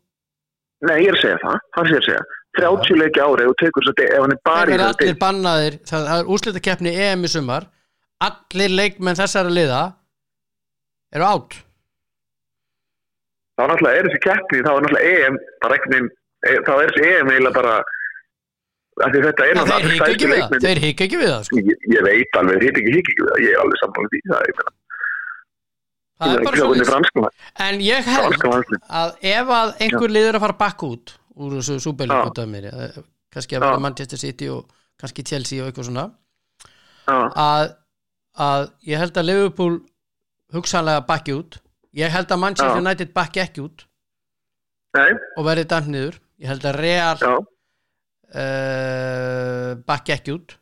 Nei, 0.87 0.97
ég 1.01 1.11
er 1.11 1.17
að 1.17 1.23
segja 1.25 1.43
það, 1.43 1.61
það 1.77 1.91
sé 1.91 2.01
að 2.01 2.09
segja. 2.09 2.25
30 2.57 3.01
leiki 3.03 3.21
á 3.21 3.27
ári 3.27 3.47
og 3.51 3.57
tekur 3.61 3.91
að 3.91 4.03
ef 4.07 4.17
hann 4.17 4.35
er 4.35 4.43
bara 4.47 4.65
Það 4.65 4.73
í 4.73 4.77
er 4.77 4.87
allir 4.87 5.21
bannaðir, 5.21 5.79
það 5.89 6.11
það 6.11 6.23
er 6.23 6.33
úrslitakeppni 6.37 6.97
EM 7.07 7.27
í 7.27 7.31
sumar. 7.33 7.71
Allir 8.27 8.73
leikmenn 8.73 9.19
þessara 9.19 9.53
liða 9.53 9.81
eru 11.13 11.27
átt 11.29 11.59
þá 13.57 13.65
náttúrulega 13.71 14.01
er 14.01 14.09
þessi 14.09 14.23
keppni, 14.25 14.63
þá 14.65 14.71
er 14.73 14.85
náttúrulega 14.85 15.13
EM 15.27 15.39
þá 16.67 16.73
er 16.77 16.91
þessi 16.91 17.07
EM 17.11 17.31
eiginlega 17.33 17.57
bara 17.57 17.77
þetta 18.97 19.19
er 19.21 19.27
Þeir 19.37 19.59
náttúrulega 19.61 20.61
þeir 20.65 20.81
hika 20.87 21.05
ekki 21.07 21.21
við 21.21 21.31
það, 21.33 21.45
sko. 21.49 21.61
Ég, 21.61 21.87
ég 21.93 22.05
veit 22.07 22.39
alveg, 22.41 22.65
hitt 22.65 22.81
ekki 22.81 22.93
hik 22.97 23.11
ekki 23.13 23.23
við 23.23 23.31
það, 23.33 23.41
ég 23.45 23.55
er 23.55 23.63
alveg 23.63 23.81
sammála 23.83 24.13
því. 24.13 24.21
Það, 24.27 24.45
ég 24.51 24.61
meina, 24.61 24.75
Það 26.17 26.33
er 26.33 26.45
bara 26.47 26.49
ekki 26.49 26.61
svo 26.63 26.69
hvernig 26.71 26.89
franskma 26.89 27.31
En 27.61 27.81
ég 27.85 28.07
held 28.09 28.45
að 28.89 29.11
ef 29.33 29.51
að 29.57 29.73
einhver 29.85 30.15
lið 30.17 30.29
er 30.31 30.39
að 30.39 30.45
fara 30.47 30.59
bakk 30.63 30.85
út 30.87 31.13
úr 31.37 31.57
þessu 31.59 31.93
mér 32.49 32.69
eh, 32.71 32.95
kannski 33.35 33.59
að 33.59 33.67
vera 33.67 33.83
Manchester 33.85 34.21
City 34.21 34.49
og 34.49 34.71
kannski 34.97 35.25
Chelsea 35.29 35.61
og 35.61 35.69
eitthvað 35.69 35.91
svona 35.91 36.07
að, 37.07 37.75
að 38.33 38.65
ég 38.89 39.03
held 39.03 39.21
að 39.21 39.29
Liverpool 39.29 39.77
hugsanlega 40.57 41.05
bakki 41.07 41.37
út. 41.37 41.59
Ég 41.97 42.11
held 42.13 42.33
að 42.33 42.41
Manchester. 42.43 42.81
United 42.81 43.13
bakki 43.15 43.43
ekki 43.45 43.63
út. 43.63 43.85
Nei, 44.97 45.13
og 45.37 45.47
verði 45.47 45.67
dæmt 45.69 45.93
niður. 45.93 46.19
Ég 46.41 46.51
held 46.51 46.67
að 46.67 46.81
Real 46.81 47.21
já 47.21 47.37
uh, 48.35 49.75
bakki 49.87 50.13
ekki 50.17 50.35
út 50.37 50.57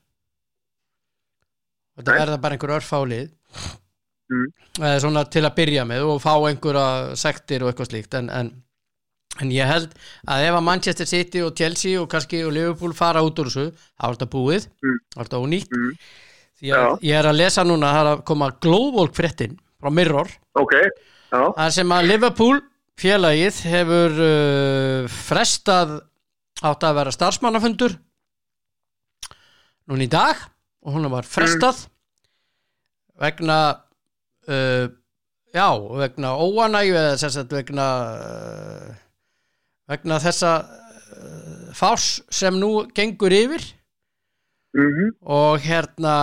þetta 1.99 2.17
verða 2.19 2.41
bara 2.43 2.57
einhver 2.59 2.77
örfálið 2.81 3.31
Mm. 4.33 4.47
eða 4.81 5.01
svona 5.03 5.23
til 5.29 5.43
að 5.45 5.53
byrja 5.59 5.83
með 5.85 6.07
og 6.09 6.21
fá 6.25 6.31
einhverja 6.49 7.15
sektir 7.21 7.61
og 7.63 7.69
eitthvað 7.69 7.91
slíkt 7.91 8.15
en, 8.17 8.31
en, 8.33 8.47
en 9.45 9.51
ég 9.53 9.69
held 9.69 9.93
að 10.33 10.45
ef 10.47 10.55
að 10.57 10.65
Manchester 10.65 11.07
City 11.11 11.43
og 11.45 11.53
Chelsea 11.61 12.01
og 12.01 12.09
kannski 12.11 12.41
og 12.47 12.55
Liverpool 12.57 12.95
fara 12.97 13.21
út 13.23 13.37
úr 13.43 13.51
þessu 13.53 13.67
þá 13.77 14.07
er 14.09 14.15
þetta 14.17 14.29
búið, 14.33 14.65
Mm. 14.81 14.97
þá 15.13 15.19
er 15.21 15.29
þetta 15.29 15.43
ónýtt 15.45 15.77
Mm. 15.77 15.91
að 15.93 16.65
Já. 16.71 16.81
ég 17.05 17.19
er 17.21 17.29
að 17.29 17.37
lesa 17.43 17.65
núna 17.69 17.93
það 17.93 18.01
er 18.01 18.11
að 18.15 18.25
koma 18.33 18.49
global 18.65 19.09
fréttin 19.13 19.59
frá 19.79 19.91
Mirror 19.93 20.29
ok, 20.57 20.73
já, 20.73 21.43
Það 21.61 21.71
sem 21.77 21.89
að 21.99 22.09
Liverpool 22.09 22.61
félagið 22.97 23.61
hefur 23.75 24.11
uh, 24.25 25.07
frestað 25.21 25.99
átt 26.65 26.87
að 26.87 26.99
vera 27.01 27.15
starfsmannafundur 27.15 27.97
núna 29.91 30.07
í 30.07 30.11
dag 30.11 30.39
og 30.85 30.97
hún 30.97 31.11
var 31.13 31.29
frestað 31.29 31.85
vegna 33.21 33.59
uh, 34.49 34.87
já, 35.55 35.69
vegna 36.01 36.35
óanægju 36.41 36.97
eða 36.99 37.17
sagt 37.21 37.53
vegna 37.55 37.89
uh, 38.15 38.89
vegna 39.91 40.19
þessa 40.23 40.53
uh, 40.65 41.69
fás 41.77 42.23
sem 42.33 42.57
nú 42.59 42.87
gengur 42.97 43.35
yfir. 43.35 43.65
Mhm, 44.75 45.13
og 45.31 45.63
hérna 45.63 46.15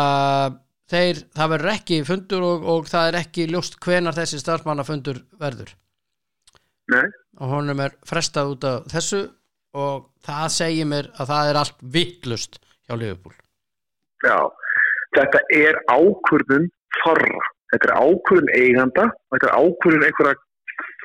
þeir, 0.91 1.21
það 1.31 1.51
verður 1.53 1.71
ekki 1.71 1.99
fundur 2.03 2.43
og, 2.43 2.65
og 2.67 2.89
það 2.91 3.07
er 3.07 3.17
ekki 3.21 3.45
ljóst 3.47 3.77
hvenar 3.79 4.17
þessi 4.17 4.41
starfsmannafundur 4.41 5.21
verður. 5.39 5.71
Nei, 6.91 7.05
og 7.39 7.53
honum 7.53 7.79
er 7.85 7.95
frestað 8.07 8.57
út 8.57 8.67
af 8.67 8.89
þessu 8.91 9.21
og 9.77 10.09
það 10.25 10.47
segir 10.57 10.89
mér 10.89 11.09
að 11.17 11.31
það 11.31 11.49
er 11.51 11.61
allt 11.61 11.87
vittlust 11.95 12.59
hjá 12.59 12.95
Liverpool 12.95 13.35
Já, 14.21 14.37
þetta 15.17 15.41
er 15.57 15.79
ákvörðun 15.89 16.67
farra. 17.01 17.47
Þetta 17.71 17.87
er 17.87 17.93
ákvörðun 17.97 18.53
eiganda 18.53 19.07
þetta 19.33 19.47
er 19.47 19.55
ákvörðun 19.57 20.07
einhverja 20.07 20.39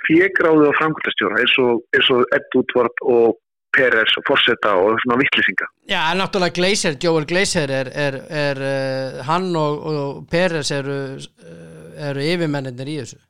fjögráðu 0.06 0.68
og 0.68 0.78
framkvæmtastjóra 0.78 1.42
eins 1.42 1.56
og, 1.62 1.82
og 2.14 2.34
Ed 2.36 2.48
Woodward 2.54 3.02
og 3.02 3.38
Peres 3.76 4.14
og 4.16 4.24
Forseta 4.28 4.72
og 4.78 5.00
svona 5.02 5.18
vittlýsinga. 5.20 5.66
Já, 5.90 5.98
en 6.12 6.20
náttúrulega 6.22 6.56
Glazer, 6.56 6.96
Joel 7.02 7.26
Glazer 7.28 7.72
er, 7.80 7.90
er, 7.92 8.18
er 8.30 8.60
uh, 8.62 9.22
hann 9.26 9.50
og, 9.58 9.82
og 9.90 10.20
Peres 10.30 10.70
eru, 10.72 11.00
uh, 11.16 11.88
eru 12.10 12.24
yfirmennir 12.24 12.92
í 12.92 13.00
þessu 13.02 13.20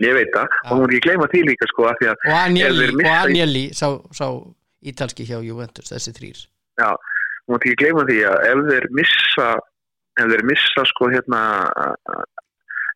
Ég 0.00 0.14
veit 0.16 0.30
það. 0.32 0.46
Og 0.64 0.70
hún 0.78 0.84
er 0.86 0.94
ekki 0.96 1.04
gleyma 1.08 1.26
því 1.28 1.40
líka 1.50 1.66
sko 1.68 1.88
því 2.00 2.06
að 2.08 2.16
og 2.24 2.36
Agnelli, 2.40 2.86
og 3.04 3.34
í- 3.36 3.74
sá, 3.76 3.88
sá 4.16 4.26
ítalski 4.90 5.26
hjá 5.28 5.38
Juventus, 5.44 5.90
þessi 5.92 6.14
þrýr 6.16 6.38
Já, 6.80 6.88
hún 7.46 7.56
er 7.56 7.60
ekki 7.60 7.74
gleyma 7.82 8.06
því 8.08 8.18
að 8.30 8.38
ef 8.50 8.62
þeir 8.70 8.86
missa 8.96 9.48
ef 10.20 10.26
þeir 10.32 10.44
missa 10.48 10.84
sko 10.88 11.10
hérna 11.12 11.42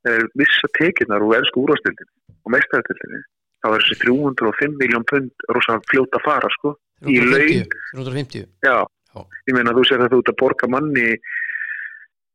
ef 0.04 0.08
þeir 0.08 0.26
missa 0.40 0.70
tekinnar 0.78 1.22
úr 1.24 1.36
elsku 1.42 1.64
úrvastildinni 1.66 2.12
og 2.44 2.52
mestæðatildinni 2.56 3.20
þá 3.64 3.68
er 3.72 3.84
þessi 3.84 3.96
305 4.04 4.74
miljón 4.80 5.04
pund 5.08 5.46
rosa 5.56 5.78
fljóta 5.90 6.18
að 6.20 6.24
fara 6.26 6.50
sko 6.58 6.74
í 7.08 7.20
laun. 7.20 7.68
350 7.94 8.48
Já, 8.64 8.76
Já. 9.14 9.20
ég 9.48 9.56
meina 9.56 9.72
þú 9.76 9.84
sér 9.88 10.04
að 10.04 10.12
þú 10.16 10.18
ert 10.24 10.32
að 10.32 10.40
borga 10.40 10.68
manni 10.72 11.06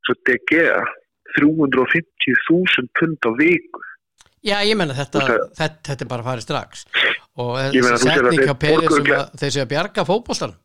svo 0.06 0.14
DG 0.26 0.62
350.000 1.38 2.90
pund 2.98 3.18
á 3.26 3.32
viku 3.38 3.82
Já, 4.46 4.56
ég 4.64 4.78
menna 4.80 4.96
þetta, 4.96 5.26
þetta, 5.58 5.84
þetta 5.90 6.06
er 6.06 6.10
bara 6.10 6.24
að 6.24 6.30
fara 6.30 6.44
strax. 6.46 6.86
Og 7.40 7.54
þessi 7.60 8.02
setning 8.06 8.44
hjá 8.46 8.56
borguðu 8.56 9.00
sem 9.00 9.14
að 9.16 9.40
þeir 9.42 9.54
séu 9.56 9.64
að 9.64 9.72
bjarga 9.74 10.06
fótboltan 10.08 10.56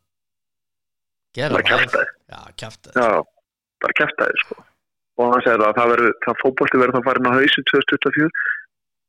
Gera 1.34 1.58
Það 1.58 1.68
kjaftaði. 1.70 2.10
Já, 2.30 2.40
kjaftaði 2.62 3.02
Já, 3.02 3.22
bara 3.82 3.96
kæftæði 4.00 4.42
sko. 4.42 4.56
Og 5.14 5.30
hann 5.30 5.44
segir 5.46 5.62
að 5.62 5.78
það 5.78 6.04
það 6.24 6.40
fótbolti 6.42 6.80
verður 6.80 6.96
þá 6.96 7.08
farin 7.08 7.30
á 7.30 7.36
hausin 7.36 7.68
2024 7.70 8.28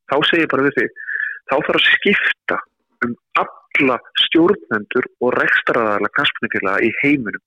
þá 0.06 0.16
segir 0.28 0.44
ég 0.44 0.52
bara 0.52 0.66
við 0.66 0.76
þig 0.78 1.00
þá 1.46 1.54
þarf 1.56 1.78
að 1.78 1.86
skipta 1.86 2.58
um 3.06 3.16
alla 3.42 3.96
stjórnendur 4.24 5.08
og 5.22 5.34
rekstraðarlega 5.36 6.14
knaspinifélaga 6.18 6.86
í 6.86 6.92
heiminum 7.02 7.42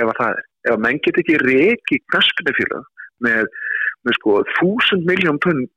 ef 0.00 0.08
að 0.08 0.16
það 0.20 0.32
er. 0.36 0.48
Ef 0.62 0.74
að 0.76 0.82
menn 0.86 1.00
get 1.04 1.20
ekki 1.20 1.38
reki 1.42 2.00
knaspinifélag 2.12 2.88
með, 3.24 3.48
með 4.06 4.18
sko 4.18 4.40
þúsund 4.56 5.08
miljón 5.08 5.40
pund 5.42 5.68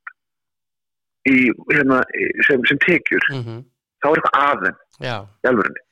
í, 1.30 1.38
hérna, 1.72 2.02
sem, 2.48 2.62
sem 2.70 2.82
tekjur, 2.86 3.32
mm 3.34 3.64
þá 4.06 4.12
er 4.12 4.20
eitthvað 4.20 4.46
aðeim 4.46 4.76
Já. 5.02 5.16
í 5.26 5.50
alvörunni. 5.50 5.84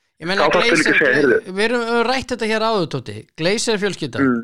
Við 1.54 1.62
erum 1.66 1.86
rætt 2.08 2.34
þetta 2.34 2.50
hér 2.52 2.66
áður 2.68 2.90
tóti. 2.94 3.16
Gleiser 3.40 3.80
fjölskylda. 3.82 4.22
Mm. 4.22 4.44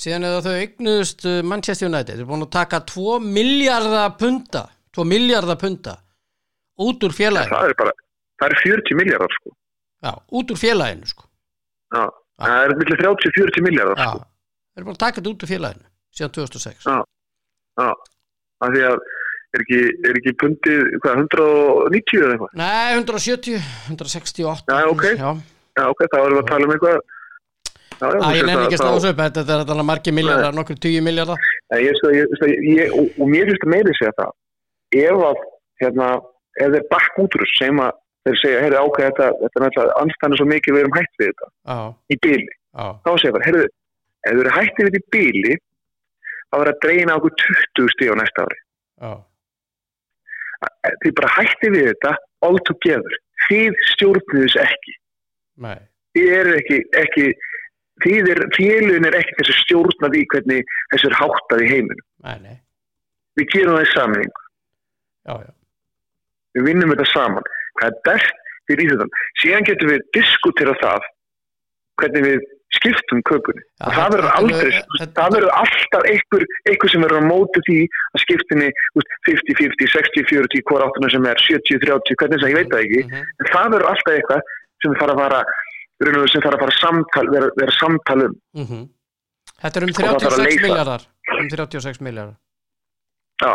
síðan 0.00 0.26
eða 0.26 0.38
þau 0.42 0.54
eignuðust 0.58 1.26
uh, 1.30 1.40
Manchester 1.46 1.90
United. 1.90 2.14
Þeir 2.14 2.22
eru 2.24 2.30
búin 2.30 2.46
að 2.46 2.54
taka 2.56 2.80
2 2.90 3.18
miljardar 3.22 4.14
punta 4.18 4.64
2 4.94 5.04
miljardar 5.06 5.58
punta 5.60 5.94
út 6.82 7.06
úr 7.06 7.14
félaginu. 7.14 7.52
Það 7.52 7.68
er 7.70 7.76
bara, 7.78 7.92
það 8.42 8.54
er 8.54 8.62
40 8.62 8.98
miljardar 8.98 9.36
sko. 9.38 9.54
Já, 10.04 10.12
út 10.38 10.54
úr 10.54 10.60
félaginu 10.60 11.10
sko. 11.10 11.28
Já, 11.94 12.02
það 12.42 12.64
er 12.64 12.74
millir 12.80 13.02
30-40 13.04 13.66
miljardar 13.68 14.02
Já, 14.02 14.08
sko. 14.08 14.24
þeir 14.74 14.82
eru 14.82 14.88
búin 14.88 14.96
að 14.96 15.04
taka 15.04 15.20
þetta 15.20 15.34
út 15.34 15.46
úr 15.46 15.52
félaginu 15.52 15.90
síðan 16.14 16.34
2006 16.38 16.88
Já. 16.90 16.96
Já, 17.78 17.88
af 18.64 18.74
því 18.74 18.82
að 18.88 18.98
er 19.54 19.62
ekki, 19.64 19.80
er 20.08 20.18
ekki 20.20 20.32
pundið, 20.42 20.80
hvað, 21.04 21.18
190 21.24 22.20
eða 22.20 22.34
eitthvað? 22.34 22.54
Nei, 22.60 22.94
170, 22.98 23.66
168 23.94 24.74
Já, 24.74 24.86
ok. 24.90 25.04
Já, 25.14 25.30
Já, 25.74 25.84
ok, 25.90 26.04
þá 26.10 26.16
erum 26.20 26.36
við 26.38 26.42
að 26.44 26.50
tala 26.50 26.66
um 26.68 26.72
eitthvað. 26.74 27.00
Já, 27.94 28.06
já, 28.10 28.28
ég 28.34 28.46
nefn 28.48 28.62
ekki 28.64 28.76
að 28.76 28.80
slá 28.82 28.92
þessu 28.94 29.10
upp 29.12 29.20
þetta 29.22 29.42
er 29.44 29.60
þetta 29.62 29.84
margir 29.86 30.14
miljardar, 30.16 30.54
nokkur 30.56 30.78
10 30.82 31.04
miljardar 31.06 31.44
Nei, 31.70 31.82
og, 32.90 33.28
mér 33.30 33.50
finnst 33.50 33.66
að 33.66 33.70
meiri 33.70 33.94
segja 33.98 34.14
það. 34.18 34.32
Ef 34.94 35.22
að, 35.28 35.44
hérna, 35.82 36.08
ef 36.58 36.74
þeir 36.74 36.88
bakk 36.90 37.20
út 37.22 37.36
úr 37.38 37.44
þessu, 37.44 37.58
segjum 37.60 37.82
að 37.84 37.92
þeir 38.26 38.40
segja, 38.40 38.62
heyrðu, 38.64 38.80
ákveð, 38.82 39.06
þetta, 39.08 39.28
þetta 39.42 39.60
er 39.60 39.64
náttúrulega 39.66 39.96
anstæðan 40.02 40.38
svo 40.40 40.48
mikið 40.50 40.76
við 40.76 40.82
erum 40.84 40.98
hætt 40.98 41.20
við 41.22 41.30
þetta 41.30 41.48
Já, 41.52 41.78
í 42.10 42.18
bíli. 42.26 42.48
já, 42.50 42.86
Þá 43.04 43.10
segja 43.22 43.36
bara, 43.36 43.48
heyrðu, 43.48 43.64
ef 44.24 44.34
þeir 44.34 44.42
eru 44.44 44.54
hættið 44.58 44.88
við 44.88 44.90
þetta 44.94 45.02
í 45.02 45.08
bíli, 45.14 45.54
þá 46.48 46.54
verður 46.60 46.72
að 46.74 46.82
dreina 46.86 47.18
okkur 47.20 47.36
20 47.44 47.94
stíð 47.94 48.14
á 48.14 48.16
næsta 48.22 48.46
ári. 48.46 48.60
já 49.04 49.12
Þið 51.04 51.14
bara 51.18 51.32
hættið 51.38 51.74
við 51.74 51.88
þetta 51.90 52.12
all 52.46 52.60
together. 52.68 53.18
Þið 53.48 53.82
stjórnið 53.92 54.44
þessu 54.44 54.60
ekki. 54.64 54.94
Nei, 55.64 55.80
þið 56.16 56.30
eru 56.38 56.54
ekki, 56.58 56.78
ekki 57.00 57.26
þið 58.04 58.30
er, 58.34 58.40
félun 58.56 59.08
er 59.08 59.18
ekki 59.20 59.36
þessi 59.40 59.56
stjórnað 59.62 60.16
í 60.18 60.22
hvernig 60.32 60.72
þessu 60.92 61.10
er 61.10 61.18
háttað 61.20 61.64
í 61.64 61.70
heiminum. 61.72 62.06
nei, 62.42 62.56
Við 63.38 63.50
gerum 63.54 63.78
það 63.78 63.86
í 63.86 63.92
já, 65.42 65.52
við 66.54 66.66
vinnum 66.68 66.94
þetta 66.94 67.06
saman. 67.12 67.52
Hvað 67.78 67.90
er 67.90 68.00
best 68.08 68.42
fyrir 68.68 68.84
íþjóðan? 68.86 69.14
Síðan 69.42 69.68
getum 69.68 69.90
við 69.90 70.04
diskutera 70.16 70.74
það 70.82 71.08
hvernig 72.00 72.26
við 72.28 72.44
skiptum 72.78 73.20
kökunni. 73.28 73.62
Og 73.86 73.92
það 73.96 74.08
verður 74.14 74.30
aldrei, 74.38 74.70
þetta- 74.98 75.14
það 75.18 75.34
verður 75.36 75.52
alltaf 75.62 76.02
einhver, 76.12 76.44
einhver 76.70 76.90
sem 76.94 77.04
verður 77.06 77.20
á 77.22 77.30
móti 77.30 77.60
því 77.68 77.78
að 78.14 78.22
skiptinni 78.24 78.68
þú 78.94 78.98
veist, 79.02 79.12
50-50, 79.28 79.90
60-40, 79.96 80.64
hvort 80.68 80.84
áttunum 80.88 81.10
sem 81.14 81.26
er 81.32 81.36
70-30, 81.48 82.18
hvernig 82.20 82.40
sem 82.44 82.50
ég 82.52 82.58
veit 82.60 82.70
það 82.74 82.84
ekki. 82.86 83.00
Mhm. 83.04 83.22
En 83.40 83.46
það 83.54 83.70
verður 83.74 83.90
alltaf 83.92 84.14
eitthvað 84.18 84.40
sem 84.82 84.94
fara 85.00 85.12
að 85.14 85.22
fara 85.24 85.40
og 86.04 86.28
sem 86.28 86.42
fara 86.42 86.56
að 86.58 86.62
fara 86.64 86.74
samtal, 86.82 87.26
vera, 87.32 87.48
vera 87.56 87.72
samtal 87.80 88.22
um. 88.28 88.34
mhm 88.54 88.82
Þetta 89.62 89.76
er 89.78 89.84
um 89.84 89.88
Og 89.88 89.94
það 89.94 90.04
þarf 90.04 90.24
að 90.24 90.34
36 90.34 90.44
leysa. 90.44 90.64
miljardar 90.66 91.02
um 91.40 91.48
36 91.48 92.00
miljardar 92.04 92.34
Já, 93.44 93.52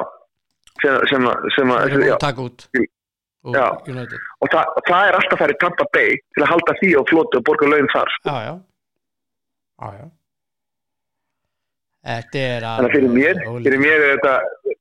sem, 0.81 0.95
sem, 1.09 1.27
sem 1.55 1.67
að, 1.75 1.91
Það 1.99 2.17
taka 2.23 2.41
út 2.47 2.65
úr 2.73 3.53
Já. 3.55 3.67
United 3.87 4.19
og 4.43 4.49
það, 4.51 4.65
það 4.87 5.03
er 5.09 5.17
alltaf 5.19 5.35
að 5.35 5.41
fara 5.43 5.53
í 5.55 5.59
Tampa 5.61 5.85
Bay 5.93 6.15
til 6.35 6.43
að 6.43 6.49
halda 6.53 6.73
því 6.81 6.89
á 6.97 7.01
flótu 7.11 7.39
og 7.39 7.43
borga 7.47 7.69
laun 7.71 7.87
þar 7.93 8.09
sko. 8.15 8.29
Já, 8.31 8.37
já 8.47 8.53
Já 9.79 10.07
Þetta 12.09 12.39
er 12.39 12.63
þannig 12.63 12.87
að 12.87 12.93
fyrir 12.95 13.11
mér, 13.11 13.39
fyrir 13.65 13.81
mér 13.83 14.03
er 14.05 14.11
þetta 14.13 14.35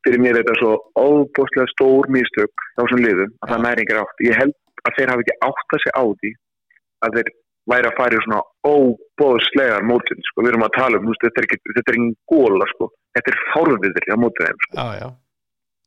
fyrir 0.07 0.21
mér 0.23 0.37
er 0.37 0.45
þetta 0.45 0.55
svo 0.61 0.75
óbúslega 0.95 1.73
stór 1.73 2.07
mistök 2.15 2.65
á 2.79 2.81
þessum 2.85 3.03
liðum 3.03 3.33
að 3.43 3.53
það 3.53 3.65
næri 3.65 3.85
ekki 3.85 3.97
átt 3.99 4.23
ég 4.23 4.39
held 4.39 4.55
að 4.87 4.99
þeir 4.99 5.13
hafi 5.13 5.25
ekki 5.25 5.37
átt 5.49 5.75
að 5.75 5.83
sig 5.83 5.97
á 5.99 6.03
því 6.07 6.31
að 7.05 7.19
þeir 7.19 7.33
væri 7.69 7.91
að 7.91 7.99
fara 7.99 8.17
í 8.17 8.23
svona 8.25 8.41
óbóðslegar 8.71 9.87
mótin 9.89 10.23
sko. 10.31 10.45
við 10.45 10.51
erum 10.53 10.67
að 10.67 10.77
tala 10.79 10.99
um, 10.99 11.05
þú 11.09 11.13
veist, 11.13 11.25
þetta 11.27 11.41
er 11.43 11.49
ekki 11.49 11.75
þetta 11.77 11.93
er 11.93 11.99
engin 11.99 12.17
góla, 12.33 12.69
sko. 12.73 12.91
þetta 13.19 13.33
er 13.33 13.41
fárviðir 13.53 14.09
á 14.09 14.17
mótin 14.23 14.49
þeim, 14.49 14.63
sko. 14.65 14.79
Já, 14.79 14.87
já 15.03 15.09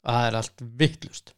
Það 0.01 0.28
er 0.28 0.38
allt 0.41 0.64
vittlust 0.82 1.34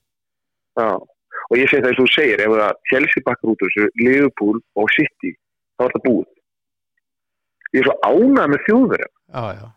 Já. 0.79 0.89
og 0.97 1.55
ég 1.59 1.69
segi 1.69 1.83
það 1.83 1.89
eins 1.91 1.99
og 2.01 2.07
þú 2.07 2.13
segir 2.17 2.43
ef 2.43 2.55
það 2.57 2.83
Chelsea 2.89 3.25
bakkar 3.27 3.53
út 3.53 3.63
þessu 3.63 3.89
Liverpool 4.01 4.61
og 4.79 4.93
City, 4.97 5.33
þá 5.77 5.85
er 5.87 5.95
það 5.95 6.05
búið 6.07 6.29
ég 7.73 7.81
er 7.81 7.87
svo 7.89 7.95
ánægð 8.07 8.51
með 8.53 8.63
þjóðverja. 8.67 9.09
Já, 9.33 9.43
já. 9.59 9.67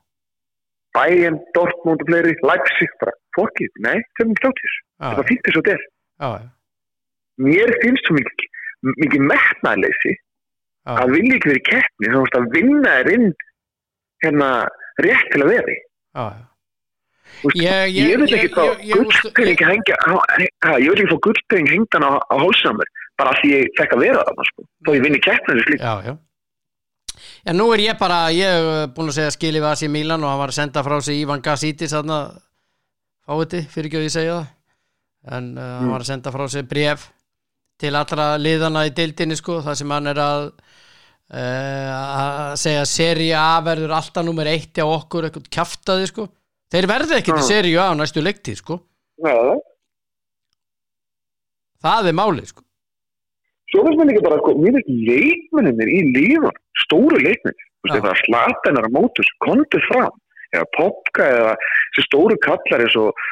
Bayern, 0.96 1.38
Dortmund 1.54 2.00
og 2.02 2.08
fleiri, 2.08 2.32
Leipzig 2.46 2.92
bara, 3.00 3.12
fórkið, 3.36 3.72
nei, 3.84 3.96
þeim 4.16 4.32
státtis 4.40 4.76
Já, 4.96 5.10
það 5.18 5.26
finnst 5.28 5.44
þess 5.48 5.58
að 5.60 5.66
þetta 5.66 5.74
er 5.76 5.82
já, 5.84 6.28
mér 7.46 7.72
finnst 7.82 8.06
svo 8.08 8.16
mikið, 8.16 8.46
mikið 9.02 9.24
metnaðleysi 9.32 10.14
að 11.02 11.12
vilja 11.12 11.36
ekki 11.36 11.50
verið 11.52 11.64
keppni 11.68 12.10
veist 12.24 12.38
að 12.38 12.46
vinna 12.54 12.92
er 13.02 13.10
inn 13.12 13.26
hérna 14.24 14.48
rétt 15.04 15.28
til 15.34 15.42
að 15.44 15.50
já, 16.16 16.24
já. 16.32 16.44
Þú 17.42 17.50
veist, 17.50 17.58
Ég- 17.60 17.90
vil 18.22 18.34
ekki 18.38 18.50
fá 18.54 18.62
gullpenning 18.96 19.64
hengja 19.68 19.96
ég 20.80 20.88
vil 20.88 21.00
ekki 21.02 21.10
fá 21.12 21.18
gullpenning 21.26 21.72
hengdan 21.74 22.06
á, 22.08 22.12
á 22.24 22.34
hálsamur 22.40 22.88
bara 23.18 23.34
því 23.42 23.52
ég 23.52 23.68
fekk 23.76 23.92
að 23.98 24.04
vera 24.06 24.24
það 24.30 24.48
sko. 24.48 24.64
þó 24.86 24.90
ég 24.96 25.02
vinni 25.04 25.20
keppni 25.20 25.56
þessu 25.58 25.66
slík 25.68 25.84
Já, 27.44 27.52
nú 27.56 27.68
er 27.74 27.82
ég 27.84 27.98
bara, 28.00 28.26
ég 28.34 28.50
hef 28.50 28.94
búin 28.96 29.10
að 29.10 29.18
segja 29.18 29.34
skili 29.34 29.62
við 29.62 29.70
Asi 29.70 29.88
Milan 29.92 30.24
og 30.24 30.32
hann 30.32 30.40
var 30.42 30.52
að 30.52 30.58
senda 30.58 30.82
frá 30.86 30.96
sig 31.04 31.20
Ivan 31.22 31.44
Gassítis 31.44 31.94
þarna. 31.96 32.20
Fáiði, 33.26 33.62
fyrir 33.72 33.90
ekki 33.90 34.00
að 34.00 34.06
ég 34.06 34.14
segja 34.14 34.38
það? 34.38 34.50
En 35.36 35.52
uh, 35.58 35.70
hann 35.80 35.92
var 35.94 36.04
að 36.04 36.10
senda 36.12 36.32
frá 36.34 36.44
sig 36.52 36.66
bref 36.70 37.08
til 37.80 37.92
allra 37.98 38.26
liðana 38.40 38.84
í 38.86 38.92
deildinni 38.96 39.36
sko, 39.36 39.58
það 39.64 39.78
sem 39.80 39.94
hann 39.96 40.10
er 40.12 40.20
að 40.22 40.44
uh, 40.46 41.94
að 41.94 42.52
segja 42.62 42.84
seri 42.88 43.30
A 43.36 43.46
verður 43.66 43.96
alltaf 43.98 44.26
nummer 44.26 44.48
eitt 44.50 44.76
hjá 44.76 44.86
okkur, 44.86 45.26
eitthvað 45.26 45.50
kjaftaði 45.58 46.12
sko. 46.12 46.28
Þeir 46.72 46.90
ekki 46.92 47.32
til 47.32 47.42
Já. 47.42 47.48
seri 47.48 47.74
A 47.78 47.90
á 47.90 47.98
næstu 47.98 48.22
leiktið 48.22 48.60
sko. 48.62 48.78
Já, 49.22 49.34
það 51.82 52.10
er 52.10 52.16
málið 52.16 52.48
sko 52.52 52.65
svo 53.72 53.84
finnst 53.86 54.00
mér 54.00 54.10
líka 54.10 54.24
bara 54.26 54.40
sko, 54.42 54.54
mér 54.60 54.76
finnst 54.78 54.92
leikmennir 55.10 55.90
í 55.92 56.00
lífan 56.16 56.60
stóru 56.84 57.20
leikmennir, 57.20 57.66
þú 57.82 57.90
veist, 57.90 58.04
það 58.04 58.12
er 58.12 58.22
slatanar 58.24 58.88
á 58.88 58.90
mótus, 58.96 59.32
kontu 59.44 59.80
fram 59.88 60.12
eða 60.54 60.68
popka 60.76 61.30
eða 61.38 61.54
þessi 61.62 62.06
stóru 62.06 62.38
kallar 62.44 62.86
og, 63.02 63.24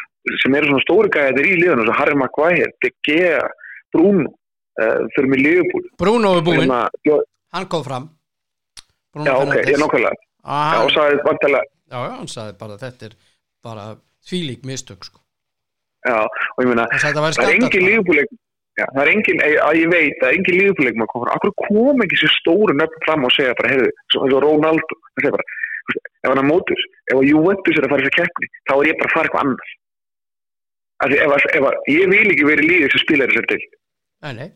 sem 0.42 0.56
eru 0.58 0.72
svona 0.72 0.86
stóru 0.86 1.12
gæðir 1.14 1.50
í 1.52 1.60
lífan, 1.62 1.84
og 1.84 1.98
Harry 1.98 2.18
Maguire 2.18 2.72
De 2.84 2.90
Gea, 3.06 3.44
Bruno 3.94 4.30
uh, 4.30 5.04
fyrir 5.14 5.30
mig 5.30 5.44
Liverpool. 5.44 5.88
Bruno 6.00 6.36
er 6.38 6.46
búinn, 6.46 6.64
Hérna, 6.66 7.20
hann 7.54 7.70
kom 7.70 7.84
fram. 7.86 8.10
Bruno 9.14 9.30
Já, 9.30 9.36
ok, 9.38 9.60
ég 9.70 9.78
nákvæmlega. 9.78 10.22
Að 10.44 10.64
Já, 10.64 10.78
hann, 10.78 10.90
sagði 10.92 11.20
vantilega 11.24 11.68
já, 11.94 12.00
hann 12.18 12.30
sagði 12.30 12.56
bara 12.60 12.76
að 12.76 12.82
þetta 12.84 13.06
er 13.08 13.14
bara 13.64 13.84
þvílík 14.28 14.64
mistök 14.68 15.06
sko. 15.06 15.20
Já, 16.04 16.18
og 16.24 16.58
ég 16.60 16.68
meina 16.68 16.84
að 16.90 17.04
það 17.04 17.28
er 17.30 17.52
engin 17.54 17.70
bara. 17.70 17.86
lífbúleik 17.86 18.34
Já, 18.74 18.84
það 18.90 19.02
er 19.04 19.10
engin, 19.14 19.40
að 19.68 19.76
ég 19.78 19.90
veit, 19.92 20.14
það 20.18 20.28
er 20.30 20.36
engin 20.38 20.56
lífbúleik 20.60 20.96
maður 20.98 21.10
komur, 21.12 21.28
akkur 21.36 21.52
kom 21.62 22.02
ekki 22.02 22.16
sér 22.18 22.32
stóru 22.40 22.74
nöfn 22.74 23.04
fram 23.04 23.26
og 23.28 23.30
segja 23.36 23.54
bara, 23.60 23.70
heyrðu, 23.70 23.90
svo, 24.10 24.24
svo 24.32 24.40
Ronaldo? 24.42 24.96
Það 25.14 25.22
segja 25.22 25.34
bara, 25.36 25.46
ef 25.94 26.28
hann 26.32 26.40
er 26.42 26.48
mótur 26.48 26.80
ef 27.12 27.14
að 27.20 27.28
Juventus 27.28 27.78
er 27.78 27.86
að 27.86 27.92
fara 27.94 28.02
í 28.02 28.06
þessu 28.08 28.18
keppni 28.18 28.48
þá 28.66 28.72
er 28.80 28.88
ég 28.90 28.98
bara 28.98 29.10
að 29.10 29.14
fara 29.14 29.28
eitthvað 29.28 29.44
annars 29.44 29.72
því 31.04 31.18
ef, 31.20 31.32
að- 31.36 31.48
ef 31.58 31.64
að, 31.68 31.78
ég 31.92 32.12
vil 32.14 32.28
ekki 32.34 32.46
verið 32.48 32.68
líðið 32.70 32.92
sem 32.94 33.02
spilar 33.04 33.32
þessar 33.34 33.48
til 33.52 33.62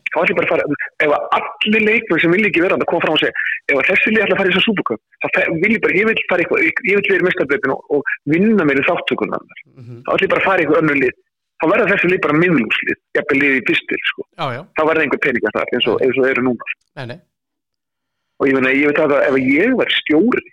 þá 0.09 0.17
ætlum 0.19 0.31
ég 0.33 0.37
bara 0.39 0.47
að 0.47 0.53
fara, 0.55 0.63
ef 1.05 1.11
að 1.13 1.25
allir 1.37 1.83
leikmenn 1.85 2.21
sem 2.23 2.31
vil 2.33 2.45
ekki 2.49 2.63
vera 2.65 2.77
að 2.79 2.85
koma 2.89 3.03
fram 3.05 3.15
og 3.15 3.21
segja 3.21 3.35
ef 3.69 3.75
að 3.77 3.87
þessi 3.91 4.13
lið 4.15 4.23
ætla 4.25 4.33
að 4.35 4.39
fara 4.41 4.49
í 4.49 4.53
þessar 4.55 4.65
súbuköp 4.65 5.01
þá 5.21 5.39
vil 5.63 5.73
ég 5.75 5.81
bara, 5.83 5.97
ég 5.99 6.07
vil 6.09 6.23
fara 6.31 6.41
eitthvað, 6.43 6.63
ég 6.65 6.95
vil 6.97 7.09
vera 7.13 7.21
í 7.23 7.27
mestarbleitin 7.29 7.75
og, 7.75 7.81
og 7.93 8.13
vinna 8.33 8.65
mér 8.65 8.81
í 8.81 8.87
þáttökunan 8.89 9.45
mhm, 9.77 9.99
þá 10.07 10.09
ætlum 10.15 10.25
ég 10.25 10.33
bara 10.33 10.41
að 10.41 10.47
fara 10.49 10.59
í 10.59 10.65
eitthvað 10.65 10.81
önnur 10.83 10.99
lið 11.03 11.13
þá 11.59 11.65
verða 11.73 11.89
þessi 11.93 12.11
lið 12.11 12.21
bara 12.25 12.39
miðlúslið, 12.39 12.99
jafnvel 13.17 13.39
lið 13.41 13.57
í 13.59 13.65
pistil 13.67 13.99
sko. 14.11 14.27
þá 14.77 14.81
verða 14.89 15.03
einhver 15.05 15.23
peningar 15.25 15.55
þar 15.57 15.73
eins 15.75 15.89
og, 15.91 15.99
eins 16.05 16.19
og 16.21 16.29
eru 16.29 16.45
núna. 16.47 16.69
Nei, 16.99 17.05
nei. 17.11 17.19
Og 18.39 18.47
ég 18.47 18.55
ég 18.71 18.87
veit 18.87 19.01
að 19.03 19.15
ef 19.19 19.35
ég 19.43 19.75
var 19.75 19.91
stjóri 19.91 20.45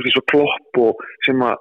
eins 0.00 0.16
og 0.18 0.26
klopp 0.32 0.80
og 0.80 1.04
sem 1.26 1.42
að 1.44 1.56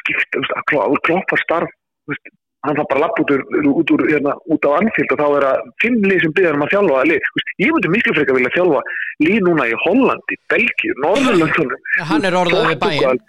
skipta, 0.00 0.40
að 0.40 0.64
Klopp- 0.70 0.88
að 0.96 1.00
kloppa 1.08 1.38
starf 1.42 1.70
veist, 2.08 2.32
hann 2.66 2.76
það 2.78 2.88
bara 2.90 3.02
lapp 3.04 3.20
út 3.22 3.30
úr, 3.34 3.42
út, 3.70 3.90
úr, 3.94 4.02
hérna, 4.10 4.34
út 4.50 4.66
á 4.66 4.70
anfield 4.80 5.12
og 5.14 5.20
þá 5.20 5.26
er 5.38 5.46
að 5.50 5.68
fimm 5.82 5.98
lið 6.02 6.20
sem 6.24 6.34
byrjar 6.36 6.56
um 6.58 6.64
að 6.66 6.72
þjálfa 6.74 6.98
að 7.00 7.08
lið. 7.12 7.30
Ég 7.62 7.72
myndi 7.74 7.92
miklu 7.94 8.14
frekar 8.16 8.38
vilja 8.38 8.54
þjálfa 8.56 8.80
lið 9.26 9.38
núna 9.46 9.68
í 9.70 9.76
Hollandi, 9.84 10.38
Belgíu, 10.52 10.96
Norðurlöndunum. 11.04 11.84
Hann 12.10 12.26
er 12.26 12.38
orðað 12.42 12.70
við 12.72 12.80
bæinn 12.86 13.22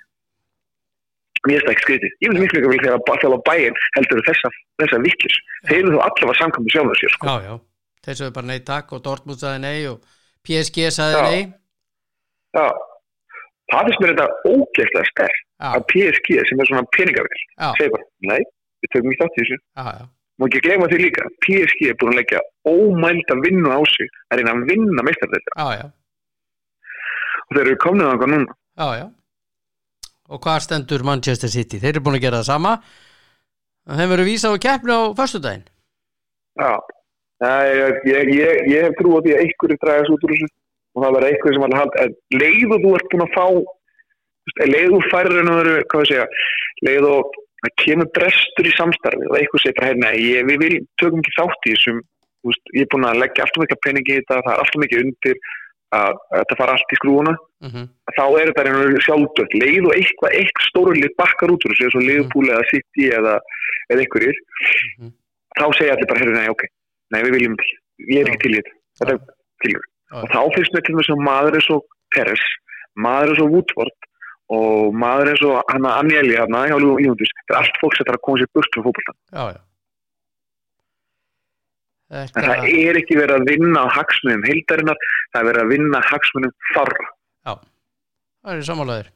Mér 1.48 1.62
finnst 1.62 1.68
það 1.68 1.74
ekki 1.76 1.86
skrítið. 1.88 2.16
Ég 2.24 2.30
myndi 2.34 2.44
miklu 2.44 2.60
frekar 2.60 2.74
vilja 2.76 2.92
þjálfa 2.92 3.18
þjálfa 3.24 3.40
bæinn 3.50 3.80
heldur 3.98 4.24
þessa, 4.28 4.52
þessa 4.84 5.02
vittlis. 5.06 5.40
Þeir 5.70 5.80
eru 5.80 5.96
þú 5.96 6.04
allavega 6.08 6.38
samkvæmum 6.42 6.74
sjálfur 6.76 7.02
sér. 7.02 7.16
Sko. 7.16 7.28
já, 7.28 7.36
já, 7.48 7.56
þeir 8.08 8.20
sögðu 8.22 8.36
bara 8.38 8.50
nei 8.52 8.60
takk 8.72 8.94
og 8.98 9.04
Dortmund 9.08 9.42
sagði 9.42 9.64
nei 9.64 9.80
og 9.92 9.98
PSG 10.48 10.92
sagði 10.96 11.18
Já. 11.18 11.26
nei 11.32 11.42
Já. 12.58 12.68
Það 13.68 13.88
finnst 13.90 14.02
mér 14.04 14.14
þetta 14.16 14.28
ógeðslega 14.48 15.10
sterk 15.12 15.44
að 15.68 15.82
PSG 15.92 16.38
sem 16.48 16.62
er 16.62 16.70
svona 16.70 16.86
peningavill 16.94 17.40
já, 17.42 17.72
segir 17.80 17.92
bara, 17.96 18.06
nei, 18.30 18.40
við 18.84 18.92
tökum 18.94 19.12
ekki 19.12 19.24
þátt 19.24 19.38
í 19.38 19.42
þessu 19.42 19.58
já, 19.58 19.86
já, 19.98 20.04
má 20.38 20.46
ekki 20.48 20.62
gleyma 20.68 20.90
því 20.92 21.00
líka, 21.02 21.26
PSG 21.44 21.90
er 21.90 21.98
búin 21.98 22.14
að 22.14 22.20
leggja 22.22 22.42
ómælda 22.70 23.38
vinnu 23.42 23.72
á 23.74 23.80
sig 23.90 24.12
að 24.30 24.40
reyna 24.42 24.54
að 24.54 24.68
vinna 24.70 25.06
meistardelta 25.08 25.56
já, 25.58 25.68
já, 25.82 25.88
og 27.48 27.58
þeir 27.58 27.64
eru 27.66 27.80
komnið 27.84 28.06
á 28.06 28.12
einhver 28.14 28.32
núna 28.36 28.54
já, 28.54 28.88
já 29.02 29.08
og 30.28 30.44
hvað 30.44 30.64
stendur 30.66 31.06
Manchester 31.08 31.52
City? 31.52 31.80
Þeir 31.82 31.96
eru 31.96 32.04
búin 32.06 32.20
að 32.20 32.28
gera 32.28 32.42
það 32.42 32.52
sama. 32.52 32.76
Þeim 33.88 34.12
verður 34.12 34.28
vísað 34.28 34.56
á 34.60 34.64
keppni 34.66 34.96
á 34.96 35.02
föstudaginn. 35.16 35.66
Já, 36.58 36.72
ég, 37.72 38.00
ég, 38.10 38.32
ég, 38.36 38.62
ég 38.74 38.88
hef 38.88 38.96
trú 39.00 39.16
á 39.16 39.20
því 39.24 39.36
að 39.36 39.44
einhverju 39.46 39.80
dragas 39.84 40.14
út 40.14 40.26
úr 40.28 40.34
þessu. 40.36 40.50
Og 40.98 41.04
það 41.04 41.16
verður 41.16 41.30
einhverju 41.32 41.58
sem 41.58 41.66
alveg 41.68 41.82
hald 41.82 41.98
en 42.02 42.16
leið 42.42 42.72
og 42.74 42.84
þú 42.84 42.94
ert 42.98 43.12
búin 43.12 43.26
að 43.28 43.36
fá 43.38 43.46
þú 43.48 43.66
veist, 44.50 44.64
leið 44.74 44.96
og 44.98 45.10
færður 45.12 45.42
en 45.44 45.52
að 45.52 45.60
veru, 45.62 45.76
hvað 45.92 46.04
ég 46.04 46.10
segja 46.12 46.28
leið 46.88 47.08
og 47.12 47.38
það 47.62 47.74
kemur 47.84 48.10
brestur 48.18 48.70
í 48.70 48.74
samstarfi 48.76 49.30
og 49.30 49.38
einhver 49.38 49.64
segir 49.64 49.78
bara, 49.78 50.14
ég, 50.18 50.50
við 50.50 50.78
tökum 51.02 51.22
ekki 51.24 51.36
þátt 51.38 51.70
í 51.70 51.76
þessum. 51.76 52.04
Ég 52.48 52.84
er 52.86 52.92
búin 52.92 53.08
að 53.08 53.22
leggja 53.22 53.46
alltaf 53.46 53.64
mikla 53.64 53.80
peningi 53.84 54.14
í 54.14 54.20
þetta, 54.20 54.42
það 54.46 54.54
er 54.54 54.62
alltaf 54.64 54.84
mikið 54.84 55.04
undir 55.04 55.40
að, 55.96 56.18
þetta 56.36 56.58
fara 56.60 56.74
allt 56.76 56.94
í 56.94 56.98
skrúuna 57.00 57.34
mm 57.34 57.70
-hmm. 57.72 57.86
þá 58.18 58.26
er 58.40 58.50
þetta 58.50 58.64
einhverju 58.66 59.02
sjálfdögt 59.06 59.54
leið 59.62 59.84
og 59.88 59.94
eitthvað, 59.96 60.32
eitthvað 60.40 60.68
stórulið 60.70 61.14
bakkar 61.18 61.54
út 61.54 61.66
úr 61.66 61.74
þessu 61.74 61.86
eins 61.88 61.96
og 62.00 62.08
Liverpool 62.08 62.50
eða 62.50 62.70
City 62.72 63.06
eða, 63.20 63.36
eða 63.92 64.02
einhverjir 64.04 64.38
Mhm. 65.00 65.12
þá 65.60 65.66
segja 65.78 65.94
allir 65.96 66.08
bara, 66.08 66.20
heyrðu, 66.20 66.36
nei, 66.38 66.50
ok. 66.50 66.64
Nei, 67.12 67.22
við 67.24 67.32
viljum 67.38 67.54
ekki, 67.56 67.76
ég 68.14 68.20
er 68.22 68.28
ekki 68.32 68.42
til 68.44 68.52
í 68.52 68.58
þetta. 68.60 68.74
Þetta 69.00 69.14
er 69.14 69.20
til 69.64 69.72
í 69.72 69.74
þetta 69.78 69.94
og 70.24 70.28
þá 70.32 70.42
finnst 70.56 70.74
mér 70.74 70.84
til 70.86 70.96
þess 70.96 71.14
að 71.14 71.24
maður 71.30 71.56
er 71.56 71.64
svo 71.68 71.78
Peres, 72.16 72.44
maður 72.96 73.30
er 73.32 73.36
svo 73.36 73.48
Woodward 73.52 73.98
og 74.50 74.94
maður 74.96 75.32
er 75.32 75.38
svo 75.42 75.62
hana 75.72 75.90
Anjeli 76.00 76.36
hana, 76.40 76.68
hjá 76.68 76.78
Lífundus, 76.80 77.32
þetta 77.36 77.52
er 77.52 77.60
allt 77.62 77.80
fólk 77.82 77.96
sem 77.98 78.06
þarf 78.08 78.20
að 78.20 78.26
koma 78.28 78.38
sér 78.40 78.52
burt 78.54 78.72
frá 78.76 78.84
fótboltan 78.86 79.18
já, 82.08 82.16
já 82.16 82.24
en 82.24 82.32
þetta, 82.32 82.48
það 82.48 82.72
er 82.72 83.02
ekki 83.02 83.20
verið 83.20 83.36
að 83.38 83.48
vinna 83.52 83.84
á 83.84 83.88
hagsmunum 83.98 84.48
heildarinnar, 84.48 85.06
það 85.34 85.42
er 85.42 85.50
verið 85.52 85.64
að 85.66 85.72
vinna 85.76 86.04
hagsmunum 86.08 86.58
farra 86.74 87.14
það 88.48 88.56
er 88.56 88.68
samanlegaður 88.68 89.14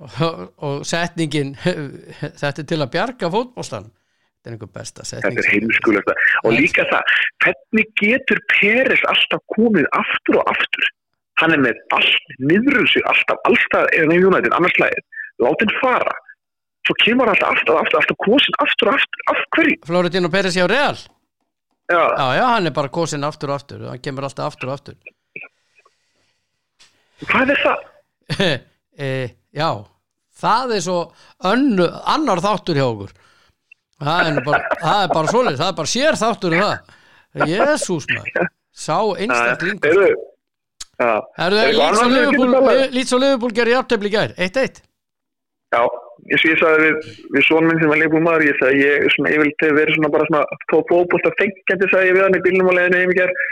og, 0.00 0.42
og 0.66 0.84
setningin 0.88 1.56
þetta 2.42 2.62
er 2.62 2.68
til 2.68 2.80
að 2.80 2.92
bjarga 2.94 3.32
fótbolstan 3.32 3.90
þetta 3.90 4.50
er 4.50 4.56
einhver 4.56 4.72
besta 4.76 5.04
setning 5.06 5.36
þetta 5.36 5.44
er 5.44 5.52
heimskulegt. 5.54 6.24
Og 6.44 6.56
líka 6.56 6.86
það, 6.88 7.14
hvernig 7.44 7.92
getur 8.00 8.40
Peres 8.54 9.04
alltaf 9.10 9.44
komið 9.52 9.88
aftur 9.98 10.40
og 10.40 10.50
aftur? 10.54 10.88
Hann 11.40 11.56
er 11.56 11.62
með 11.64 11.78
allt 11.96 12.34
niður 12.40 12.88
sig 12.88 13.04
alltaf, 13.08 13.40
alltaf 13.48 13.86
er 13.96 14.08
nefnir 14.08 14.30
United 14.30 14.56
annars 14.56 14.76
slæðið, 14.76 15.06
látin 15.44 15.72
fara. 15.80 16.16
Svo 16.88 16.96
kemur 17.04 17.28
alltaf 17.32 17.52
aftur 17.52 17.76
og 17.76 17.84
aftur, 17.84 18.00
alltaf 18.00 18.20
kosin 18.24 18.58
aftur 18.64 18.92
og 18.92 18.96
aftur, 18.96 19.24
af 19.32 19.42
hverju? 19.56 19.80
Florentino 19.88 20.32
Pérez 20.32 20.56
hjá 20.56 20.66
Real 20.68 21.00
Já, 21.90 22.02
já, 22.16 22.26
já, 22.38 22.44
hann 22.54 22.70
er 22.70 22.74
bara 22.76 22.92
kosin 22.92 23.26
aftur 23.26 23.50
og 23.50 23.60
aftur. 23.60 23.86
Hann 23.90 24.02
kemur 24.02 24.28
alltaf 24.28 24.52
aftur 24.52 24.70
og 24.70 24.76
aftur. 24.76 24.98
Hvað 27.26 27.54
er 27.54 27.64
það? 27.64 27.82
e, 29.06 29.10
já, 29.56 29.70
það 30.40 30.76
er 30.76 30.86
svo 30.86 31.00
önnu, 31.50 31.88
annar 32.14 32.42
þáttur 32.44 32.78
hjá 32.78 32.86
okkur. 32.86 33.12
Það 34.00 34.30
er, 34.30 34.40
bara, 34.46 34.62
bara 35.10 35.28
svoleiðis, 35.28 35.60
það 35.60 35.72
er 35.72 35.78
bara 35.82 35.92
sér 35.92 36.20
þáttur 36.20 36.56
um 36.56 36.64
það. 36.64 36.96
Jésús 37.46 38.06
maður 38.10 38.50
sá 38.74 38.98
einstaklingur 39.18 40.16
Eru, 41.00 41.56
Er 41.56 41.96
sem 41.96 42.12
við 42.12 42.32
getum 42.34 43.22
Liverpool 43.22 43.54
gerir 43.56 43.78
í 43.78 44.12
gær 44.12 44.34
1-1 44.36 44.80
já, 45.70 45.82
eins 46.28 46.44
og 46.44 46.50
ég 46.50 46.60
sagði 46.60 46.86
við, 46.86 47.08
við 47.36 47.46
son 47.46 47.68
minn 47.68 47.80
sem 47.80 47.92
var 47.92 48.00
leikbúið 48.00 48.26
maður, 48.26 48.46
ég 48.48 48.58
sagði 48.60 48.82
ég, 48.84 49.06
svona, 49.14 49.32
ég 49.34 49.42
vildi 49.44 49.70
vera 49.78 49.94
svona 49.96 50.12
bara 50.14 50.28
svona 50.28 50.42
tók 50.72 50.92
fókbúst 50.92 51.28
að 51.30 51.38
fengjandi, 51.40 51.90
sagði 51.92 52.10
ég 52.10 52.18
við 52.18 52.24
hann 52.26 52.36
í 52.36 53.00
heim 53.00 53.14
í 53.14 53.18
gerð, 53.20 53.44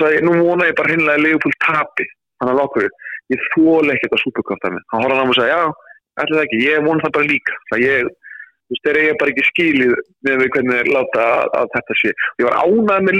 sagði 0.00 0.18
ég, 0.18 0.24
nú 0.26 0.34
vona 0.40 0.70
ég 0.70 0.78
bara 0.80 0.92
hinlega 0.94 1.18
að 1.18 1.24
Leopold 1.26 1.60
tapi, 1.66 2.08
hann 2.40 2.52
að 2.52 2.60
lokkur 2.60 2.88
ég 3.30 3.46
þóla 3.54 3.94
ekkert 3.94 4.16
að 4.16 4.24
súperkvarta 4.24 4.72
minn 4.74 4.86
hann 4.92 5.04
horfði 5.06 5.20
á 5.20 5.24
mig 5.24 5.34
og 5.34 5.38
sagði, 5.38 5.54
já, 5.54 5.62
ætli 6.20 6.38
það 6.38 6.46
ekki 6.46 6.62
ég 6.66 6.86
vona 6.86 7.04
það 7.04 7.16
bara 7.16 7.30
líka, 7.30 7.58
það 7.70 7.84
ég 7.86 8.10
þú 8.70 8.76
veist, 8.76 8.84
þeir 8.86 9.00
eiga 9.00 9.18
bara 9.20 9.32
ekki 9.34 9.48
skilið 9.48 9.96
með 10.26 10.40
við 10.40 10.52
hvernig 10.54 10.78
þeir 10.78 10.92
láta 10.94 11.26
að, 11.26 11.48
að 11.58 11.72
þetta 11.74 11.96
sé. 11.98 12.12
Og 12.14 12.42
ég 12.42 12.48
var 12.48 12.58
ánægð 12.60 13.06
með 13.08 13.18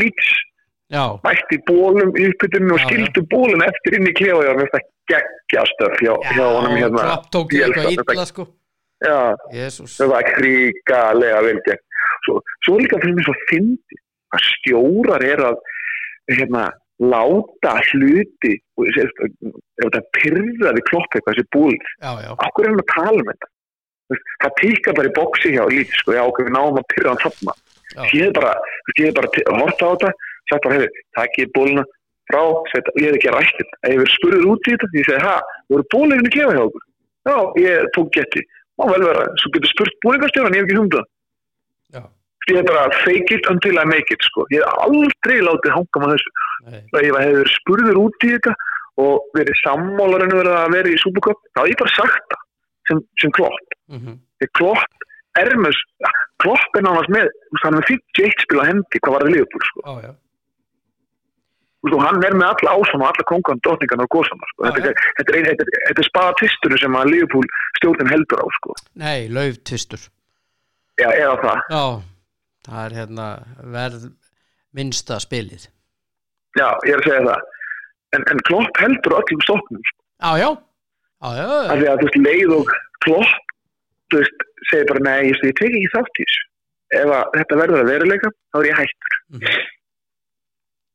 Já, 0.90 1.04
mætti 1.22 1.60
bólum 1.68 2.16
í 2.18 2.24
uppbytunum 2.32 2.72
og 2.74 2.80
skildu 2.82 3.22
bólum 3.30 3.60
eftir 3.62 3.94
inn 3.98 4.08
í 4.10 4.14
klefa, 4.18 4.40
ég 4.42 4.48
var 4.50 4.56
með 4.58 4.72
þetta 4.72 4.80
geggjastöf 5.12 6.00
hjá, 6.02 6.14
honum 6.56 6.74
hérna. 6.74 7.04
Ég 7.04 7.12
ég 7.54 7.66
elska 7.68 7.84
eitthvað 7.84 8.22
þetta. 8.24 8.46
Það 9.04 10.12
var 10.12 10.28
kríkalega 10.36 11.42
vel 11.46 11.60
gert. 11.66 11.84
Svo, 12.26 12.40
svo 12.66 12.76
líka 12.80 13.00
fyrir 13.00 13.16
mig 13.16 13.26
svo 13.28 13.36
fyndi 13.48 14.00
að 14.36 14.46
stjórar 14.46 15.24
er 15.24 15.44
að 15.50 15.60
hérna, 16.30 16.66
láta 17.00 17.78
hluti 17.90 18.58
og 18.76 18.90
þetta 18.92 20.02
pyrraði 20.18 20.82
klopp 20.90 21.16
eitthvað 21.16 21.38
Já, 22.04 22.10
já, 22.20 22.30
okkur 22.36 22.66
er 22.66 22.70
hann 22.74 22.82
að 22.82 22.92
tala 22.92 23.22
um 23.22 23.30
þetta? 23.30 23.50
Það 24.42 24.54
tíka 24.58 24.94
bara 24.98 25.08
í 25.08 25.14
bóksi 25.16 25.52
hjá 25.54 25.62
lít 25.70 25.92
sko, 25.96 26.16
já 26.18 26.22
okkur 26.26 26.48
við 26.48 26.56
náum 26.58 26.80
að 26.80 26.88
pyrra 26.92 27.14
hann 27.14 27.22
Já. 27.90 28.02
ég 28.14 28.28
hef 28.28 28.34
bara, 28.36 28.52
bara 29.16 29.30
horft 29.62 29.82
á 29.82 29.88
þetta, 29.90 30.10
sagt 30.50 30.66
bara, 30.66 30.76
hefur, 30.78 31.00
takk 31.18 31.38
ég 31.40 31.50
bóluna 31.56 31.84
frá, 32.30 32.42
set, 32.70 32.90
ég 33.00 33.08
hef 33.08 33.18
ekki 33.18 33.32
rætt 33.34 33.56
þetta. 33.58 33.78
Ef 33.80 33.90
ég 33.90 34.00
verið 34.02 34.14
spurður 34.14 34.48
út 34.52 34.68
í 34.68 34.74
þetta, 34.74 34.90
ég 34.94 35.08
segi, 35.08 35.22
ha 35.24 35.36
voru 35.72 35.86
bólinu 35.94 36.32
klefa 36.34 36.54
hjá 36.54 36.62
okkur? 36.68 36.84
Já, 37.30 37.36
ég 37.64 37.90
tók 37.96 38.12
geti, 38.14 38.44
má 38.80 38.86
vel 38.92 39.04
vera 39.06 39.26
svo 39.42 39.52
getur 39.54 39.70
spurt 39.74 39.96
búningastjóran, 40.04 40.56
ég 40.56 40.64
hef 40.64 40.68
ekki 40.70 40.78
humda 40.80 41.02
já. 41.94 42.02
Ég 42.50 42.56
hef 42.56 42.66
bara 42.70 42.84
fake 43.04 43.34
it 43.36 43.46
until 43.52 43.78
I 43.78 43.84
make 43.86 44.10
it 44.14 44.24
sko. 44.26 44.46
ég 44.50 44.64
hef 44.64 44.84
aldrei 44.86 45.38
látið 45.44 45.74
hanga 45.76 46.02
með 46.04 46.14
þessu. 46.16 46.30
Ef 46.80 47.02
ég 47.04 47.18
hef 47.20 47.34
verið 47.36 47.52
spurður 47.56 48.00
út 48.04 48.26
í 48.26 48.32
þetta 48.34 48.54
og 49.00 49.36
verið 49.36 49.60
sammálarinn 49.64 50.34
verið 50.36 50.56
að 50.60 50.72
vera 50.76 50.90
í 50.90 50.98
Supercup, 51.00 51.38
þá 51.54 51.60
hef 51.62 51.70
ég 51.72 51.78
bara 51.82 51.94
sagt 51.96 52.34
það 52.34 52.42
sem, 52.90 53.04
sem 53.22 53.30
klopp. 53.38 53.76
Mhm, 53.92 54.18
Þegar 54.40 54.52
klopp 54.58 55.06
er 55.40 55.52
með 55.60 55.76
ja, 56.00 56.10
klopp 56.42 56.76
er 56.80 56.82
nánast 56.88 57.12
með, 57.12 57.28
er 57.60 57.74
með 57.76 57.86
51 57.92 58.42
spil 58.44 58.60
á 58.60 58.64
hendi, 58.66 59.00
hvað 59.04 59.14
var 59.14 59.24
það 59.26 59.34
liðbúr 59.36 59.66
sko. 59.68 59.84
Já, 59.84 59.94
já 60.08 60.12
Þú 61.88 61.96
hann 62.02 62.18
er 62.28 62.34
með 62.36 62.48
alla 62.52 62.72
ásam 62.76 63.00
og 63.00 63.08
alla 63.08 63.24
kongan, 63.30 63.60
dotningan 63.64 64.02
og 64.04 64.08
góðsamar 64.12 64.50
sko. 64.52 64.64
Þetta, 64.68 64.90
þetta, 65.16 65.36
er, 65.38 65.46
er, 65.48 65.92
er 65.94 66.04
spaðatistunum 66.10 66.80
sem 66.82 66.96
að 67.00 67.08
liðbúl 67.14 67.46
stjórnin 67.78 68.10
heldur 68.12 68.42
á 68.44 68.46
sko. 68.58 68.74
Nei, 69.00 69.28
lauftistur 69.32 70.02
Já, 71.00 71.08
eða 71.16 71.36
það 71.40 71.62
Já, 71.72 71.84
það 72.68 72.82
er 72.84 72.96
hérna 72.98 73.28
verð 73.78 74.04
minnsta 74.76 75.16
spilið 75.24 75.64
Já, 76.60 76.68
ég 76.84 76.92
er 76.92 77.00
að 77.00 77.06
segja 77.08 77.24
það. 77.30 77.48
en, 78.18 78.28
en 78.34 78.44
Klopp 78.50 78.80
heldur 78.84 79.16
öllum 79.22 79.42
stokknum 79.48 79.82
sko. 79.88 79.98
Já, 80.20 80.30
já, 80.44 80.50
já, 81.40 81.48
já, 81.48 81.90
að 81.94 82.04
þú 82.04 82.06
veist, 82.10 82.20
leið 82.28 82.54
og 82.58 82.72
Klopp 83.06 83.56
veist, 84.12 84.44
segir 84.68 84.88
bara 84.92 85.06
nei, 85.08 85.18
ég, 85.32 85.40
ég 85.48 85.56
tek 85.56 85.72
ekki 85.72 85.92
þátt 85.96 86.20
í 86.20 86.28
þessu 86.28 86.46
ef 87.00 87.12
að 87.16 87.36
þetta 87.38 87.60
verður 87.64 87.84
að 87.86 87.90
veruleika 87.94 88.30
þá 88.52 88.60
er 88.64 88.68
ég 88.74 88.80
hættur 88.84 89.18
Mhm. 89.30 89.60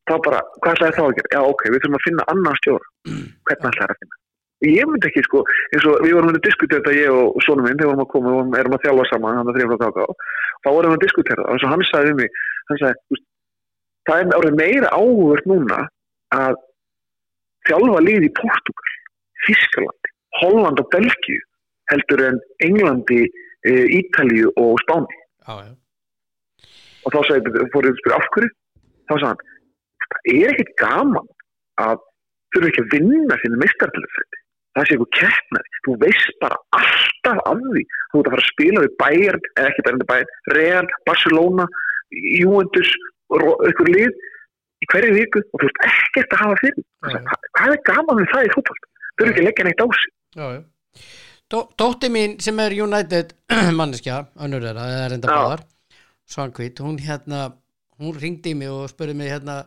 Þá 0.05 0.13
bara, 0.25 0.39
hvað 0.61 0.75
ætlaði 0.77 0.95
þá 0.97 1.03
að 1.05 1.15
gera? 1.17 1.31
Já, 1.35 1.41
ok, 1.49 1.63
við 1.71 1.81
þurfum 1.83 1.97
að 1.99 2.05
finna 2.07 2.27
annan 2.33 2.59
stjóra 2.61 2.87
hvernig 3.05 3.69
ætlaði 3.71 3.91
að 3.95 3.99
finna? 4.03 4.19
Ég 4.65 4.87
myndi 4.89 5.09
ekki, 5.09 5.21
sko, 5.27 5.41
eins 5.75 5.85
og 5.89 5.97
við 6.05 6.13
vorum 6.15 6.29
að 6.31 6.37
diskutera 6.45 6.81
þetta 6.81 6.93
ég 6.95 7.11
og 7.13 7.41
sonum 7.43 7.65
minn, 7.67 7.75
þegar 7.75 7.89
við 7.89 7.91
vorum 7.91 8.05
að 8.05 8.11
koma 8.13 8.31
vorum- 8.35 8.55
erum 8.59 8.75
að 8.77 8.83
þjálfa 8.85 9.05
saman, 9.09 9.35
hann 9.37 9.49
að 9.51 9.57
þrjum 9.57 9.71
frá 9.73 9.89
KK 9.91 10.05
þá 10.63 10.69
vorum 10.71 10.93
við 10.93 10.97
að 10.97 11.03
diskutera 11.05 11.41
það, 11.41 11.49
og 11.49 11.53
eins 11.55 11.65
og 11.65 11.73
hann 11.73 11.83
sagði 11.89 12.11
við 12.11 12.17
mig 12.21 12.29
hann 12.69 12.79
sagði, 12.81 13.19
það 14.07 14.21
er 14.23 14.37
orðið 14.39 14.57
meira 14.61 14.93
áhugverð 14.95 15.49
núna 15.51 15.79
að 16.39 16.55
þjálfa 17.69 17.99
lið 18.07 18.27
í 18.29 18.31
Portugal 18.39 18.93
Þískaland, 19.45 20.11
Holland 20.41 20.81
og 20.81 20.89
Belgíu 20.95 21.41
heldur 21.91 22.23
en 22.29 22.39
Englandi 22.65 23.21
e, 23.67 23.73
Ítalíu 23.99 24.49
og 24.57 24.79
Spáni 24.85 25.19
já, 25.45 25.53
já. 25.67 25.73
og 27.05 27.13
þá 27.13 27.19
sagði, 27.27 27.67
fór 27.75 27.85
ég 27.89 27.93
að 27.93 27.99
spyrja 28.01 28.17
af 28.21 28.31
hverju 28.33 28.49
þá 29.05 29.13
sagði 29.13 29.29
hann, 29.29 29.43
það 30.11 30.31
er 30.35 30.53
ekkit 30.53 30.73
gaman 30.81 31.29
að 31.81 32.01
þurfa 32.55 32.71
ekki 32.71 32.83
að 32.85 32.91
vinna 32.95 33.39
sinni 33.41 33.61
mistartilefrætti 33.63 34.41
það 34.75 34.87
sé 34.87 34.95
eitthvað 34.95 35.11
keppnað, 35.15 35.67
þú 35.85 35.97
veist 36.01 36.39
bara 36.43 36.57
alltaf 36.75 37.41
af 37.47 37.59
því, 37.63 37.83
þú 38.11 38.21
ert 38.21 38.29
að 38.29 38.33
fara 38.33 38.43
að 38.43 38.49
spila 38.49 38.83
við 38.83 38.95
Bayern, 39.01 39.45
eða 39.55 39.69
ekki 39.71 39.85
bara 39.87 40.07
Bayern, 40.09 40.33
Real 40.55 40.89
Barcelona, 41.07 41.67
Juventus 42.11 42.91
eitthvað 43.35 43.91
lið 43.93 44.17
í 44.83 44.89
hverju 44.91 45.13
viku 45.15 45.43
og 45.45 45.61
þú 45.61 45.69
ert 45.69 45.81
ekkert 45.89 46.35
að 46.35 46.43
hafa 46.43 46.57
fyrir. 46.61 46.83
Já. 46.83 47.15
hvað, 47.15 47.47
hvað 47.57 47.75
er 47.75 47.83
gaman 47.89 48.19
við 48.19 48.31
það 48.33 48.47
í 48.47 48.51
fútboll 48.55 48.81
þau 48.83 49.23
eru 49.23 49.31
ekki 49.31 49.43
að 49.43 49.47
leggja 49.47 49.67
neitt 49.69 49.83
á 49.83 49.87
sig. 49.95 50.65
Dó, 51.45 51.59
dótti 51.77 52.09
mín 52.11 52.35
sem 52.41 52.59
er 52.59 52.75
United 52.83 53.33
manneskja, 53.79 54.25
önnur 54.41 54.65
er 54.65 54.79
það 54.79 54.99
er 54.99 55.15
enda 55.15 55.31
báðar 55.31 55.65
Svankvít, 56.25 56.81
hún 56.81 56.97
hérna 56.99 57.51
hún 58.01 58.15
ringdi 58.17 58.55
mig 58.57 58.71
og 58.73 58.89
spurði 58.89 59.13
mig 59.19 59.29
hérna 59.29 59.61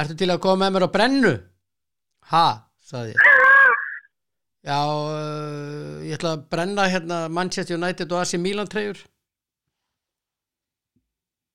ertu 0.00 0.16
til 0.18 0.30
að 0.32 0.42
koma 0.44 0.64
með 0.64 0.76
mér 0.76 0.86
á 0.86 0.94
brennu? 0.94 1.32
Ha, 2.32 2.46
sagði 2.82 3.14
ég. 3.14 3.30
Já, 4.64 4.78
uh, 4.80 6.00
ég 6.06 6.16
ætla 6.16 6.36
að 6.38 6.46
brenna 6.54 6.86
hérna 6.88 7.18
Manchester 7.28 7.76
United 7.76 8.12
og 8.14 8.22
AC 8.22 8.38
Milan 8.40 8.70
treyjur. 8.70 9.02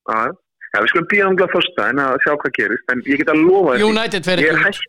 Já, 0.10 0.30
já, 0.30 0.78
við 0.78 0.92
skulum 0.92 1.10
býja 1.10 1.28
ámlega 1.30 1.50
fyrsta 1.54 1.90
en 1.90 2.02
að 2.04 2.16
sjá 2.26 2.32
hvað 2.36 2.56
gerist 2.58 2.94
en 2.94 3.04
ég 3.10 3.22
get 3.22 3.34
að 3.34 3.44
lofa 3.44 3.76
því. 3.76 3.90
United 3.90 4.30
fer 4.30 4.42
er 4.42 4.50
ekki 4.54 4.72
út 4.78 4.88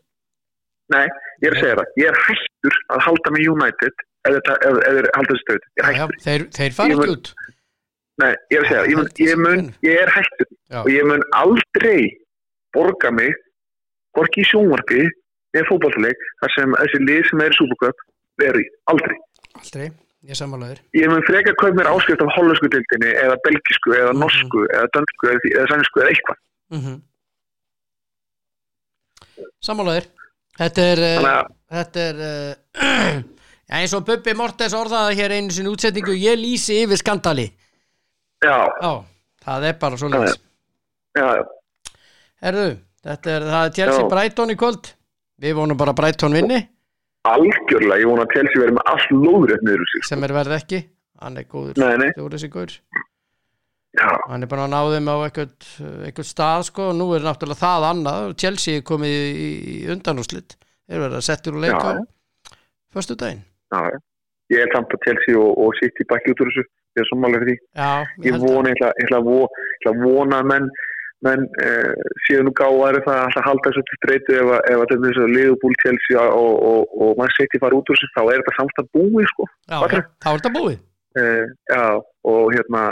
Nei, 0.91 1.05
ég 1.39 1.47
er 1.47 1.55
að 1.55 1.61
segja 1.63 1.75
það, 1.79 1.91
ég 2.01 2.09
er 2.09 2.17
hættur 2.25 2.77
að 2.91 3.03
halda 3.05 3.33
með 3.33 3.49
United 3.53 4.01
þetta 4.27 4.55
þeir 4.61 5.07
halda 5.15 5.29
þessu 5.29 5.43
stöð 5.45 5.61
ég 5.61 5.61
er 5.61 5.85
Já, 5.85 5.91
já, 5.91 6.01
hættur, 6.01 6.23
þeir, 6.25 6.45
þeir 6.57 6.75
fara 6.77 6.95
ekki 6.95 7.13
út. 7.15 7.31
Nei, 8.21 8.31
ég 8.51 8.57
er 8.57 8.65
að 8.65 8.71
segja 8.71 8.81
það, 8.81 8.89
ég, 8.91 9.21
ég, 9.25 9.69
ég 9.87 10.01
er 10.01 10.11
hættur 10.17 10.49
Já. 10.51 10.79
og 10.81 10.89
ég 10.91 11.07
mun 11.07 11.23
aldrei 11.39 12.01
borga 12.75 13.11
mig 13.11 13.33
borgi 14.15 14.41
í 14.43 14.47
sjónvarpi 14.51 15.01
eða 15.55 15.67
fótballleik 15.69 16.19
þar 16.41 16.53
sem 16.57 16.73
þessi 16.79 17.01
lið 17.07 17.21
sem 17.29 17.41
er 17.45 17.51
í 17.53 17.57
Supercup 17.59 17.97
veri, 18.41 18.63
aldrei. 18.91 19.17
Aldrei, 19.59 19.87
ég 20.29 20.35
sammálaður 20.39 20.79
ég 20.95 21.11
mun 21.11 21.23
freka 21.27 21.53
kaup 21.61 21.75
mér 21.77 21.89
áskrift 21.91 22.21
af 22.23 22.31
hollensku 22.37 22.69
dildinni 22.71 23.11
eða 23.25 23.37
belgisku 23.45 23.95
eða 23.97 24.11
Mhm. 24.13 24.19
norsku 24.23 24.65
eða 24.71 24.87
dönsku 24.95 25.31
eða, 25.33 25.39
eða 25.59 25.67
sænsku 25.73 25.99
eða 26.03 26.09
eitthvað. 26.13 26.39
Mm 26.71 26.81
-hmm. 26.85 26.97
Sammálaður 29.61 30.07
Þetta 30.61 30.81
er, 30.91 30.99
uh, 30.99 31.27
að 31.31 31.45
þetta 31.71 32.01
er 32.09 32.17
uh, 32.25 33.21
eins 33.79 33.93
og 33.97 34.03
Bubbi 34.05 34.33
Mortes 34.37 34.73
orðaði 34.77 35.15
hér 35.17 35.31
einu 35.37 35.53
sinni 35.55 35.71
útsetningu 35.71 36.13
ég 36.19 36.35
lýsi 36.37 36.81
yfir 36.83 36.99
skandali. 36.99 37.47
Já, 38.43 38.57
Já, 38.81 38.91
það 39.45 39.67
er 39.69 39.77
bara 39.79 39.97
svo 39.97 40.09
leiðis 40.11 40.35
já, 41.17 41.25
Herðu, 42.41 42.69
þetta 43.05 43.33
er, 43.35 43.45
það 43.51 43.65
er 43.67 43.75
Chelsea. 43.77 44.07
Brighton 44.11 44.53
í 44.53 44.57
kvöld. 44.57 44.91
Við 45.41 45.55
vonum 45.57 45.77
bara 45.79 45.93
Brighton 45.97 46.33
vinni. 46.37 46.57
Algjörlega, 47.29 47.99
ég 48.01 48.09
vona 48.09 48.25
að 48.25 48.33
Chelsea 48.35 48.61
verið 48.63 48.75
með 48.79 48.91
allt 48.95 49.11
lóðrétt 49.13 49.63
niður 49.67 49.89
sig 49.93 50.05
sem 50.09 50.23
er 50.25 50.33
verð 50.33 50.55
ekki. 50.57 50.79
Hann 51.21 51.37
er 51.37 51.45
góður, 51.45 51.77
Nei, 51.77 51.97
nei. 52.01 52.09
góður 52.17 52.33
þessi 52.37 52.49
góður 52.49 52.77
Hann 54.01 54.41
er 54.45 54.49
bara 54.49 54.63
að 54.65 54.71
ná 54.71 54.79
þeim 54.89 55.09
á 55.11 55.15
eitthvað, 55.27 56.25
stað 56.25 56.63
sko. 56.69 56.87
Og 56.89 56.97
nú 56.97 57.09
er 57.13 57.25
náttúrulega 57.27 57.59
það 57.61 57.85
annað. 57.91 58.29
Chelsea 58.41 58.79
er 58.79 58.85
komið 58.87 59.13
í, 59.13 59.49
í 59.73 59.75
undanúslit 59.93 60.55
Þeir 60.89 61.03
verða 61.05 61.21
settur 61.27 61.57
úr 61.59 61.65
leika 61.67 61.81
Já. 61.83 61.99
á 61.99 62.03
Föstu 62.95 63.15
daginn 63.19 63.43
já, 63.71 63.81
ég 64.51 64.63
er 64.65 64.71
samt 64.73 64.91
að 64.95 65.03
Chelsea 65.05 65.37
og, 65.39 65.51
og 65.61 65.75
bakki 66.09 66.33
út 66.33 66.41
úr 66.43 66.49
þessu. 66.51 66.63
Ég 66.97 67.03
er 67.05 67.07
sammálega 67.07 67.43
fyrir 67.45 67.55
því. 67.55 67.67
Ég 68.25 68.33
að- 68.35 68.41
vona, 68.43 68.71
ég 68.73 68.81
ætla, 68.81 69.19
að 69.21 69.27
að 69.93 70.01
vona 70.03 70.39
að 70.41 70.49
menn, 70.49 70.65
menn 71.25 71.43
uh, 71.61 71.91
séu 72.25 72.41
nú 72.45 72.51
gáðari 72.57 73.01
það 73.05 73.17
að 73.17 73.25
alltaf 73.27 73.45
halda 73.47 73.69
þessu 73.69 73.97
streytu 73.99 74.37
ef, 74.39 74.47
að- 74.55 74.63
ef 74.71 74.77
að 74.77 74.81
þetta 74.81 74.95
er 74.97 75.03
þessu 75.07 75.27
Liverpool, 75.35 75.75
Chelsea 75.83 76.23
og, 76.41 76.53
og, 76.71 76.95
og 77.05 77.11
mann 77.19 77.33
City 77.37 77.61
fara 77.61 77.77
út 77.77 77.91
úr 77.93 77.99
þessu 77.99 78.09
þá 78.15 78.21
er 78.23 78.41
þetta 78.41 78.55
samstað 78.57 78.89
búið 78.97 79.27
sko. 79.33 79.47
Já, 79.69 79.77
þá 79.77 80.31
er 80.31 80.39
þetta 80.41 80.53
búið. 80.57 80.79
Uh, 81.21 81.45
já, 81.69 81.83
og 82.31 82.43
hérna 82.55 82.83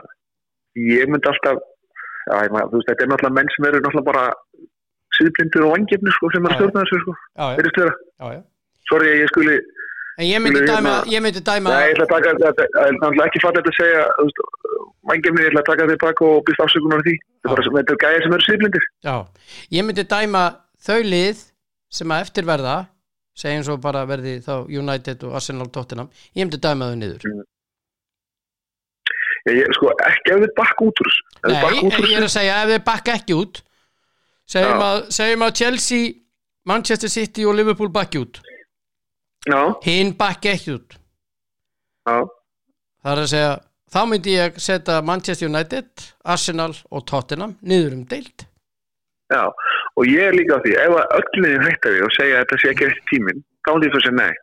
ég 0.76 1.10
myndi 1.10 1.32
alltaf 1.32 1.58
já, 2.30 2.36
ég 2.46 2.54
maður, 2.54 2.74
veist, 2.78 2.90
þetta 2.92 3.06
er 3.06 3.12
náttúrulega 3.14 3.38
menn 3.40 3.52
sem 3.56 3.68
eru 3.70 3.80
náttúrulega 3.82 4.10
bara 4.12 4.26
síðblindur 5.18 5.66
og 5.68 5.74
vangefni 5.76 6.14
sko, 6.16 6.30
sem 6.34 6.46
er 6.46 6.54
að 6.54 6.60
stjórna 6.60 6.84
þessu 6.86 7.00
sko, 7.04 7.16
vera. 7.80 7.94
Já, 8.20 8.28
já. 8.36 8.42
sorry 8.92 9.10
að 9.14 9.22
ég 9.24 9.32
skuli, 9.34 9.56
En 10.20 10.26
ég 10.28 10.42
myndi 10.44 10.62
dæma, 10.68 10.94
hérna- 11.00 11.12
ég 11.16 11.22
myndi 11.24 11.42
dæma 11.48 11.72
nei, 11.72 11.90
ég 11.90 11.96
ætla 11.96 12.06
að 12.06 12.14
taka 12.16 12.32
þetta 12.44 12.64
það 13.00 13.20
er 13.20 13.28
ekki 13.30 13.42
fatt 13.44 13.60
að 13.60 13.70
segja 13.80 14.02
þú 14.18 14.26
veist, 14.28 14.40
vangefni, 15.12 15.44
ég 15.46 15.52
ætla 15.52 15.62
að 15.64 15.70
taka 15.72 15.86
þetta 15.90 16.06
bak 16.06 16.22
og 16.28 16.40
býst 16.50 16.64
afsökunar 16.66 17.04
því, 17.06 17.14
þetta 17.20 17.48
er 17.48 17.54
bara 17.54 17.64
sem- 17.64 17.78
er 17.80 18.28
eru 18.28 18.48
síðblindir 18.48 18.86
Já, 19.08 19.16
ég 19.78 19.86
myndi 19.88 20.04
dæma 20.16 20.44
þau 20.88 21.00
lið 21.14 21.38
sem 22.00 22.12
að 22.12 22.22
eftir 22.26 22.44
verða 22.52 22.76
segjum 23.40 23.64
svo 23.64 23.78
bara 23.80 24.04
verði 24.06 24.34
þá 24.44 24.54
United 24.68 25.24
og 25.24 25.36
Arsenal 25.40 25.70
Tottenham, 25.72 26.10
ég 26.36 26.44
myndi 26.44 26.60
dæma 26.60 26.92
þau 26.92 26.98
niður. 27.00 27.24
Ég, 29.48 29.56
ég, 29.64 29.72
sko, 29.78 29.94
ekki 30.04 30.34
ef 30.36 30.42
þið 30.44 30.54
bakk 30.60 30.82
út 30.84 31.00
úr 31.00 31.08
þessu. 31.10 31.24
Þið 31.40 31.54
Nei, 31.56 31.62
bakk 31.64 32.10
ég 32.12 32.18
er 32.20 32.26
að 32.28 32.34
segja 32.36 32.58
ef 32.66 32.72
þeir 32.74 32.84
bakka 32.90 33.16
ekki 33.16 33.38
út 33.40 33.62
segjum 34.50 34.84
að, 34.84 34.98
segjum 35.16 35.46
að 35.48 35.56
Chelsea 35.62 36.12
Manchester 36.70 37.12
City 37.14 37.46
og 37.48 37.56
Liverpool 37.56 37.92
bakki 37.96 38.20
út 38.20 38.42
hinn 39.86 40.14
bakki 40.18 40.50
ekki 40.52 40.74
út. 40.76 40.98
Já, 42.10 42.16
það 43.04 43.12
er 43.14 43.22
að 43.24 43.30
segja, 43.32 43.52
þá 43.94 44.00
myndi 44.10 44.34
ég 44.36 44.60
setja 44.60 45.02
Manchester 45.06 45.48
United, 45.50 45.90
Arsenal 46.26 46.74
og 46.92 47.06
Tottenham 47.08 47.56
niður 47.62 47.94
um 48.00 48.06
deild. 48.10 48.46
Já 49.30 49.44
og 50.00 50.06
ég 50.08 50.22
er 50.30 50.34
líka 50.34 50.58
á 50.58 50.64
því, 50.64 50.74
ef 50.80 50.94
öllinni 51.20 51.60
hætta 51.66 51.90
við 51.94 52.04
og 52.08 52.14
segja 52.16 52.40
þetta 52.44 52.58
sé 52.62 52.70
ekki 52.72 52.86
eftir 52.88 53.04
tíminn 53.12 53.44
þá 53.68 53.70
er 53.74 53.80
því 53.80 53.90
fyrir 53.90 54.00
að 54.00 54.06
segja 54.06 54.18
nei. 54.20 54.34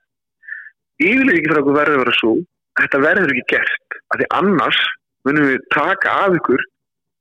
Yfirlega 1.06 1.38
ekki 1.38 1.48
fyrir 1.50 1.60
okkur 1.62 1.76
verður 1.80 2.02
vera 2.04 2.14
svo 2.20 2.32
þetta 2.80 3.00
verður 3.02 3.32
ekki 3.34 3.46
gert, 3.54 3.96
af 4.12 4.20
því 4.20 4.26
annars 4.38 4.80
munum 5.26 5.48
við 5.50 5.64
taka 5.74 6.12
af 6.26 6.36
ykkur 6.40 6.66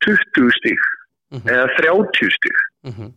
20 0.05 0.51
stík 0.59 0.83
Mhm. 1.33 1.47
eða 1.49 1.67
30 1.79 2.29
stík 2.31 2.59
mm 2.85 2.91
-hmm. 2.91 3.11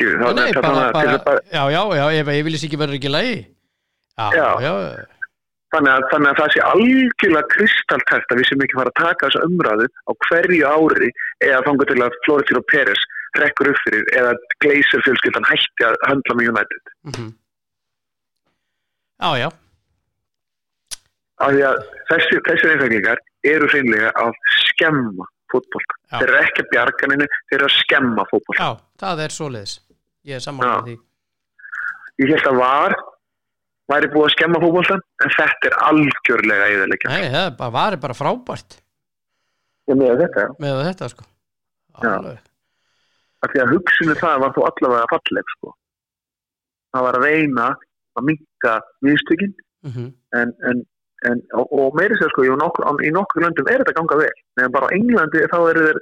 Skilur, 0.00 0.34
Nei, 0.40 0.52
bara, 0.56 0.90
bara, 0.90 0.90
til 1.04 1.14
að 1.14 1.24
bara- 1.28 1.46
já, 1.52 1.62
já, 1.76 1.82
já, 2.00 2.04
ef 2.24 2.32
ég 2.34 2.44
viljast 2.48 2.66
ekki 2.70 2.80
verður 2.80 2.96
ekki 3.00 3.12
lægi 3.12 3.38
já, 4.16 4.26
já, 4.34 4.48
Já. 4.64 4.72
já, 4.96 5.06
þannig 5.70 5.92
að, 5.94 6.04
þannig 6.10 6.30
að 6.32 6.38
það 6.40 6.52
sé 6.56 6.60
algjörlega 6.72 7.50
kristaltæft 7.54 8.32
að 8.34 8.40
við 8.40 8.48
sem 8.50 8.64
ekki 8.66 8.78
fara 8.80 8.90
að 8.90 9.00
taka 9.04 9.28
þessa 9.28 9.44
umræðu 9.46 9.86
á 9.86 10.12
hverju 10.26 10.62
ári 10.74 11.10
eða 11.46 11.60
þangar 11.68 11.90
til 11.92 11.98
að 12.08 12.16
Florentino 12.26 12.62
Pérez 12.72 13.02
rekkur 13.38 13.70
upp 13.70 13.78
fyrir 13.86 14.08
eða 14.18 14.32
Glazer 14.64 15.04
fjölskyldan 15.06 15.46
hætti 15.46 15.86
að 15.86 16.00
höndla 16.10 16.34
með 16.40 16.50
United 16.54 16.94
mm 17.06 17.30
já, 19.20 19.30
já 19.44 19.48
að 21.40 21.58
þessi, 22.10 22.40
þessir 22.48 22.72
einstaklingar 22.74 23.20
eru 23.48 23.68
hreinlega 23.72 24.10
að 24.20 24.34
skemma 24.66 25.24
fótboll. 25.50 25.82
Já. 26.10 26.18
Þeir 26.20 26.28
eru 26.28 26.40
ekki 26.44 26.62
að 26.64 26.68
bjarga 26.74 27.08
henni, 27.10 27.26
þeir 27.50 27.56
eru 27.58 27.66
að 27.68 27.76
skemma 27.80 28.24
fótboll. 28.30 28.58
Já, 28.60 28.68
það 29.02 29.22
er 29.24 29.34
svoleiðis 29.34 29.72
Ég 30.28 30.36
er 30.36 30.44
saman 30.44 30.66
Já. 30.66 30.74
með 30.80 30.90
því 30.90 30.96
Ég 32.20 32.30
held 32.34 32.48
að 32.50 32.58
var 32.60 32.94
væri 33.90 34.10
búið 34.12 34.26
að 34.28 34.34
skemma 34.36 34.60
fótbollan 34.62 35.00
en 35.24 35.32
þetta 35.34 35.68
er 35.70 35.76
algjörlega 35.88 36.66
eðalegja. 36.74 37.10
Nei, 37.10 37.30
það 37.32 37.48
bara, 37.58 37.70
var 37.78 37.96
bara 38.04 38.16
frábært 38.18 38.76
Ég 39.90 39.96
með 39.98 40.20
þetta, 40.20 40.44
með 40.62 40.82
þetta 40.90 41.08
sko. 41.14 41.24
Af 43.40 43.48
því 43.54 43.62
að 43.64 43.72
hugsunni 43.72 44.14
það 44.20 44.42
var 44.44 44.52
þó 44.54 44.60
allavega 44.68 45.08
falleg, 45.14 45.46
sko. 45.56 45.72
Það 46.92 47.04
var 47.06 47.16
að 47.18 47.24
reyna 47.26 47.66
að 48.18 48.26
minka 48.28 48.76
viðstökin 49.06 49.54
Mhm. 49.80 50.10
en, 50.36 50.50
en, 50.68 50.82
en 51.24 51.38
og, 51.56 51.70
og 51.72 51.94
meiri 51.96 52.18
sér 52.20 52.28
sko, 52.34 52.44
nokkur, 52.60 52.84
í 53.00 53.08
nokkur 53.16 53.40
löndum 53.46 53.70
er 53.72 53.80
þetta 53.80 53.94
ganga 53.96 54.18
vel. 54.20 54.34
Nefnum 54.58 54.72
bara 54.76 54.86
á 54.86 54.94
Englandi 54.94 55.40
þá 55.48 55.56
eru 55.70 55.86
þeir, 55.88 56.00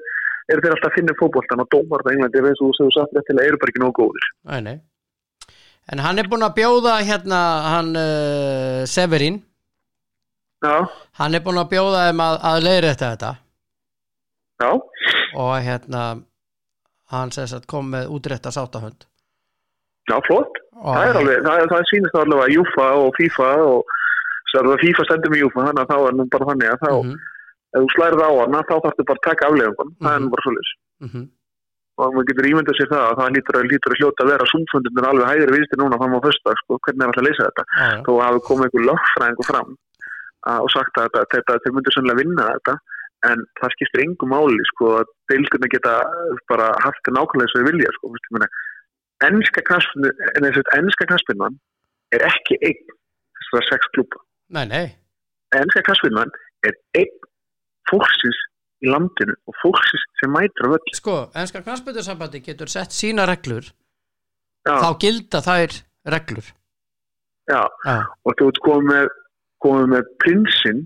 eru 0.53 0.65
þeir 0.65 0.75
alltaf 0.75 0.91
að 0.91 0.97
finna 0.99 1.17
fótboltan 1.19 1.65
og 1.65 1.69
dómar 1.75 2.05
á 2.05 2.09
Englandi 2.13 2.45
eins 2.45 2.63
og 2.63 2.71
þú 2.71 2.77
segir 2.79 2.97
satt 2.97 3.35
að 3.35 3.43
eru 3.45 3.61
bara 3.61 3.73
ekki 3.75 3.83
nógu 3.83 3.97
góðir. 4.01 4.31
Nei, 4.49 4.61
nei. 4.69 4.77
En 5.93 6.03
hann 6.05 6.21
er 6.21 6.29
búin 6.29 6.45
að 6.45 6.57
bjóða 6.59 6.99
hérna 7.09 7.43
hann 7.73 7.93
uh, 7.97 8.81
Severin. 8.89 9.43
Já, 10.65 10.75
hann 11.21 11.37
er 11.39 11.45
búin 11.45 11.61
að 11.61 11.71
bjóða 11.73 12.09
þeim 12.09 12.25
að, 12.25 12.41
að 12.51 12.65
leiðri 12.67 12.95
þetta. 12.99 13.35
Já, 14.59 14.71
og 15.39 15.53
hérna 15.63 16.03
hann 17.13 17.31
sem 17.33 17.47
sagt 17.49 17.69
kom 17.71 17.93
með 17.95 18.11
útrétta 18.13 18.51
sátahönd 18.53 19.07
já, 20.09 20.17
flott. 20.27 20.59
Og 20.79 20.95
það 20.95 21.09
er 21.09 21.19
alveg, 21.21 21.41
það, 21.47 21.63
það 21.73 21.87
sýnist 21.91 22.15
það 22.15 22.25
alveg 22.25 22.43
að 22.45 22.55
Júfa 22.57 22.89
og 22.99 23.09
FIFA 23.19 23.49
og 23.69 23.97
svo 24.49 24.61
er 24.61 24.69
það 24.71 24.83
FIFA 24.85 25.07
stendur 25.09 25.33
með 25.35 25.43
Júfa 25.43 25.65
þannig 25.67 25.83
að 25.85 25.91
þá 25.93 25.97
er 26.09 26.17
nú 26.19 26.27
bara 26.35 26.49
þannig 26.51 26.73
að 26.73 26.83
þá 26.85 26.91
Mhm, 26.99 27.17
ef 27.75 27.83
þú 27.83 27.89
slærið 27.95 28.23
á 28.25 28.31
hana 28.43 28.63
þá 28.69 28.77
þarfstu 28.85 29.09
bara 29.09 29.21
að 29.21 29.27
taka 29.29 29.49
aflegunum 29.49 29.91
það 30.05 30.15
er 30.15 30.23
nú 30.25 30.31
bara 30.35 30.47
svolítið 30.47 30.73
mhm. 31.07 31.25
og 31.99 32.15
maður 32.15 32.29
getur 32.31 32.51
ímyndað 32.51 32.79
sér 32.79 32.93
það 32.93 33.05
að 33.09 33.19
það 33.21 33.35
lítur 33.37 33.59
að, 33.59 33.69
lítur 33.73 33.95
að 33.95 34.01
hljóta 34.03 34.25
að 34.25 34.31
vera 34.33 34.51
súmfundin 34.53 35.09
alveg 35.11 35.31
hægri 35.33 35.57
viðstir 35.57 35.83
núna 35.83 36.01
fram 36.03 36.17
á 36.17 36.21
fösta 36.29 36.55
sko, 36.63 36.79
hvernig 36.87 37.05
er 37.05 37.11
alltaf 37.11 37.23
að 37.23 37.29
leysa 37.29 37.49
þetta? 37.49 37.65
Já. 37.69 37.91
þó 38.07 38.13
hafi 38.23 38.45
komið 38.49 38.69
einhver 38.69 38.89
lögfræðingu 38.89 39.49
fram 39.49 39.75
að, 40.49 40.63
og 40.63 40.71
sagt 40.77 41.03
að 41.03 41.09
þetta, 41.09 41.27
þetta 41.35 41.59
þeir 41.65 41.77
myndir 41.77 41.97
sannlega 41.97 42.23
vinna 42.23 42.49
þetta 42.55 42.79
en 43.27 43.41
það 43.59 43.73
skiptir 43.75 44.05
engu 44.05 44.27
máli 44.31 44.67
sko 44.71 44.91
að 45.01 45.09
deildurna 45.33 45.71
geta 45.73 45.95
bara 46.51 46.69
haft 46.85 47.03
það 47.03 47.17
nákvæmlega 47.19 47.51
sem 47.51 47.65
þau 47.65 47.71
vilja 47.73 47.95
sko, 47.97 48.13
enska 49.27 49.63
knaspinu 49.67 50.13
en 50.39 50.47
enska 50.83 51.07
knaspinuan 51.11 51.59
er 52.15 52.25
ekki 52.29 52.59
einn 52.63 52.93
þessara 53.41 53.65
sex 53.73 53.91
klúpa 53.97 54.23
enska 55.59 55.83
knaspinuan 55.89 56.31
er 56.67 56.77
einn 57.01 57.17
fólksins 57.89 58.39
í 58.85 58.91
landinu 58.93 59.35
og 59.49 59.57
fólksins 59.63 60.05
sem 60.21 60.33
mætir 60.35 60.69
á 60.69 60.75
völl 60.75 60.95
sko, 60.97 61.17
enska 61.39 61.63
knarspöldursambandi 61.65 62.43
getur 62.45 62.71
sett 62.71 62.95
sína 62.95 63.27
reglur. 63.29 63.67
Já, 64.67 64.75
þá 64.85 64.91
gilda 65.03 65.43
þær 65.45 65.77
reglur. 66.15 66.53
Já, 67.49 67.63
já, 67.87 67.99
og 68.29 68.39
þú 68.39 68.49
ert 68.53 68.63
komið 68.65 68.89
með, 68.93 69.13
með 69.95 70.11
prinsinn 70.23 70.83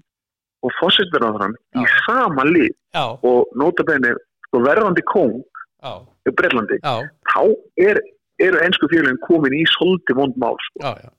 og 0.62 0.74
fósitverðan 0.78 1.57
í 1.80 1.86
sama 2.05 2.44
lið 2.46 2.70
já, 2.70 3.05
og 3.18 3.57
notabenni 3.59 4.12
sko, 4.46 4.62
verðandi 4.62 5.03
kong 5.11 5.40
í 5.82 6.34
Breitlandi, 6.38 6.78
þá 6.86 7.40
er, 7.82 7.98
eru 8.38 8.61
einsku 8.62 8.86
félagin 8.92 9.18
komin 9.26 9.57
í 9.59 9.64
svolítið 9.74 10.20
vond 10.20 10.38
mál 10.38 10.55
sko. 10.68 10.84
já, 10.86 10.94
já. 11.03 11.11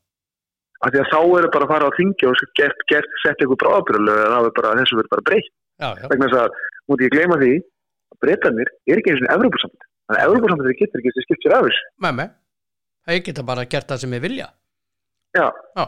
Af 0.84 0.92
því 0.92 1.02
að 1.02 1.10
þá 1.14 1.20
eru 1.40 1.50
bara 1.56 1.68
að 1.68 1.74
fara 1.74 1.90
á 1.90 1.98
þingja 1.98 2.30
og 2.30 2.44
gert, 2.60 2.86
gert 2.92 3.18
sett 3.24 3.44
eða 3.44 3.58
það 3.64 4.48
er 4.50 4.56
bara, 4.60 4.76
þessu 4.82 5.00
verður 5.00 5.14
bara 5.16 5.28
breytt. 5.30 5.52
Vegna 6.12 6.30
þess 6.30 6.42
að, 6.44 6.62
múti 6.92 7.08
ég 7.08 7.16
gleyma 7.16 7.40
því 7.40 7.54
að 8.14 8.22
breytanir 8.24 8.72
er 8.92 9.00
ekki 9.00 9.14
eins 9.14 9.24
og 9.24 9.36
Evrópussamband 9.38 9.90
þannig 10.04 10.20
að 10.20 10.28
Evrópussamband 10.28 10.80
getur 10.82 11.04
ekki 11.04 11.24
skipt 11.24 11.46
sér 11.46 11.56
af 11.58 11.68
þessu. 11.68 11.92
Með 12.04 12.18
mig 12.20 12.34
það 13.04 13.20
geta 13.28 13.46
bara 13.48 13.66
gert 13.70 13.92
það 13.92 14.02
sem 14.04 14.16
ég 14.16 14.24
vilja. 14.24 14.48
Já, 15.34 15.48
já, 15.50 15.86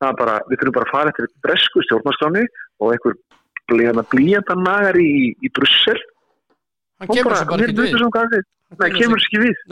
það 0.00 0.10
er 0.10 0.18
bara, 0.20 0.36
við 0.48 0.60
þurfum 0.60 0.76
bara 0.76 0.88
að 0.88 0.94
fara 0.94 1.12
eftir 1.12 1.30
bresku 1.46 1.84
stjórnarskráni 1.86 2.44
og 2.80 2.94
einhver 2.94 3.16
blíjandarnagar 3.70 4.98
í, 5.00 5.12
í 5.34 5.52
Brussel. 5.56 5.96
Hann 7.00 7.10
kemur 7.14 7.38
svo 7.38 7.48
bara 7.54 7.68
ekki 7.68 7.78
við. 7.80 8.44
Nei, 8.80 8.90
kemur 8.98 9.22
þessu 9.22 9.30
ekki 9.30 9.42
við. 9.46 9.64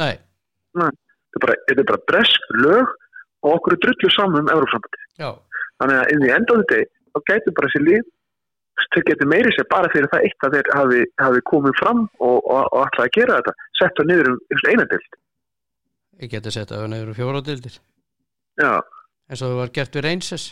Er 0.79 0.97
þetta 1.39 1.83
er 1.83 1.87
bara 1.93 2.03
bresk 2.09 2.49
lög 2.57 2.97
og 3.45 3.55
okkur 3.59 3.75
er 3.77 3.81
drullu 3.85 4.11
saman 4.15 4.43
um 4.45 4.53
Európsambandi. 4.55 5.01
já, 5.23 5.31
Þannig 5.79 5.99
að 6.03 6.13
inn 6.15 6.25
í 6.27 6.31
enda 6.35 6.55
á 6.55 6.59
þetta 6.59 6.79
þá 7.15 7.19
gætu 7.31 7.53
bara 7.59 7.69
þessi 7.71 7.83
lið 7.89 8.07
þau 8.95 9.03
getur 9.09 9.29
meiri 9.31 9.51
sér 9.55 9.67
bara 9.71 9.89
fyrir 9.93 10.09
það 10.13 10.25
eitt 10.27 10.45
að 10.47 10.55
þeir 10.57 10.69
hafi, 10.79 11.01
hafi 11.23 11.41
komið 11.51 11.75
fram 11.81 12.01
og, 12.19 12.37
og, 12.47 12.63
og 12.73 12.85
ætlaði 12.87 13.09
að 13.09 13.17
gera 13.19 13.39
þetta 13.39 13.55
sett 13.81 13.97
það 13.99 14.09
niður 14.11 14.29
um 14.33 14.39
einhvers 14.39 14.69
einadild. 14.73 15.19
ég 16.23 16.31
geti 16.35 16.51
sett 16.55 16.73
að 16.75 16.87
nefnir 16.93 17.19
fjóra 17.19 17.43
dildir 17.47 17.77
Já. 18.59 18.73
eins 19.31 19.43
og 19.43 19.51
það 19.53 19.59
var 19.63 19.73
gert 19.79 19.99
við 19.99 20.07
Reynsess 20.09 20.47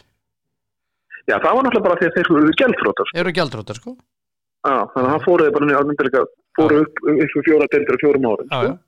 Já, 1.26 1.37
það 1.43 1.53
var 1.59 1.64
náttúrulega 1.66 1.87
bara 1.89 1.99
því 2.01 2.07
að 2.11 2.16
þeir 2.16 2.28
eru 2.39 2.53
gældfrótar. 2.61 3.09
eru 3.22 3.32
gjaldrótar 3.39 3.80
sko 3.80 3.95
Já, 4.66 4.76
þannig 4.95 5.07
að 5.07 5.12
það 5.14 5.24
fóruði 5.26 5.55
bara 5.57 5.66
niður 5.66 5.80
almennilega 5.80 6.22
fóru 6.59 6.78
upp, 6.82 7.01
upp 7.07 7.30
fyrir 7.32 7.47
fjóra 7.47 7.66
dildir 7.72 7.95
og 7.97 8.03
fjórum 8.03 8.28
árum. 8.30 8.78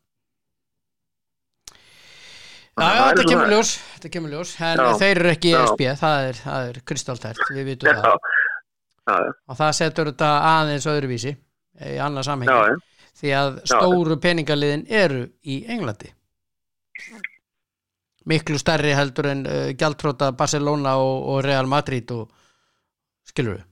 Já, 2.83 3.03
þetta 3.09 3.25
kemur 3.29 3.53
ljós, 3.53 3.71
þetta 3.95 4.11
kemur 4.15 4.33
ljós, 4.35 4.53
en 4.61 4.81
Já. 4.83 4.89
þeir 5.01 5.21
eru 5.23 5.31
ekki. 5.33 5.53
ESB, 5.59 5.83
það 6.01 6.27
er, 6.29 6.41
er 6.55 6.81
kristáltært, 6.89 7.41
við 7.55 7.69
vitum 7.73 7.91
Já, 7.91 7.97
það, 8.03 8.29
já, 9.09 9.17
og 9.49 9.59
það 9.61 9.73
setur 9.79 10.11
þetta 10.13 10.31
aðeins 10.51 10.89
öðruvísi, 10.93 11.35
í 11.89 11.97
annað 12.05 12.29
samhengi, 12.29 12.79
því 13.19 13.35
að 13.41 13.61
stóru 13.73 14.19
peningaliðin 14.23 14.85
eru 15.03 15.25
í 15.43 15.61
Englandi. 15.71 16.13
Miklu 18.29 18.59
stærri 18.61 18.93
heldur 18.93 19.31
en 19.31 19.47
uh, 19.49 19.71
gjaldtróta 19.79 20.33
Barcelona 20.37 20.99
og, 21.01 21.23
og 21.33 21.39
Real 21.47 21.69
Madrid 21.71 22.11
og 22.13 22.27
skilur 23.29 23.57
við, 23.57 23.65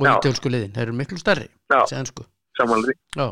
og 0.00 0.10
ítölsku 0.10 0.52
liðin, 0.52 0.74
þeir 0.74 0.88
eru 0.88 0.98
miklu 0.98 1.20
stærri, 1.20 1.48
Já. 1.72 1.80
séðansku. 1.88 2.26
samanlega. 2.58 2.98
Já. 3.16 3.26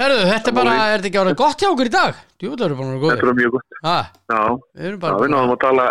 Herðu, 0.00 0.20
þetta 0.30 0.48
er 0.50 0.56
bara, 0.56 0.74
er 0.88 0.94
þetta 1.02 1.08
ekki 1.10 1.20
árið 1.20 1.34
gott 1.40 1.60
hjá 1.62 1.68
okkur 1.70 1.88
í 1.90 1.92
dag? 1.92 2.20
Djúvill 2.40 2.64
eru 2.66 2.76
búin 2.78 2.90
að 2.94 3.02
vera 3.02 3.10
Þetta 3.10 3.20
góður. 3.20 3.30
er 3.30 3.38
mjög 3.40 3.52
gott. 3.56 3.68
Já, 3.84 4.40
við 4.80 4.86
erum 4.88 4.96
já 4.96 5.02
bara 5.04 5.18
við 5.20 5.30
náðum 5.34 5.52
að 5.54 5.60
tala, 5.64 5.84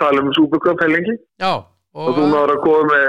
tala 0.00 0.22
um 0.22 0.30
Supercup 0.36 0.84
heilengi 0.84 1.14
Já, 1.42 1.50
og 1.98 2.10
þú 2.18 2.26
náður 2.30 2.52
að 2.54 2.60
koma 2.66 2.84
með 2.92 3.08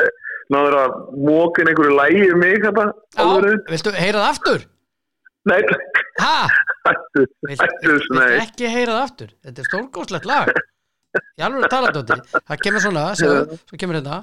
náður 0.56 0.78
að 0.82 0.96
mókin 1.30 1.70
einhverju 1.72 1.94
lægi 2.00 2.24
um 2.34 2.42
mig 2.42 2.58
þetta 2.66 2.86
Já, 2.89 3.22
alveg. 3.28 3.62
viltu 3.76 3.94
heyra 4.00 4.24
það 4.26 4.32
aftur? 4.34 4.66
Nei, 5.52 5.62
Ha? 6.22 6.34
hættu, 6.88 7.22
Viltu, 7.48 7.62
hættu 7.64 7.94
viltu, 7.94 8.18
nei 8.18 8.42
ekki 8.42 8.70
heyra 8.74 8.98
það 8.98 9.06
aftur? 9.06 9.30
Þetta 9.46 9.62
er 9.64 9.70
stórgóðslegt 9.70 10.28
lag 10.30 10.52
Ég 11.38 11.46
alveg 11.46 11.66
að 11.66 11.72
tala 11.76 11.94
dóti 11.96 12.18
Það 12.50 12.62
kemur 12.66 12.84
svona, 12.88 13.06
segðu, 13.20 13.62
svo 13.70 13.80
kemur 13.82 14.02
hérna 14.02 14.22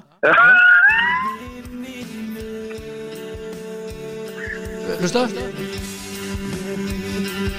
Hlusta 4.99 5.25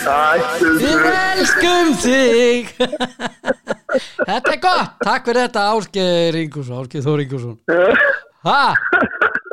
Hættu 0.00 0.70
Við 0.80 0.86
þessu 0.86 1.10
elskum 1.16 1.90
þig. 2.00 2.64
Þetta 4.20 4.54
er 4.54 4.60
gott. 4.62 4.96
Takk 5.04 5.28
fyrir 5.28 5.42
þetta 5.44 5.62
Ásgeir 5.74 6.38
Ingursson 6.40 6.80
Ásgeir 6.80 7.04
Þór 7.04 7.22
Ingursson? 7.24 7.56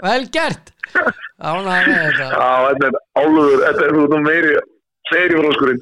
Vel 0.07 0.23
gert. 0.33 0.73
Ánægði 1.37 1.91
með 1.91 2.03
þetta. 2.07 2.27
Já, 2.31 2.49
þetta 2.71 2.85
er 2.87 2.95
álur, 3.21 3.55
þetta 3.65 3.81
er 3.85 3.91
svona 3.97 4.19
meiri 4.25 4.53
meiri 5.11 5.41
fráskurinn 5.41 5.81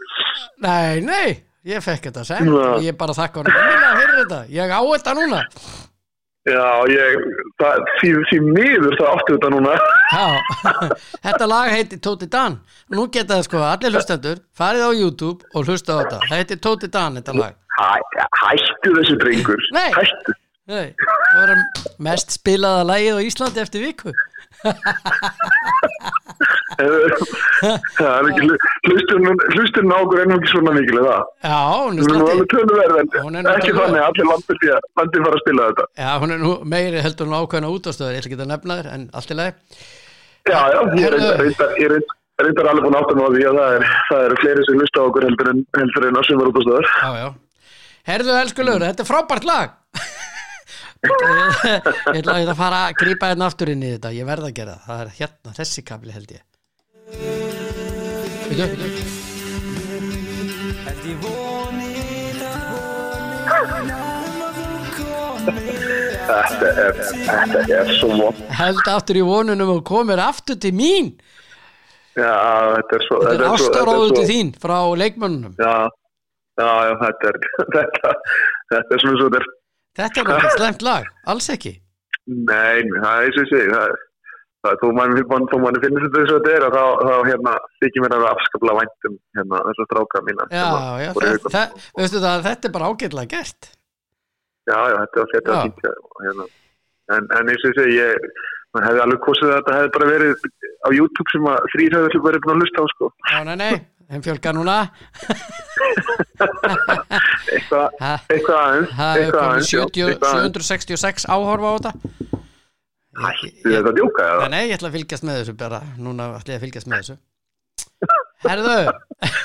Nei, 0.66 1.02
nei, 1.06 1.30
ég 1.66 1.84
fekk 1.84 2.07
þetta 2.09 2.24
Já. 2.30 2.38
og 2.76 2.86
ég 2.86 2.97
bara 2.99 3.16
þakka 3.18 3.43
hann 3.43 3.51
Ég 4.53 4.72
á 4.72 4.82
þetta 4.82 5.16
núna. 5.18 5.41
Já, 6.45 6.66
ég, 6.93 7.16
það, 7.57 7.80
því, 7.97 8.09
því 8.30 8.39
miður 8.45 8.95
það 8.99 9.07
áttu 9.16 9.34
þetta 9.34 9.49
núna. 9.49 9.72
Já, 10.13 10.26
þetta 11.26 11.47
lag 11.49 11.72
heitir 11.74 12.01
Tóti 12.05 12.30
Dan. 12.30 12.59
Nú 12.93 13.07
geta 13.09 13.39
það 13.39 13.47
sko 13.47 13.63
allir 13.66 13.97
hlustendur 13.97 14.43
farið 14.53 14.86
á 14.86 14.91
YouTube 14.93 15.49
og 15.57 15.66
hlusta 15.66 15.97
á 15.97 15.99
þetta. 16.03 16.20
Það 16.30 16.41
heitir 16.43 16.61
Tóti 16.61 16.91
Dan 16.93 17.18
þetta 17.18 17.38
lag. 17.39 17.57
Hæ, 17.80 17.89
Hættu 18.43 18.93
þessu 18.99 19.18
drengur. 19.24 19.70
Nei. 19.74 19.89
Hættu. 19.97 20.38
Nei, 20.66 20.95
það 20.97 21.41
var 21.41 21.59
mest 22.07 22.32
spilaða 22.34 22.86
lagið 22.89 23.18
á 23.18 23.22
Íslandi 23.22 23.61
eftir 23.61 23.84
viku 23.86 24.13
Það 26.76 28.11
er 28.11 28.30
ekki 28.32 28.49
hlusturinn 29.55 29.93
á 29.95 29.97
okkur 30.01 30.23
ennum 30.23 30.39
ekki 30.39 30.51
svona 30.51 30.76
mikil 30.76 30.99
eða 31.01 31.17
hún 31.45 31.99
er 31.99 32.09
Hún 32.09 32.19
nú 32.19 32.30
alveg 32.34 32.49
töluverð 32.51 33.19
Hún 33.21 33.39
er 33.39 33.45
en 33.45 33.51
ekki 33.53 33.76
þannig 33.78 34.01
að 34.01 34.09
allir 34.09 34.28
landir 34.32 35.26
fara 35.28 35.36
að 35.38 35.43
spila 35.45 35.69
þetta 35.69 35.88
Já, 36.03 36.11
hún 36.23 36.36
er 36.36 36.43
nú 36.43 36.57
meiri 36.76 37.05
heldur 37.05 37.32
en 37.32 37.38
ákveðna 37.39 37.71
útastöður 37.76 38.17
Ég 38.17 38.26
ætla 38.26 38.34
ekki 38.34 38.41
að 38.41 38.51
nefna 38.51 38.80
þér, 38.82 38.91
en 38.97 39.07
allt 39.15 39.32
í 39.32 39.39
lagi 39.39 39.55
Já, 40.45 40.59
já, 40.69 40.80
ég 41.82 42.13
reyndar, 42.43 42.67
alveg 42.69 42.86
búin 42.86 42.97
áttan 42.99 43.23
á 43.23 43.28
því 43.32 43.45
að 43.49 43.57
það 43.59 43.76
er, 43.78 43.86
það 44.09 44.26
er 44.26 44.36
fleiri 44.41 44.65
sem 44.67 44.80
hlusta 44.82 45.01
á 45.01 45.07
okkur 45.07 45.28
heldur 45.30 45.51
en, 45.51 45.63
að 45.80 46.28
sem 46.28 46.41
var 46.41 46.51
út 46.51 46.59
á 46.59 46.63
stöður. 46.65 46.89
Já, 46.91 47.09
já. 47.21 47.28
Herðu, 48.05 48.34
elsku 48.41 48.65
lögur, 48.65 48.86
þetta 48.86 49.03
er 49.05 49.09
frábært 49.09 49.47
lag. 49.49 49.78
ég, 51.05 52.19
ætla 52.19 52.36
að 52.43 52.59
fara 52.59 52.82
að 52.89 52.99
grípa 52.99 53.32
hérna 53.32 53.49
aftur 53.49 53.71
inn 53.71 53.86
í 53.86 53.93
þetta. 53.95 54.13
Ég 54.17 54.28
verð 54.28 54.49
að 54.49 54.57
gera 54.59 54.76
það. 54.84 55.01
Er 55.05 55.15
hérna, 55.21 55.55
þessi 55.57 55.86
kabli 55.88 56.13
held 56.13 56.36
ég. 56.36 56.43
Þetta 66.26 66.70
er, 66.72 67.00
þetta 67.28 67.64
er 67.76 67.89
svo 68.00 68.10
mótt. 68.18 68.39
Held 68.58 68.88
aftur 68.89 69.20
í 69.20 69.24
vonunum 69.26 69.72
og 69.76 69.82
komir 69.88 70.22
aftur 70.22 70.58
til 70.62 70.74
mín. 70.78 71.12
Já, 72.16 72.32
þetta 72.78 72.98
er 72.98 73.06
svo... 73.06 73.20
Þetta 73.26 73.36
er 73.36 73.43
svo- 73.43 73.70
ástaróðu 73.70 74.08
svo- 74.10 74.18
til 74.20 74.26
þín 74.32 74.52
frá 74.64 74.78
leikmönnunum. 75.02 75.56
Já, 75.60 75.76
já, 76.62 76.70
já, 76.88 76.93
þetta 77.04 77.32
er, 77.32 77.39
þetta, 77.76 78.14
þetta 78.74 78.98
er 78.98 79.04
svona 79.06 79.22
svo, 79.22 79.30
þetta 79.30 79.41
er 79.43 79.52
Þetta 79.96 80.20
er 80.22 80.26
náttúrulega 80.28 80.56
slemt 80.58 80.82
lag, 80.84 81.06
alls 81.32 81.46
ekki 81.54 81.72
Nei, 82.26 82.82
það 82.89 83.14
er 83.16 83.28
ég 83.28 83.36
segi 83.38 83.68
það, 83.70 83.76
það, 83.76 83.93
þó 84.82 84.88
mann, 84.97 85.16
finnir 85.84 86.05
þetta 86.05 86.22
eins 86.22 86.34
og 86.34 86.39
þetta 86.41 86.51
er 86.57 86.66
þá, 86.76 86.84
þá 87.05 87.16
hérna, 87.30 87.53
þykir 87.84 88.03
mér 88.05 88.16
að 88.18 88.28
afskaplega 88.32 88.80
vænt 88.82 89.09
um 89.09 89.16
hérna, 89.39 89.61
þess 89.70 89.82
að 89.84 89.89
stráka 89.89 90.24
mína 90.28 90.47
Já, 90.51 90.68
já, 91.05 91.09
það, 91.16 91.49
það, 91.55 92.20
það, 92.26 92.45
þetta 92.49 92.70
er 92.70 92.76
bara 92.78 92.89
ágætlega 92.91 93.32
gert 93.36 93.72
já, 94.66 94.78
já, 94.91 94.97
þetta 95.05 95.49
var 95.49 95.63
fínt 95.66 95.80
já, 95.86 95.93
hérna. 96.26 96.45
en, 97.16 97.24
en 97.39 97.51
eins 97.53 97.66
og 97.70 97.76
segi 97.80 97.97
ég, 97.99 98.30
mann 98.76 98.88
hefði 98.89 99.03
alveg 99.05 99.22
kosið 99.26 99.49
að 99.51 99.57
þetta 99.59 99.76
hefði 99.80 99.91
bara 99.97 100.11
verið 100.11 100.47
á 100.86 100.89
YouTube 100.93 101.30
sem 101.34 101.49
að 101.51 101.68
þrýr 101.74 101.97
hefði 101.99 102.24
verið 102.26 102.43
búin 102.45 102.55
að 102.55 102.61
lusta 102.66 102.80
á 102.82 102.86
sko. 102.93 103.05
Já, 103.32 103.38
nei, 103.47 103.55
nei, 103.61 103.76
þeim 104.11 104.24
fjölga 104.26 104.51
núna 104.57 104.78
eitthvað, 107.55 107.88
Ha, 108.01 108.11
eitthvað 108.30 108.59
aðeins 108.59 108.91
Það 108.95 109.11
er 109.11 109.22
eitthvað 109.22 109.39
komið 109.39 109.49
aðeins, 109.49 109.72
já, 109.72 109.80
70, 109.86 110.09
eitthvað 110.11 110.30
aðeins. 110.36 110.55
766 110.59 111.28
áhorfa 111.36 111.68
á 111.68 111.74
þetta 111.78 111.91
Hættu 113.16 113.72
þetta 113.72 113.91
að 113.91 113.97
djóka 113.99 114.28
eða? 114.32 114.47
Nei, 114.51 114.61
ég 114.68 114.76
ætla 114.76 114.89
að 114.91 114.97
fylgjast 114.97 115.26
með 115.28 115.38
þessu 115.39 115.53
bara 115.59 115.82
Núna 116.01 116.32
ætla 116.36 116.55
ég 116.55 116.59
að 116.59 116.66
fylgjast 116.66 116.89
með 116.91 117.03
þessu. 117.03 117.18
Herðu, 118.45 118.80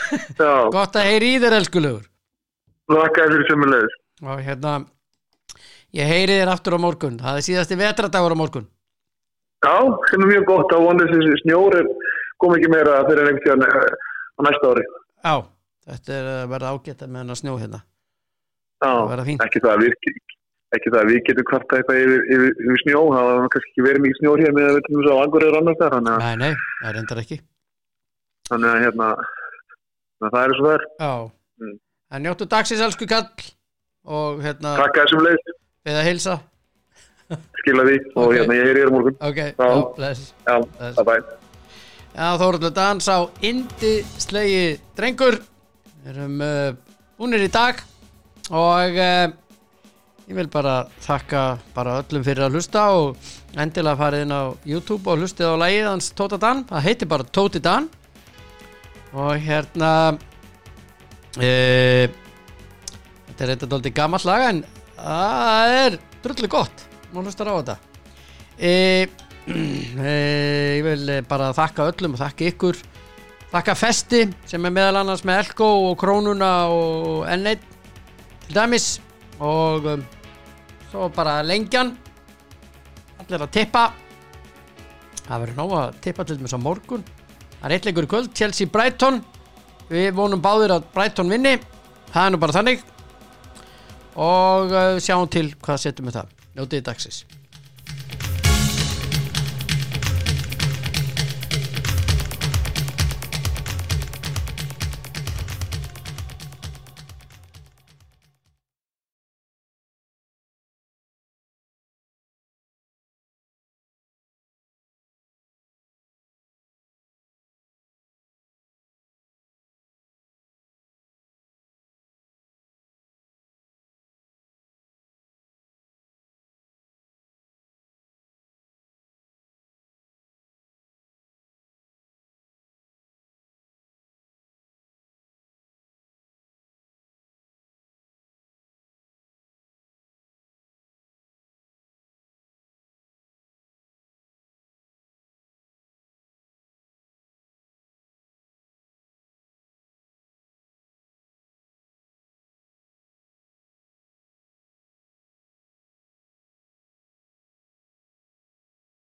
gott 0.77 0.97
að 0.99 1.07
heyri 1.09 1.35
í 1.37 1.43
þér 1.43 1.57
elskulegur. 1.61 2.09
Lakaði 2.91 3.37
fyrir 3.37 3.47
sömulegis 3.49 3.95
Og 4.27 4.41
hérna 4.45 4.73
Ég 5.97 6.07
heyri 6.07 6.37
þér 6.39 6.53
aftur 6.53 6.77
á 6.79 6.81
morgun. 6.83 7.17
Það 7.19 7.39
er 7.39 7.47
síðasti 7.47 7.79
vetradagur 7.79 8.35
á 8.35 8.39
morgun. 8.39 8.67
Já, 9.65 9.75
sem 10.11 10.23
er 10.23 10.29
mjög 10.31 10.45
gott. 10.47 10.75
Að 10.77 10.85
vonið 10.87 11.15
þessi 11.15 11.39
snjór 11.43 11.77
er, 11.81 11.89
kom 12.39 12.55
ekki 12.55 12.71
meira 12.71 13.01
fyrir 13.09 13.27
einhvern 13.27 13.43
tíðan 13.43 13.65
eh, 13.67 13.97
á 14.39 14.41
næsta 14.47 14.71
ári. 14.71 14.85
Já, 15.27 15.35
þetta 15.91 16.15
er 16.19 16.29
að 16.35 16.45
verða 16.55 16.75
ágætt 16.77 17.03
með 17.09 17.23
hennar 17.25 17.41
snjó 17.41 17.57
hérna. 17.59 17.81
Já, 18.81 18.93
ekki 19.35 19.65
það 19.65 19.73
að 19.73 19.83
við, 19.83 20.13
ekki 20.77 20.93
það 20.93 21.01
að 21.03 21.09
við 21.11 21.21
getum 21.29 21.47
kvarta 21.51 21.79
eitthvað 21.81 22.01
yfir, 22.05 22.21
yfir, 22.35 22.53
yfir 22.65 22.81
snjó, 22.85 23.01
það 23.15 23.29
var 23.31 23.49
kannski 23.55 23.71
ekki 23.73 23.87
verið 23.87 24.05
mikið 24.05 24.19
snjór 24.21 24.43
hér 24.45 24.53
með 24.57 24.67
að 24.67 24.71
við 24.71 24.77
veitum 24.81 24.99
þess 25.01 25.13
að 25.15 25.23
angur 25.25 25.47
er 25.47 25.57
annars 25.61 25.81
þar, 25.81 25.97
að, 25.99 26.11
Nei, 26.25 26.37
nei, 26.43 26.53
það 26.83 26.95
reyndar 26.99 27.23
ekki 27.25 27.39
þannig 28.51 28.71
að 28.75 28.83
hérna, 28.85 29.09
að 30.21 30.31
það 30.37 30.43
er 30.45 30.55
svo 30.61 30.71
þar. 30.71 30.85
Mm. 31.61 31.75
en 32.15 32.23
njóttu 32.27 32.47
dagsins 32.51 32.85
elsku 32.87 33.07
kall 33.11 33.27
Og 34.11 34.39
hérna, 34.41 34.71
Takk 34.81 34.97
að 34.97 35.03
þessum 35.05 35.21
leið, 35.27 35.51
við 35.85 35.99
að 36.01 36.07
hilsa 36.09 36.39
skila 37.61 37.85
því 37.87 37.97
og 38.17 38.23
Ok. 38.25 38.33
hérna 38.39 38.55
ég 38.57 38.71
er 38.73 38.89
á 38.89 38.91
morgun. 38.91 39.17
Ok, 39.21 39.37
Já. 39.61 39.69
bless 39.99 40.23
Já, 40.47 40.55
bye 40.97 41.05
bye. 41.05 41.21
Já, 42.17 42.27
Þóruldur 42.41 42.73
Dans 42.75 43.07
á 43.13 43.19
Indi 43.47 43.93
slegi 44.19 44.81
drengur 44.99 45.37
Við 46.01 46.09
erum 46.15 46.41
uh, 46.41 46.73
búnir 47.21 47.45
í 47.45 47.51
dag 47.53 47.77
og 48.51 48.97
uh, 48.99 49.29
ég 50.31 50.37
vil 50.39 50.47
bara 50.47 50.85
þakka 51.03 51.41
bara 51.75 51.97
öllum 52.05 52.23
fyrir 52.23 52.45
að 52.47 52.55
hlusta 52.55 52.85
og 52.95 53.17
endilega 53.59 53.99
farið 53.99 54.21
inn 54.23 54.35
á 54.35 54.43
YouTube 54.63 55.11
og 55.11 55.19
hlustið 55.19 55.51
á 55.51 55.55
lagið 55.59 55.89
hans 55.91 56.11
Tóta 56.15 56.39
Dan. 56.39 56.63
Það 56.69 56.85
heitir 56.87 57.11
bara 57.11 57.27
Tóti 57.27 57.63
Dan. 57.63 57.89
Og 59.11 59.33
hérna 59.43 59.89
uh, 61.35 62.05
þetta 63.27 63.43
er 63.43 63.53
eitthvað 63.57 63.73
dóldi 63.73 63.93
gammal 63.97 64.23
lag 64.29 64.45
en 64.53 64.63
það 64.95 65.75
er 65.81 65.99
drullu 66.23 66.53
gott. 66.53 66.87
Má 67.11 67.25
hlustar 67.25 67.51
á 67.51 67.59
þetta. 67.59 67.77
Uh, 68.61 69.05
Eh, 69.51 70.79
ég 70.79 70.85
vil 70.85 71.09
bara 71.27 71.49
þakka 71.57 71.89
öllum 71.91 72.15
og 72.15 72.21
þakka 72.21 72.47
ykkur. 72.53 72.77
Þakka 73.51 73.75
Festi 73.75 74.21
sem 74.47 74.63
er 74.69 74.75
meðal 74.77 75.01
annars 75.01 75.25
með 75.27 75.41
Elko 75.43 75.71
og 75.89 75.97
Krónuna 75.99 76.51
og 76.71 77.25
N1 77.27 77.65
til 78.45 78.55
dæmis. 78.55 78.93
Og 79.43 79.89
um, 79.91 80.05
svo 80.91 81.09
bara 81.15 81.41
lengjan 81.47 81.95
allir 83.21 83.45
að 83.47 83.53
tippa. 83.55 83.89
Það 85.27 85.43
verður 85.45 85.59
nóg 85.61 85.75
að 85.79 85.99
tippa 86.05 86.27
til 86.27 86.39
þess 86.41 86.57
að 86.59 86.65
morgun. 86.67 87.05
Það 87.61 87.67
er 87.69 87.77
eitt 87.77 87.89
leikur 87.89 88.07
í 88.07 88.11
kvöld, 88.11 88.31
Chelsea 88.35 88.71
Brighton 88.71 89.21
við 89.91 90.15
vonum 90.17 90.43
báðir 90.43 90.77
að 90.77 90.89
Brighton 90.95 91.31
vinni. 91.31 91.59
Það 92.11 92.25
er 92.25 92.35
nú 92.35 92.41
bara 92.43 92.59
þannig. 92.59 92.87
Og 94.21 94.73
uh, 94.75 94.97
sjáum 95.03 95.31
til 95.31 95.51
hvað 95.61 95.85
setjum 95.85 96.11
við 96.11 96.19
það. 96.21 96.35
Njótið 96.57 96.89
dagsins 96.89 97.40